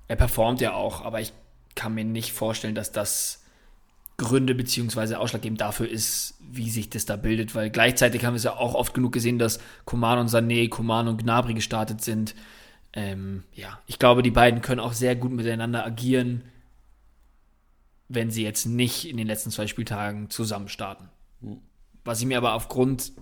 [0.08, 1.34] er performt ja auch, aber ich
[1.76, 3.44] kann mir nicht vorstellen, dass das
[4.18, 8.44] Gründe beziehungsweise ausschlaggebend dafür ist, wie sich das da bildet, weil gleichzeitig haben wir es
[8.44, 12.36] ja auch oft genug gesehen, dass Koman und Sané, Koman und Gnabry gestartet sind.
[12.94, 16.44] Ähm, ja, ich glaube, die beiden können auch sehr gut miteinander agieren
[18.16, 21.10] wenn sie jetzt nicht in den letzten zwei Spieltagen zusammen starten.
[22.04, 23.14] Was ich mir aber aufgrund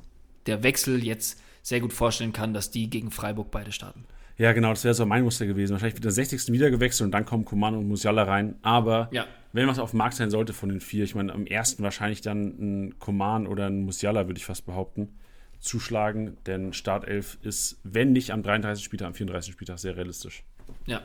[0.47, 4.05] der Wechsel jetzt sehr gut vorstellen kann, dass die gegen Freiburg beide starten.
[4.37, 5.73] Ja, genau, das wäre so mein Muster gewesen.
[5.73, 6.51] Wahrscheinlich wird der 60.
[6.51, 8.55] wieder gewechselt und dann kommen Coman und Musiala rein.
[8.61, 9.25] Aber ja.
[9.53, 12.21] wenn was auf dem Markt sein sollte von den vier, ich meine, am ersten wahrscheinlich
[12.21, 15.19] dann ein Coman oder ein Musiala, würde ich fast behaupten,
[15.59, 16.37] zuschlagen.
[16.45, 18.83] Denn Startelf ist, wenn nicht am 33.
[18.83, 19.53] Spieltag, am 34.
[19.53, 20.43] Spieltag sehr realistisch.
[20.87, 21.01] Ja.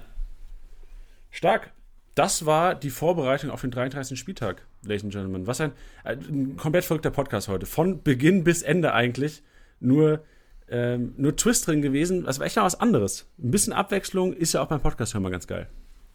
[1.31, 1.73] Stark
[2.17, 4.19] das war die Vorbereitung auf den 33.
[4.19, 5.47] Spieltag, Ladies and Gentlemen.
[5.47, 5.73] Was ein,
[6.03, 7.67] ein komplett verrückter Podcast heute.
[7.67, 9.43] Von Beginn bis Ende eigentlich.
[9.81, 10.25] Nur,
[10.69, 12.25] ähm, nur Twist drin gewesen.
[12.25, 13.27] Das war echt noch was anderes.
[13.39, 15.69] Ein bisschen Abwechslung ist ja auch beim Podcast immer ganz geil.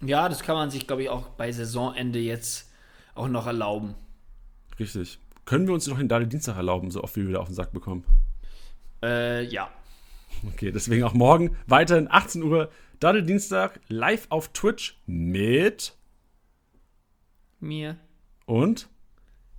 [0.04, 2.70] Ja, das kann man sich, glaube ich, auch bei Saisonende jetzt
[3.14, 3.96] auch noch erlauben.
[4.80, 5.20] Richtig.
[5.46, 7.56] Können wir uns noch den Dali Dienstag erlauben, so oft wie wir wieder auf den
[7.56, 8.04] Sack bekommen?
[9.04, 9.70] Äh, ja.
[10.48, 12.70] Okay, deswegen auch morgen weiterhin 18 Uhr
[13.00, 15.96] Daddel Dienstag live auf Twitch mit
[17.60, 17.98] mir
[18.46, 18.90] und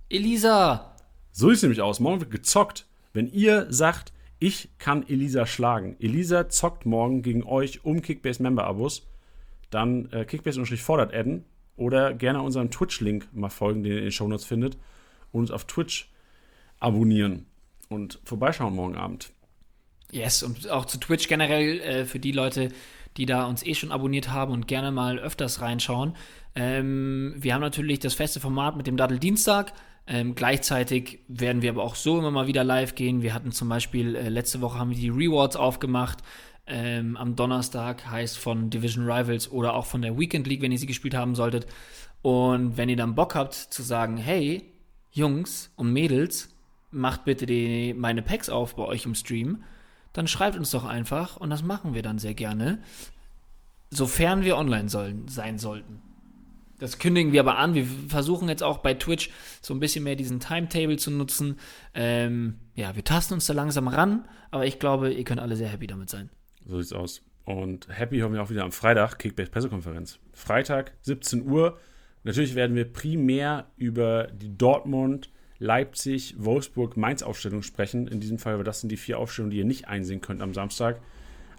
[0.09, 0.95] Elisa.
[1.31, 1.99] So sieht es nämlich aus.
[1.99, 2.85] Morgen wird gezockt.
[3.11, 4.12] Wenn ihr sagt,
[4.43, 5.95] ich kann Elisa schlagen.
[6.01, 9.07] Elisa zockt morgen gegen euch um Kickbase Member Abos.
[9.69, 11.45] Dann äh, Kickbase fordert adden
[11.77, 14.77] oder gerne unserem Twitch-Link mal folgen, den ihr in den Shownotes findet
[15.31, 16.11] und uns auf Twitch
[16.81, 17.45] abonnieren
[17.87, 19.31] und vorbeischauen morgen Abend.
[20.11, 22.67] Yes, und auch zu Twitch generell äh, für die Leute,
[23.15, 26.17] die da uns eh schon abonniert haben und gerne mal öfters reinschauen.
[26.53, 29.71] Ähm, wir haben natürlich das feste Format mit dem Daddel Dienstag.
[30.05, 33.21] Ähm, gleichzeitig werden wir aber auch so immer mal wieder live gehen.
[33.21, 36.19] Wir hatten zum Beispiel, äh, letzte Woche haben wir die Rewards aufgemacht.
[36.65, 40.77] Ähm, am Donnerstag heißt von Division Rivals oder auch von der Weekend League, wenn ihr
[40.77, 41.67] sie gespielt haben solltet.
[42.21, 44.71] Und wenn ihr dann Bock habt zu sagen, hey,
[45.11, 46.49] Jungs und Mädels,
[46.91, 49.63] macht bitte die, meine Packs auf bei euch im Stream,
[50.13, 52.79] dann schreibt uns doch einfach und das machen wir dann sehr gerne,
[53.89, 56.01] sofern wir online sollen, sein sollten.
[56.83, 57.75] Das kündigen wir aber an.
[57.75, 59.29] Wir versuchen jetzt auch bei Twitch
[59.61, 61.57] so ein bisschen mehr diesen Timetable zu nutzen.
[61.93, 65.69] Ähm, ja, wir tasten uns da langsam ran, aber ich glaube, ihr könnt alle sehr
[65.69, 66.29] happy damit sein.
[66.67, 67.21] So sieht's aus.
[67.45, 70.19] Und happy hören wir auch wieder am Freitag, Kickbase Pressekonferenz.
[70.33, 71.79] Freitag, 17 Uhr.
[72.25, 75.29] Natürlich werden wir primär über die Dortmund,
[75.59, 78.09] Leipzig, Wolfsburg, Mainz-Aufstellung sprechen.
[78.09, 80.53] In diesem Fall, weil das sind die vier Aufstellungen, die ihr nicht einsehen könnt am
[80.53, 80.99] Samstag.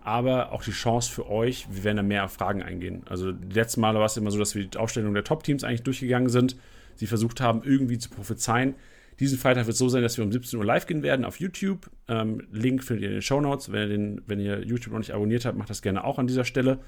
[0.05, 3.02] Aber auch die Chance für euch, wir werden da mehr auf Fragen eingehen.
[3.09, 5.82] Also, die letzten Male war es immer so, dass wir die Aufstellung der Top-Teams eigentlich
[5.82, 6.56] durchgegangen sind.
[6.94, 8.74] Sie versucht haben, irgendwie zu prophezeien.
[9.18, 11.40] Diesen Freitag wird es so sein, dass wir um 17 Uhr live gehen werden auf
[11.40, 11.90] YouTube.
[12.09, 13.72] Ähm, Link findet ihr in den Show Notes.
[13.72, 16.81] Wenn, wenn ihr YouTube noch nicht abonniert habt, macht das gerne auch an dieser Stelle.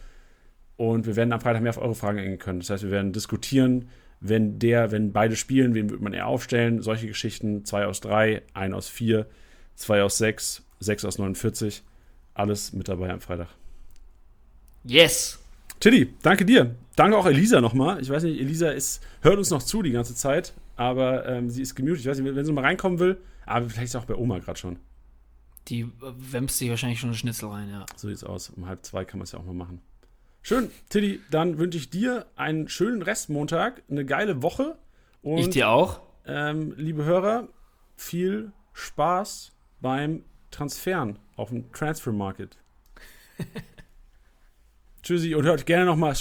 [0.76, 2.60] Und wir werden am Freitag mehr auf eure Fragen eingehen können.
[2.60, 3.88] Das heißt, wir werden diskutieren,
[4.20, 6.82] wenn der, wenn beide spielen, wen wird man eher aufstellen?
[6.82, 7.64] Solche Geschichten.
[7.64, 9.26] 2 aus 3, 1 aus 4,
[9.76, 11.82] 2 aus 6, 6 aus 49.
[12.36, 13.48] Alles mit dabei am Freitag.
[14.84, 15.38] Yes!
[15.80, 16.74] Tilly, danke dir.
[16.94, 18.00] Danke auch Elisa nochmal.
[18.02, 21.62] Ich weiß nicht, Elisa ist, hört uns noch zu die ganze Zeit, aber ähm, sie
[21.62, 22.00] ist gemutet.
[22.00, 24.58] Ich weiß nicht, wenn sie mal reinkommen will, aber vielleicht ist auch bei Oma gerade
[24.58, 24.78] schon.
[25.68, 27.86] Die äh, wämst sich wahrscheinlich schon eine Schnitzel rein, ja.
[27.96, 28.50] So sieht's aus.
[28.50, 29.80] Um halb zwei kann man es ja auch mal machen.
[30.42, 34.76] Schön, Tilly, dann wünsche ich dir einen schönen Restmontag, eine geile Woche.
[35.22, 36.00] Und, ich dir auch.
[36.26, 37.48] Ähm, liebe Hörer,
[37.96, 40.22] viel Spaß beim
[40.56, 42.56] Transferen auf dem Transfer Market.
[45.02, 46.14] Tschüssi und hört gerne nochmal,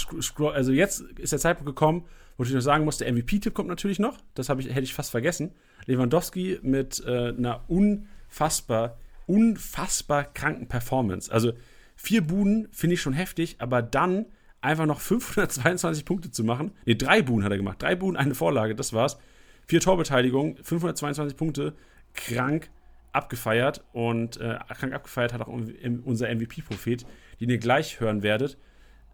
[0.52, 2.04] also jetzt ist der Zeitpunkt gekommen,
[2.36, 4.18] wo ich noch sagen muss, der MVP-Tipp kommt natürlich noch.
[4.34, 5.52] Das ich, hätte ich fast vergessen.
[5.86, 11.32] Lewandowski mit äh, einer unfassbar, unfassbar kranken Performance.
[11.32, 11.52] Also
[11.96, 14.26] Vier Buden finde ich schon heftig, aber dann
[14.60, 16.72] einfach noch 522 Punkte zu machen.
[16.84, 17.82] Ne, drei Buden hat er gemacht.
[17.82, 19.18] Drei Buden, eine Vorlage, das war's.
[19.66, 21.74] Vier Torbeteiligungen, 522 Punkte,
[22.14, 22.70] krank
[23.16, 27.06] abgefeiert und äh, krank abgefeiert hat auch unser MVP-Prophet,
[27.40, 28.58] den ihr gleich hören werdet.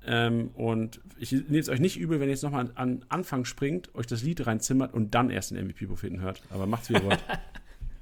[0.05, 3.45] Ähm, und ich nehme es euch nicht übel, wenn ihr jetzt nochmal an, an Anfang
[3.45, 6.43] springt, euch das Lied reinzimmert und dann erst den MVP-Propheten hört.
[6.51, 7.25] Aber macht's wie ihr wollt.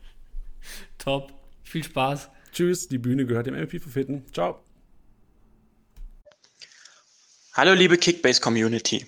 [0.98, 1.35] Top.
[1.62, 2.31] Viel Spaß.
[2.52, 4.24] Tschüss, die Bühne gehört dem MVP-Propheten.
[4.32, 4.60] Ciao.
[7.52, 9.06] Hallo liebe Kickbase-Community.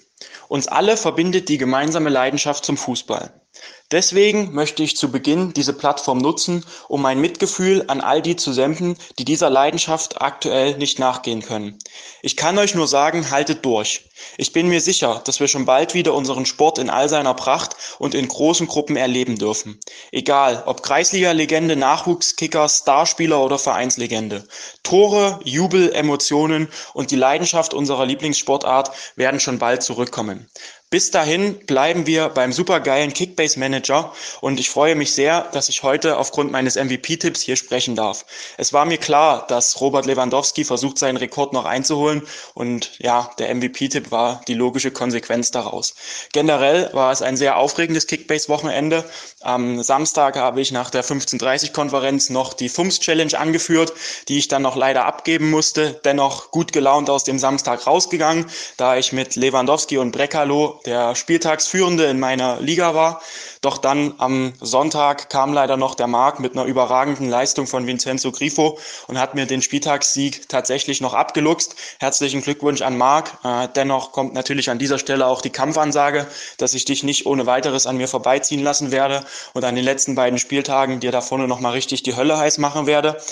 [0.49, 3.42] Uns alle verbindet die gemeinsame Leidenschaft zum Fußball.
[3.91, 8.55] Deswegen möchte ich zu Beginn diese Plattform nutzen, um mein Mitgefühl an all die zu
[8.55, 11.79] senden, die dieser Leidenschaft aktuell nicht nachgehen können.
[12.23, 14.09] Ich kann euch nur sagen, haltet durch.
[14.39, 17.77] Ich bin mir sicher, dass wir schon bald wieder unseren Sport in all seiner Pracht
[17.99, 19.79] und in großen Gruppen erleben dürfen.
[20.11, 24.49] Egal, ob Kreisliga-Legende, Nachwuchskicker, Starspieler oder Vereinslegende.
[24.83, 30.49] Tore, Jubel, Emotionen und die Leidenschaft unserer Lieblingssportart werden schon bald zurückkommen.
[30.93, 34.13] Bis dahin bleiben wir beim supergeilen Kickbase Manager
[34.43, 38.27] und ich freue mich sehr, dass ich heute aufgrund meines MVP-Tipps hier sprechen darf.
[38.59, 42.21] Es war mir klar, dass Robert Lewandowski versucht, seinen Rekord noch einzuholen
[42.53, 45.95] und ja, der MVP-Tipp war die logische Konsequenz daraus.
[46.35, 49.03] Generell war es ein sehr aufregendes Kickbase-Wochenende.
[49.41, 53.95] Am Samstag habe ich nach der 15.30-Konferenz noch die FUMS-Challenge angeführt,
[54.29, 56.03] die ich dann noch leider abgeben musste.
[56.05, 58.45] Dennoch gut gelaunt aus dem Samstag rausgegangen,
[58.77, 63.23] da ich mit Lewandowski und Brekalo der Spieltagsführende in meiner Liga war.
[63.61, 68.33] Doch dann am Sonntag kam leider noch der Marc mit einer überragenden Leistung von Vincenzo
[68.33, 71.77] Grifo und hat mir den Spieltagssieg tatsächlich noch abgeluchst.
[72.01, 73.39] Herzlichen Glückwunsch an Marc.
[73.45, 76.27] Äh, dennoch kommt natürlich an dieser Stelle auch die Kampfansage,
[76.59, 80.17] dass ich dich nicht ohne weiteres an mir vorbeiziehen lassen werde und an den letzten
[80.17, 83.23] beiden Spieltagen dir da vorne nochmal richtig die Hölle heiß machen werde.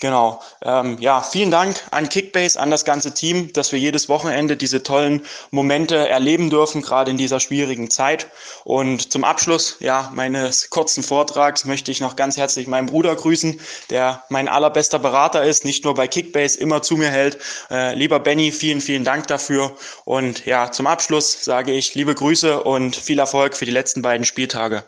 [0.00, 0.40] Genau.
[0.62, 4.84] Ähm, ja, vielen Dank an Kickbase, an das ganze Team, dass wir jedes Wochenende diese
[4.84, 8.28] tollen Momente erleben dürfen, gerade in dieser schwierigen Zeit.
[8.62, 13.60] Und zum Abschluss ja, meines kurzen Vortrags möchte ich noch ganz herzlich meinen Bruder grüßen,
[13.90, 17.38] der mein allerbester Berater ist, nicht nur bei Kickbase immer zu mir hält.
[17.68, 19.74] Äh, lieber Benny, vielen, vielen Dank dafür.
[20.04, 24.24] Und ja, zum Abschluss sage ich liebe Grüße und viel Erfolg für die letzten beiden
[24.24, 24.84] Spieltage.